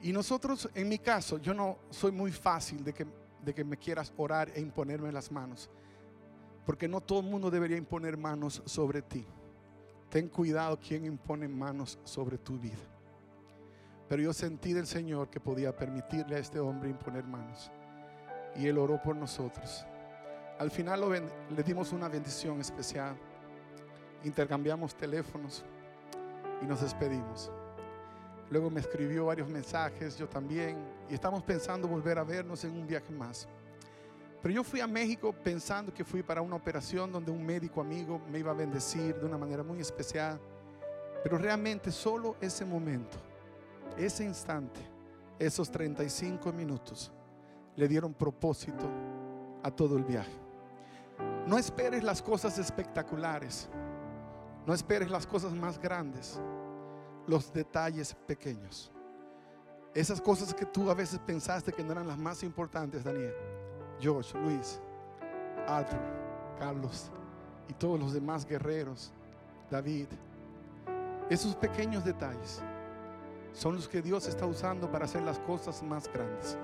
Y 0.00 0.12
nosotros, 0.12 0.68
en 0.74 0.88
mi 0.88 0.98
caso, 0.98 1.38
yo 1.38 1.54
no 1.54 1.78
soy 1.90 2.10
muy 2.10 2.32
fácil 2.32 2.82
de 2.82 2.92
que, 2.92 3.64
me 3.64 3.76
quieras 3.76 4.12
orar 4.16 4.50
e 4.54 4.60
imponerme 4.60 5.12
las 5.12 5.30
manos, 5.30 5.70
porque 6.66 6.88
no 6.88 7.00
todo 7.00 7.20
el 7.20 7.26
mundo 7.26 7.50
debería 7.50 7.76
imponer 7.76 8.16
manos 8.16 8.62
sobre 8.64 9.02
ti. 9.02 9.24
Ten 10.08 10.28
cuidado 10.28 10.78
quien 10.78 11.04
impone 11.04 11.46
manos 11.46 11.98
sobre 12.04 12.38
tu 12.38 12.58
vida. 12.58 12.82
Pero 14.08 14.22
yo 14.22 14.32
sentí 14.32 14.72
del 14.72 14.86
Señor 14.86 15.30
que 15.30 15.40
podía 15.40 15.74
permitirle 15.74 16.36
a 16.36 16.38
este 16.38 16.58
hombre 16.58 16.90
imponer 16.90 17.24
manos 17.24 17.70
y 18.56 18.66
Él 18.66 18.78
oró 18.78 19.00
por 19.00 19.16
nosotros. 19.16 19.86
Al 20.58 20.70
final 20.70 21.00
le 21.50 21.62
dimos 21.62 21.92
una 21.92 22.08
bendición 22.08 22.60
especial. 22.60 23.16
Intercambiamos 24.24 24.94
teléfonos 24.94 25.64
y 26.60 26.66
nos 26.66 26.80
despedimos. 26.80 27.50
Luego 28.50 28.70
me 28.70 28.80
escribió 28.80 29.26
varios 29.26 29.48
mensajes, 29.48 30.16
yo 30.18 30.28
también. 30.28 30.76
Y 31.08 31.14
estamos 31.14 31.42
pensando 31.42 31.88
volver 31.88 32.18
a 32.18 32.24
vernos 32.24 32.62
en 32.64 32.72
un 32.72 32.86
viaje 32.86 33.12
más. 33.12 33.48
Pero 34.42 34.54
yo 34.54 34.64
fui 34.64 34.80
a 34.80 34.86
México 34.86 35.32
pensando 35.32 35.94
que 35.94 36.04
fui 36.04 36.22
para 36.22 36.42
una 36.42 36.56
operación 36.56 37.10
donde 37.10 37.30
un 37.30 37.44
médico 37.46 37.80
amigo 37.80 38.20
me 38.30 38.40
iba 38.40 38.50
a 38.50 38.54
bendecir 38.54 39.14
de 39.16 39.24
una 39.24 39.38
manera 39.38 39.62
muy 39.62 39.80
especial. 39.80 40.38
Pero 41.22 41.38
realmente 41.38 41.90
solo 41.90 42.36
ese 42.40 42.64
momento, 42.64 43.16
ese 43.96 44.24
instante, 44.24 44.80
esos 45.38 45.70
35 45.70 46.52
minutos, 46.52 47.10
le 47.76 47.88
dieron 47.88 48.14
propósito 48.14 48.88
a 49.62 49.70
todo 49.70 49.96
el 49.96 50.04
viaje. 50.04 50.32
No 51.46 51.58
esperes 51.58 52.02
las 52.04 52.22
cosas 52.22 52.58
espectaculares. 52.58 53.68
No 54.66 54.74
esperes 54.74 55.10
las 55.10 55.26
cosas 55.26 55.52
más 55.52 55.78
grandes. 55.78 56.40
Los 57.26 57.52
detalles 57.52 58.14
pequeños. 58.26 58.92
Esas 59.94 60.20
cosas 60.20 60.54
que 60.54 60.64
tú 60.64 60.90
a 60.90 60.94
veces 60.94 61.18
pensaste 61.18 61.72
que 61.72 61.84
no 61.84 61.92
eran 61.92 62.06
las 62.06 62.18
más 62.18 62.42
importantes, 62.42 63.04
Daniel. 63.04 63.34
George, 64.00 64.36
Luis, 64.38 64.80
Arthur, 65.66 66.00
Carlos 66.58 67.10
y 67.68 67.74
todos 67.74 67.98
los 68.00 68.12
demás 68.12 68.44
guerreros, 68.46 69.12
David. 69.70 70.08
Esos 71.28 71.54
pequeños 71.54 72.04
detalles 72.04 72.62
son 73.52 73.76
los 73.76 73.88
que 73.88 74.02
Dios 74.02 74.26
está 74.26 74.46
usando 74.46 74.90
para 74.90 75.04
hacer 75.04 75.22
las 75.22 75.38
cosas 75.40 75.82
más 75.82 76.10
grandes. 76.12 76.58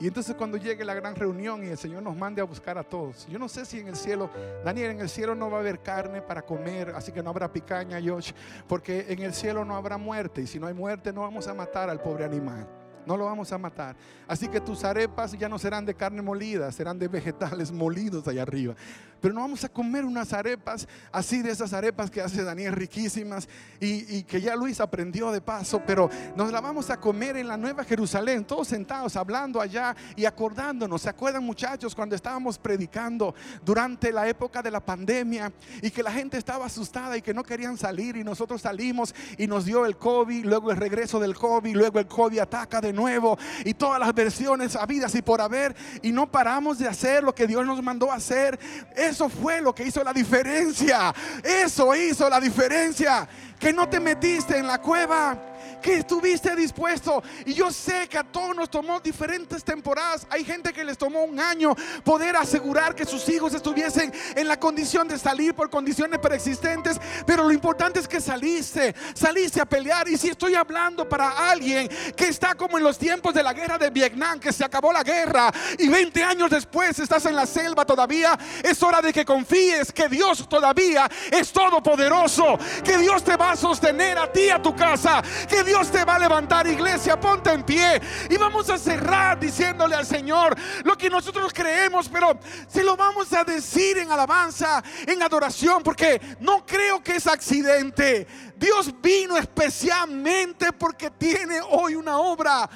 Y 0.00 0.06
entonces 0.06 0.36
cuando 0.36 0.56
llegue 0.56 0.84
la 0.84 0.94
gran 0.94 1.16
reunión 1.16 1.64
y 1.64 1.68
el 1.68 1.78
Señor 1.78 2.02
nos 2.02 2.16
mande 2.16 2.40
a 2.40 2.44
buscar 2.44 2.78
a 2.78 2.84
todos. 2.84 3.26
Yo 3.26 3.38
no 3.38 3.48
sé 3.48 3.64
si 3.64 3.80
en 3.80 3.88
el 3.88 3.96
cielo, 3.96 4.30
Daniel, 4.64 4.92
en 4.92 5.00
el 5.00 5.08
cielo 5.08 5.34
no 5.34 5.50
va 5.50 5.58
a 5.58 5.60
haber 5.60 5.80
carne 5.80 6.22
para 6.22 6.42
comer, 6.42 6.92
así 6.94 7.10
que 7.10 7.22
no 7.22 7.30
habrá 7.30 7.52
picaña, 7.52 7.98
Josh, 8.04 8.32
porque 8.68 9.06
en 9.08 9.20
el 9.20 9.34
cielo 9.34 9.64
no 9.64 9.74
habrá 9.74 9.98
muerte. 9.98 10.42
Y 10.42 10.46
si 10.46 10.60
no 10.60 10.68
hay 10.68 10.74
muerte, 10.74 11.12
no 11.12 11.22
vamos 11.22 11.48
a 11.48 11.54
matar 11.54 11.90
al 11.90 12.00
pobre 12.00 12.24
animal 12.24 12.77
no 13.08 13.16
lo 13.16 13.24
vamos 13.24 13.50
a 13.52 13.58
matar. 13.58 13.96
Así 14.28 14.48
que 14.48 14.60
tus 14.60 14.84
arepas 14.84 15.32
ya 15.32 15.48
no 15.48 15.58
serán 15.58 15.86
de 15.86 15.94
carne 15.94 16.20
molida, 16.20 16.70
serán 16.70 16.98
de 16.98 17.08
vegetales 17.08 17.72
molidos 17.72 18.28
allá 18.28 18.42
arriba. 18.42 18.74
Pero 19.20 19.34
no 19.34 19.40
vamos 19.40 19.64
a 19.64 19.68
comer 19.68 20.04
unas 20.04 20.32
arepas 20.32 20.86
así 21.10 21.42
de 21.42 21.50
esas 21.50 21.72
arepas 21.72 22.10
que 22.10 22.20
hace 22.20 22.44
Daniel 22.44 22.74
riquísimas 22.74 23.48
y, 23.80 24.22
que 24.24 24.40
ya 24.40 24.54
Luis 24.54 24.80
aprendió 24.80 25.32
de 25.32 25.40
paso, 25.40 25.82
pero 25.84 26.08
nos 26.36 26.52
la 26.52 26.60
vamos 26.60 26.90
a 26.90 27.00
comer 27.00 27.36
en 27.36 27.48
la 27.48 27.56
Nueva 27.56 27.82
Jerusalén, 27.82 28.44
todos 28.44 28.68
sentados 28.68 29.16
hablando 29.16 29.60
allá 29.60 29.96
y 30.14 30.24
acordándonos. 30.24 31.02
¿Se 31.02 31.08
acuerdan 31.08 31.44
muchachos 31.44 31.94
cuando 31.94 32.14
estábamos 32.14 32.58
predicando 32.58 33.34
durante 33.64 34.12
la 34.12 34.28
época 34.28 34.62
de 34.62 34.70
la 34.70 34.80
pandemia 34.80 35.52
y 35.82 35.90
que 35.90 36.02
la 36.02 36.12
gente 36.12 36.36
estaba 36.36 36.66
asustada 36.66 37.16
y 37.16 37.22
que 37.22 37.34
no 37.34 37.42
querían 37.42 37.76
salir 37.76 38.16
y 38.16 38.22
nosotros 38.22 38.62
salimos 38.62 39.14
y 39.36 39.46
nos 39.46 39.64
dio 39.64 39.86
el 39.86 39.96
COVID, 39.96 40.44
luego 40.44 40.70
el 40.70 40.76
regreso 40.76 41.18
del 41.18 41.34
COVID, 41.34 41.74
luego 41.74 41.98
el 41.98 42.06
COVID 42.06 42.38
ataca 42.38 42.80
de 42.80 42.92
nuevo 42.98 43.38
y 43.64 43.72
todas 43.72 43.98
las 43.98 44.14
versiones 44.14 44.76
habidas 44.76 45.14
y 45.14 45.22
por 45.22 45.40
haber 45.40 45.74
y 46.02 46.12
no 46.12 46.30
paramos 46.30 46.78
de 46.78 46.88
hacer 46.88 47.22
lo 47.22 47.34
que 47.34 47.46
Dios 47.46 47.64
nos 47.64 47.82
mandó 47.82 48.12
a 48.12 48.16
hacer. 48.16 48.58
Eso 48.94 49.28
fue 49.28 49.60
lo 49.60 49.74
que 49.74 49.84
hizo 49.84 50.04
la 50.04 50.12
diferencia. 50.12 51.14
Eso 51.42 51.94
hizo 51.94 52.28
la 52.28 52.40
diferencia. 52.40 53.26
Que 53.58 53.72
no 53.72 53.88
te 53.88 53.98
metiste 53.98 54.56
en 54.56 54.66
la 54.66 54.80
cueva 54.80 55.57
que 55.82 55.98
estuviste 55.98 56.54
dispuesto. 56.56 57.22
Y 57.46 57.54
yo 57.54 57.70
sé 57.70 58.08
que 58.08 58.18
a 58.18 58.24
todos 58.24 58.54
nos 58.54 58.70
tomó 58.70 59.00
diferentes 59.00 59.64
temporadas. 59.64 60.26
Hay 60.30 60.44
gente 60.44 60.72
que 60.72 60.84
les 60.84 60.98
tomó 60.98 61.24
un 61.24 61.40
año 61.40 61.74
poder 62.04 62.36
asegurar 62.36 62.94
que 62.94 63.04
sus 63.04 63.28
hijos 63.28 63.54
estuviesen 63.54 64.12
en 64.34 64.48
la 64.48 64.58
condición 64.58 65.08
de 65.08 65.18
salir 65.18 65.54
por 65.54 65.70
condiciones 65.70 66.18
preexistentes. 66.18 66.98
Pero 67.26 67.44
lo 67.44 67.52
importante 67.52 68.00
es 68.00 68.08
que 68.08 68.20
saliste, 68.20 68.94
saliste 69.14 69.60
a 69.60 69.66
pelear. 69.66 70.08
Y 70.08 70.16
si 70.16 70.28
estoy 70.28 70.54
hablando 70.54 71.08
para 71.08 71.50
alguien 71.50 71.88
que 72.16 72.28
está 72.28 72.54
como 72.54 72.78
en 72.78 72.84
los 72.84 72.98
tiempos 72.98 73.34
de 73.34 73.42
la 73.42 73.52
guerra 73.52 73.78
de 73.78 73.90
Vietnam, 73.90 74.38
que 74.40 74.52
se 74.52 74.64
acabó 74.64 74.92
la 74.92 75.02
guerra 75.02 75.52
y 75.78 75.88
20 75.88 76.22
años 76.22 76.50
después 76.50 76.98
estás 76.98 77.26
en 77.26 77.36
la 77.36 77.46
selva 77.46 77.84
todavía, 77.84 78.38
es 78.62 78.82
hora 78.82 79.00
de 79.00 79.12
que 79.12 79.24
confíes 79.24 79.92
que 79.92 80.08
Dios 80.08 80.48
todavía 80.48 81.08
es 81.30 81.52
todopoderoso, 81.52 82.58
que 82.84 82.98
Dios 82.98 83.22
te 83.24 83.36
va 83.36 83.52
a 83.52 83.56
sostener 83.56 84.18
a 84.18 84.30
ti, 84.30 84.50
a 84.50 84.60
tu 84.60 84.74
casa, 84.74 85.22
Dios 85.64 85.90
te 85.90 86.04
va 86.04 86.16
a 86.16 86.18
levantar, 86.18 86.66
iglesia. 86.66 87.18
Ponte 87.18 87.50
en 87.50 87.62
pie 87.62 88.00
y 88.28 88.36
vamos 88.36 88.68
a 88.70 88.78
cerrar 88.78 89.38
diciéndole 89.38 89.94
al 89.94 90.06
Señor 90.06 90.56
lo 90.84 90.96
que 90.96 91.10
nosotros 91.10 91.52
creemos, 91.52 92.08
pero 92.08 92.38
se 92.66 92.82
lo 92.82 92.96
vamos 92.96 93.32
a 93.32 93.44
decir 93.44 93.98
en 93.98 94.10
alabanza, 94.10 94.82
en 95.06 95.22
adoración, 95.22 95.82
porque 95.82 96.20
no 96.40 96.64
creo 96.64 97.02
que 97.02 97.16
es 97.16 97.26
accidente. 97.26 98.26
Dios 98.56 98.94
vino 99.00 99.36
especialmente 99.36 100.72
porque 100.72 101.10
tiene 101.10 101.60
hoy 101.60 101.94
una 101.94 102.18
obra, 102.18 102.68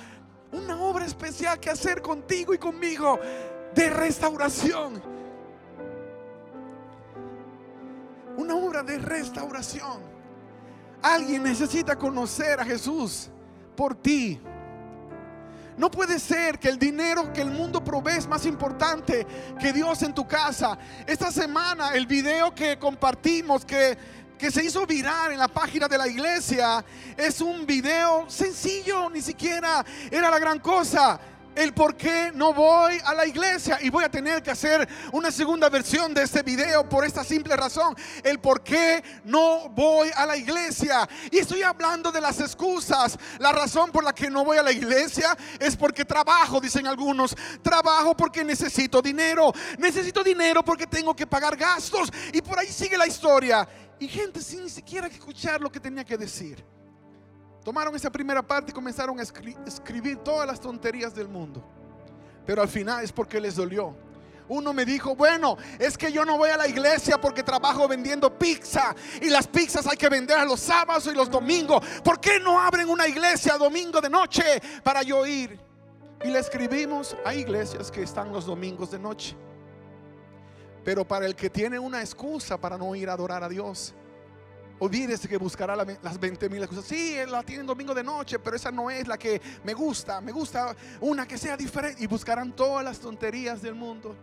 una 0.52 0.80
obra 0.80 1.04
especial 1.04 1.58
que 1.58 1.70
hacer 1.70 2.00
contigo 2.02 2.54
y 2.54 2.58
conmigo 2.58 3.18
de 3.74 3.90
restauración. 3.90 5.02
Una 8.36 8.54
obra 8.54 8.82
de 8.82 8.98
restauración. 8.98 10.11
Alguien 11.02 11.42
necesita 11.42 11.96
conocer 11.96 12.60
a 12.60 12.64
Jesús 12.64 13.28
por 13.76 13.94
ti. 13.94 14.40
No 15.76 15.90
puede 15.90 16.18
ser 16.18 16.58
que 16.58 16.68
el 16.68 16.78
dinero 16.78 17.32
que 17.32 17.40
el 17.40 17.50
mundo 17.50 17.82
provee 17.82 18.18
es 18.18 18.28
más 18.28 18.46
importante 18.46 19.26
que 19.58 19.72
Dios 19.72 20.02
en 20.02 20.14
tu 20.14 20.26
casa. 20.28 20.78
Esta 21.06 21.32
semana 21.32 21.94
el 21.94 22.06
video 22.06 22.54
que 22.54 22.78
compartimos 22.78 23.64
que, 23.64 23.96
que 24.38 24.50
se 24.50 24.64
hizo 24.64 24.86
viral 24.86 25.32
en 25.32 25.38
la 25.38 25.48
página 25.48 25.88
de 25.88 25.98
la 25.98 26.06
iglesia 26.06 26.84
es 27.16 27.40
un 27.40 27.66
video 27.66 28.28
sencillo, 28.28 29.08
ni 29.10 29.22
siquiera 29.22 29.84
era 30.10 30.30
la 30.30 30.38
gran 30.38 30.60
cosa 30.60 31.18
el 31.56 31.72
por 31.72 31.96
qué 31.96 32.30
no 32.34 32.52
voy 32.52 32.98
a 33.04 33.14
la 33.14 33.26
iglesia. 33.26 33.78
Y 33.80 33.90
voy 33.90 34.04
a 34.04 34.10
tener 34.10 34.42
que 34.42 34.50
hacer 34.50 34.88
una 35.12 35.30
segunda 35.30 35.68
versión 35.68 36.14
de 36.14 36.22
este 36.22 36.42
video 36.42 36.88
por 36.88 37.04
esta 37.04 37.24
simple 37.24 37.56
razón. 37.56 37.94
El 38.22 38.40
por 38.40 38.62
qué 38.62 39.02
no 39.24 39.68
voy 39.70 40.10
a 40.14 40.26
la 40.26 40.36
iglesia. 40.36 41.08
Y 41.30 41.38
estoy 41.38 41.62
hablando 41.62 42.10
de 42.10 42.20
las 42.20 42.40
excusas. 42.40 43.18
La 43.38 43.52
razón 43.52 43.90
por 43.90 44.04
la 44.04 44.14
que 44.14 44.30
no 44.30 44.44
voy 44.44 44.58
a 44.58 44.62
la 44.62 44.72
iglesia 44.72 45.36
es 45.58 45.76
porque 45.76 46.04
trabajo, 46.04 46.60
dicen 46.60 46.86
algunos. 46.86 47.34
Trabajo 47.62 48.16
porque 48.16 48.44
necesito 48.44 49.02
dinero. 49.02 49.52
Necesito 49.78 50.22
dinero 50.22 50.64
porque 50.64 50.86
tengo 50.86 51.14
que 51.14 51.26
pagar 51.26 51.56
gastos. 51.56 52.10
Y 52.32 52.42
por 52.42 52.58
ahí 52.58 52.68
sigue 52.68 52.96
la 52.96 53.06
historia. 53.06 53.68
Y 53.98 54.08
gente 54.08 54.40
sin 54.40 54.64
ni 54.64 54.70
siquiera 54.70 55.06
escuchar 55.06 55.60
lo 55.60 55.70
que 55.70 55.78
tenía 55.78 56.04
que 56.04 56.16
decir. 56.16 56.64
Tomaron 57.64 57.94
esa 57.94 58.10
primera 58.10 58.42
parte 58.42 58.72
y 58.72 58.74
comenzaron 58.74 59.18
a 59.20 59.22
escribir 59.22 60.18
todas 60.18 60.46
las 60.46 60.60
tonterías 60.60 61.14
del 61.14 61.28
mundo. 61.28 61.62
Pero 62.44 62.62
al 62.62 62.68
final 62.68 63.04
es 63.04 63.12
porque 63.12 63.40
les 63.40 63.54
dolió. 63.54 63.94
Uno 64.48 64.72
me 64.72 64.84
dijo, 64.84 65.14
bueno, 65.14 65.56
es 65.78 65.96
que 65.96 66.12
yo 66.12 66.24
no 66.24 66.36
voy 66.36 66.50
a 66.50 66.56
la 66.56 66.66
iglesia 66.66 67.20
porque 67.20 67.42
trabajo 67.42 67.86
vendiendo 67.86 68.36
pizza 68.36 68.94
y 69.20 69.30
las 69.30 69.46
pizzas 69.46 69.86
hay 69.86 69.96
que 69.96 70.08
vender 70.08 70.44
los 70.46 70.60
sábados 70.60 71.06
y 71.06 71.14
los 71.14 71.30
domingos. 71.30 71.84
¿Por 72.02 72.20
qué 72.20 72.40
no 72.40 72.60
abren 72.60 72.88
una 72.88 73.06
iglesia 73.06 73.56
domingo 73.56 74.00
de 74.00 74.10
noche 74.10 74.42
para 74.82 75.02
yo 75.02 75.24
ir? 75.24 75.58
Y 76.24 76.28
le 76.28 76.40
escribimos 76.40 77.16
a 77.24 77.34
iglesias 77.34 77.90
que 77.90 78.02
están 78.02 78.32
los 78.32 78.46
domingos 78.46 78.90
de 78.90 78.98
noche. 78.98 79.36
Pero 80.84 81.06
para 81.06 81.26
el 81.26 81.36
que 81.36 81.48
tiene 81.48 81.78
una 81.78 82.00
excusa 82.00 82.60
para 82.60 82.76
no 82.76 82.94
ir 82.96 83.08
a 83.08 83.12
adorar 83.12 83.44
a 83.44 83.48
Dios, 83.48 83.94
Olvídese 84.82 85.28
que 85.28 85.36
buscará 85.36 85.76
las 85.76 86.18
20 86.18 86.48
mil 86.48 86.66
cosas. 86.66 86.84
Sí, 86.84 87.14
la 87.28 87.44
tienen 87.44 87.64
domingo 87.64 87.94
de 87.94 88.02
noche, 88.02 88.40
pero 88.40 88.56
esa 88.56 88.72
no 88.72 88.90
es 88.90 89.06
la 89.06 89.16
que 89.16 89.40
me 89.62 89.74
gusta. 89.74 90.20
Me 90.20 90.32
gusta 90.32 90.74
una 91.00 91.24
que 91.24 91.38
sea 91.38 91.56
diferente. 91.56 92.02
Y 92.02 92.08
buscarán 92.08 92.50
todas 92.50 92.84
las 92.84 92.98
tonterías 92.98 93.62
del 93.62 93.76
mundo. 93.76 94.16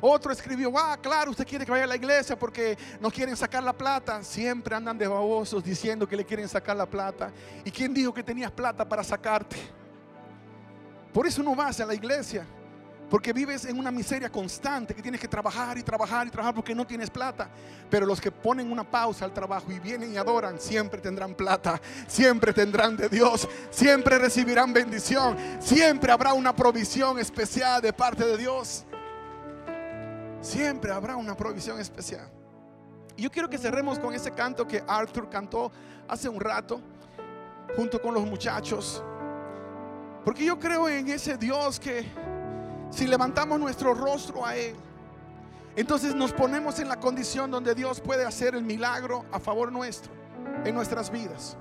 Otro 0.00 0.32
escribió, 0.32 0.72
ah, 0.78 0.96
claro, 0.98 1.32
usted 1.32 1.46
quiere 1.46 1.66
que 1.66 1.70
vaya 1.70 1.84
a 1.84 1.86
la 1.86 1.96
iglesia 1.96 2.34
porque 2.38 2.78
no 2.98 3.10
quieren 3.10 3.36
sacar 3.36 3.62
la 3.62 3.74
plata. 3.74 4.24
Siempre 4.24 4.74
andan 4.74 4.96
de 4.96 5.06
babosos 5.06 5.62
diciendo 5.62 6.08
que 6.08 6.16
le 6.16 6.24
quieren 6.24 6.48
sacar 6.48 6.78
la 6.78 6.86
plata. 6.86 7.30
¿Y 7.62 7.70
quién 7.70 7.92
dijo 7.92 8.14
que 8.14 8.22
tenías 8.22 8.50
plata 8.50 8.88
para 8.88 9.04
sacarte? 9.04 9.58
Por 11.12 11.26
eso 11.26 11.42
no 11.42 11.54
vas 11.54 11.78
a 11.78 11.84
la 11.84 11.94
iglesia. 11.94 12.46
Porque 13.08 13.32
vives 13.32 13.64
en 13.66 13.78
una 13.78 13.92
miseria 13.92 14.28
constante 14.28 14.94
que 14.94 15.00
tienes 15.00 15.20
que 15.20 15.28
trabajar 15.28 15.78
y 15.78 15.82
trabajar 15.82 16.26
y 16.26 16.30
trabajar 16.30 16.54
porque 16.54 16.74
no 16.74 16.84
tienes 16.84 17.08
plata. 17.08 17.48
Pero 17.88 18.04
los 18.04 18.20
que 18.20 18.32
ponen 18.32 18.70
una 18.70 18.82
pausa 18.82 19.24
al 19.24 19.32
trabajo 19.32 19.70
y 19.70 19.78
vienen 19.78 20.12
y 20.12 20.16
adoran, 20.16 20.58
siempre 20.58 21.00
tendrán 21.00 21.34
plata, 21.34 21.80
siempre 22.08 22.52
tendrán 22.52 22.96
de 22.96 23.08
Dios, 23.08 23.48
siempre 23.70 24.18
recibirán 24.18 24.72
bendición, 24.72 25.36
siempre 25.60 26.10
habrá 26.10 26.32
una 26.32 26.54
provisión 26.54 27.18
especial 27.20 27.80
de 27.80 27.92
parte 27.92 28.24
de 28.24 28.36
Dios. 28.36 28.84
Siempre 30.40 30.92
habrá 30.92 31.16
una 31.16 31.36
provisión 31.36 31.78
especial. 31.80 32.28
Y 33.16 33.22
yo 33.22 33.30
quiero 33.30 33.48
que 33.48 33.58
cerremos 33.58 33.98
con 33.98 34.14
ese 34.14 34.30
canto 34.30 34.66
que 34.66 34.82
Arthur 34.86 35.28
cantó 35.30 35.72
hace 36.06 36.28
un 36.28 36.40
rato, 36.40 36.80
junto 37.74 38.00
con 38.00 38.14
los 38.14 38.24
muchachos. 38.24 39.02
Porque 40.24 40.44
yo 40.44 40.58
creo 40.58 40.88
en 40.88 41.08
ese 41.08 41.36
Dios 41.36 41.80
que 41.80 42.04
si 42.96 43.06
levantamos 43.06 43.60
nuestro 43.60 43.92
rostro 43.92 44.46
a 44.46 44.56
Él, 44.56 44.74
entonces 45.76 46.14
nos 46.14 46.32
ponemos 46.32 46.78
en 46.80 46.88
la 46.88 46.96
condición 46.96 47.50
donde 47.50 47.74
Dios 47.74 48.00
puede 48.00 48.24
hacer 48.24 48.54
el 48.54 48.62
milagro 48.62 49.26
a 49.30 49.38
favor 49.38 49.70
nuestro, 49.70 50.10
en 50.64 50.74
nuestras 50.74 51.10
vidas. 51.10 51.58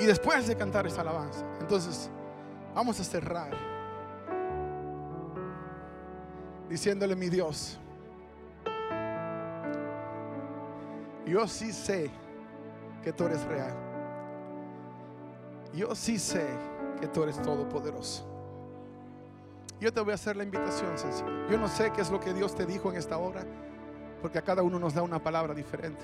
Y 0.00 0.04
después 0.04 0.48
de 0.48 0.56
cantar 0.56 0.84
esta 0.84 1.02
alabanza, 1.02 1.46
entonces 1.60 2.10
vamos 2.74 2.98
a 2.98 3.04
cerrar 3.04 3.52
diciéndole 6.68 7.14
mi 7.14 7.28
Dios, 7.28 7.78
yo 11.24 11.46
sí 11.46 11.72
sé 11.72 12.10
que 13.04 13.12
tú 13.12 13.26
eres 13.26 13.44
real. 13.44 13.76
Yo 15.72 15.94
sí 15.94 16.18
sé 16.18 16.73
que 17.04 17.08
tú 17.08 17.22
eres 17.22 17.40
todopoderoso. 17.42 18.24
Yo 19.78 19.92
te 19.92 20.00
voy 20.00 20.12
a 20.12 20.14
hacer 20.14 20.36
la 20.36 20.44
invitación. 20.44 20.92
Yo 21.50 21.58
no 21.58 21.68
sé 21.68 21.92
qué 21.92 22.00
es 22.00 22.10
lo 22.10 22.18
que 22.18 22.32
Dios 22.32 22.54
te 22.54 22.64
dijo 22.64 22.90
en 22.90 22.96
esta 22.96 23.18
hora, 23.18 23.44
porque 24.22 24.38
a 24.38 24.42
cada 24.42 24.62
uno 24.62 24.78
nos 24.78 24.94
da 24.94 25.02
una 25.02 25.22
palabra 25.22 25.52
diferente. 25.52 26.02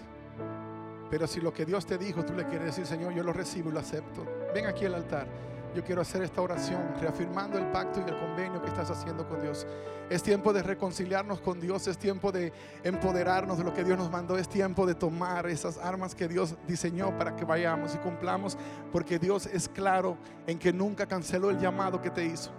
Pero 1.09 1.27
si 1.27 1.41
lo 1.41 1.55
que 1.55 1.65
Dios 1.65 1.87
te 1.87 1.97
dijo, 1.97 2.23
tú 2.23 2.35
le 2.35 2.45
quieres 2.45 2.67
decir, 2.67 2.87
Señor, 2.87 3.15
yo 3.15 3.23
lo 3.23 3.33
recibo 3.33 3.71
y 3.71 3.73
lo 3.73 3.81
acepto. 3.81 4.27
Ven 4.53 4.67
aquí 4.67 4.85
al 4.85 4.95
altar. 4.95 5.27
Yo 5.75 5.85
quiero 5.85 6.03
hacer 6.03 6.23
esta 6.23 6.43
oración, 6.43 6.83
reafirmando 7.01 7.57
el 7.57 7.71
pacto 7.71 8.01
y 8.01 8.11
el 8.11 8.19
convenio 8.19 8.61
que 8.61 8.69
estás 8.69 8.91
haciendo 8.91 9.29
con 9.29 9.41
Dios. 9.41 9.67
Es 10.09 10.23
tiempo 10.23 10.53
de 10.53 10.65
reconciliarnos 10.65 11.41
con 11.41 11.61
Dios, 11.61 11.87
es 11.87 11.97
tiempo 11.97 12.33
de 12.33 12.53
empoderarnos 12.83 13.59
de 13.59 13.65
lo 13.65 13.73
que 13.73 13.85
Dios 13.85 13.97
nos 13.97 14.11
mandó, 14.11 14.37
es 14.37 14.49
tiempo 14.49 14.85
de 14.85 14.97
tomar 14.97 15.47
esas 15.47 15.79
armas 15.79 16.17
que 16.17 16.27
Dios 16.27 16.57
diseñó 16.67 17.17
para 17.17 17.37
que 17.37 17.45
vayamos 17.45 17.95
y 17.95 17.99
cumplamos, 17.99 18.59
porque 18.91 19.21
Dios 19.21 19.47
es 19.47 19.69
claro 19.69 20.17
en 20.49 20.59
que 20.59 20.73
nunca 20.73 21.07
canceló 21.07 21.51
el 21.51 21.59
llamado 21.59 22.03
que 22.03 22.11
te 22.11 22.25
hizo. 22.25 22.51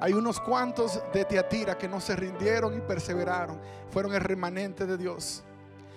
Hay 0.00 0.12
unos 0.12 0.38
cuantos 0.38 1.02
de 1.12 1.24
Teatira 1.24 1.76
que 1.76 1.88
no 1.88 2.00
se 2.00 2.14
rindieron 2.14 2.76
y 2.76 2.80
perseveraron, 2.80 3.58
fueron 3.90 4.14
el 4.14 4.20
remanente 4.20 4.86
de 4.86 4.96
Dios. 4.96 5.42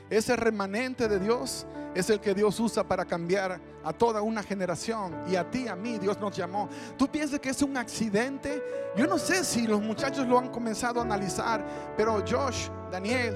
Ese 0.09 0.35
remanente 0.35 1.07
de 1.07 1.19
Dios 1.19 1.65
es 1.93 2.09
el 2.09 2.19
que 2.19 2.33
Dios 2.33 2.59
usa 2.59 2.83
para 2.83 3.05
cambiar 3.05 3.59
a 3.83 3.93
toda 3.93 4.21
una 4.21 4.43
generación. 4.43 5.15
Y 5.27 5.35
a 5.35 5.49
ti, 5.49 5.67
a 5.67 5.75
mí, 5.75 5.97
Dios 5.97 6.19
nos 6.19 6.35
llamó. 6.35 6.69
¿Tú 6.97 7.07
piensas 7.07 7.39
que 7.39 7.49
es 7.49 7.61
un 7.61 7.75
accidente? 7.75 8.63
Yo 8.95 9.07
no 9.07 9.17
sé 9.17 9.43
si 9.43 9.67
los 9.67 9.81
muchachos 9.81 10.27
lo 10.27 10.37
han 10.37 10.49
comenzado 10.49 10.99
a 10.99 11.03
analizar, 11.03 11.65
pero 11.97 12.23
Josh, 12.27 12.69
Daniel, 12.91 13.35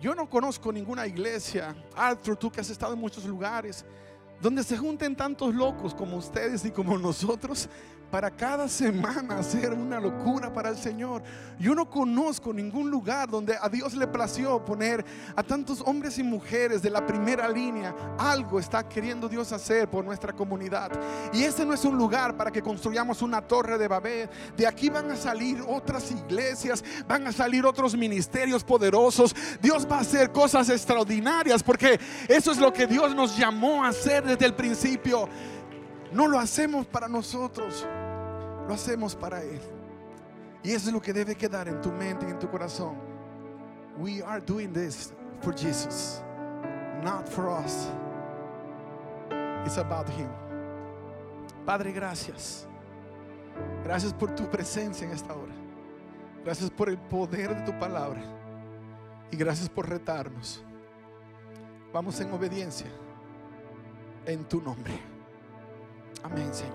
yo 0.00 0.14
no 0.14 0.28
conozco 0.28 0.70
ninguna 0.70 1.06
iglesia, 1.06 1.74
Arthur, 1.94 2.36
tú 2.36 2.50
que 2.50 2.60
has 2.60 2.68
estado 2.68 2.92
en 2.92 3.00
muchos 3.00 3.24
lugares, 3.24 3.84
donde 4.40 4.62
se 4.62 4.76
junten 4.76 5.16
tantos 5.16 5.54
locos 5.54 5.94
como 5.94 6.16
ustedes 6.16 6.64
y 6.64 6.70
como 6.70 6.98
nosotros 6.98 7.68
para 8.10 8.30
cada 8.30 8.68
semana 8.68 9.38
hacer 9.38 9.72
una 9.72 10.00
locura 10.00 10.52
para 10.52 10.70
el 10.70 10.76
Señor. 10.76 11.22
Yo 11.58 11.74
no 11.74 11.88
conozco 11.88 12.52
ningún 12.52 12.90
lugar 12.90 13.28
donde 13.28 13.56
a 13.60 13.68
Dios 13.68 13.94
le 13.94 14.06
plació 14.06 14.64
poner 14.64 15.04
a 15.34 15.42
tantos 15.42 15.82
hombres 15.84 16.18
y 16.18 16.22
mujeres 16.22 16.82
de 16.82 16.90
la 16.90 17.06
primera 17.06 17.48
línea. 17.48 17.94
Algo 18.18 18.58
está 18.60 18.86
queriendo 18.88 19.28
Dios 19.28 19.52
hacer 19.52 19.88
por 19.88 20.04
nuestra 20.04 20.32
comunidad. 20.32 20.92
Y 21.32 21.42
este 21.42 21.64
no 21.64 21.72
es 21.72 21.84
un 21.84 21.96
lugar 21.96 22.36
para 22.36 22.50
que 22.50 22.62
construyamos 22.62 23.22
una 23.22 23.40
torre 23.40 23.78
de 23.78 23.88
Babel. 23.88 24.28
De 24.56 24.66
aquí 24.66 24.88
van 24.90 25.10
a 25.10 25.16
salir 25.16 25.62
otras 25.66 26.10
iglesias, 26.10 26.84
van 27.08 27.26
a 27.26 27.32
salir 27.32 27.64
otros 27.64 27.96
ministerios 27.96 28.62
poderosos. 28.62 29.34
Dios 29.60 29.86
va 29.90 29.98
a 29.98 30.00
hacer 30.00 30.30
cosas 30.30 30.68
extraordinarias 30.68 31.62
porque 31.62 31.98
eso 32.28 32.52
es 32.52 32.58
lo 32.58 32.72
que 32.72 32.86
Dios 32.86 33.14
nos 33.14 33.36
llamó 33.36 33.84
a 33.84 33.88
hacer 33.88 34.25
desde 34.26 34.46
el 34.46 34.54
principio. 34.54 35.28
No 36.12 36.28
lo 36.28 36.38
hacemos 36.38 36.86
para 36.86 37.08
nosotros, 37.08 37.86
lo 38.66 38.74
hacemos 38.74 39.14
para 39.14 39.42
Él. 39.42 39.60
Y 40.62 40.72
eso 40.72 40.88
es 40.88 40.92
lo 40.92 41.00
que 41.00 41.12
debe 41.12 41.34
quedar 41.34 41.68
en 41.68 41.80
tu 41.80 41.90
mente 41.92 42.26
y 42.26 42.30
en 42.30 42.38
tu 42.38 42.48
corazón. 42.48 42.96
We 43.98 44.22
are 44.22 44.40
doing 44.40 44.72
this 44.72 45.12
for 45.40 45.54
Jesus, 45.54 46.22
not 47.02 47.28
for 47.28 47.48
us. 47.48 47.88
It's 49.64 49.78
about 49.78 50.08
Him. 50.08 50.28
Padre, 51.64 51.92
gracias. 51.92 52.66
Gracias 53.84 54.12
por 54.12 54.34
tu 54.34 54.48
presencia 54.50 55.06
en 55.06 55.12
esta 55.12 55.34
hora. 55.34 55.54
Gracias 56.44 56.70
por 56.70 56.88
el 56.88 56.98
poder 56.98 57.54
de 57.56 57.62
tu 57.62 57.78
palabra. 57.78 58.22
Y 59.30 59.36
gracias 59.36 59.68
por 59.68 59.88
retarnos. 59.88 60.62
Vamos 61.92 62.20
en 62.20 62.30
obediencia 62.30 62.86
en 64.26 64.44
tu 64.44 64.60
nombre. 64.60 64.92
Amén, 66.22 66.52
Señor. 66.52 66.74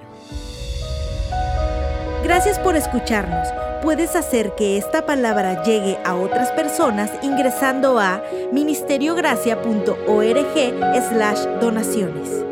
Gracias 2.24 2.60
por 2.60 2.76
escucharnos. 2.76 3.48
Puedes 3.82 4.16
hacer 4.16 4.54
que 4.56 4.78
esta 4.78 5.06
palabra 5.06 5.64
llegue 5.64 5.98
a 6.06 6.16
otras 6.16 6.52
personas 6.52 7.12
ingresando 7.24 8.00
a 8.00 8.22
ministeriogracia.org 8.52 10.56
slash 11.10 11.46
donaciones. 11.60 12.51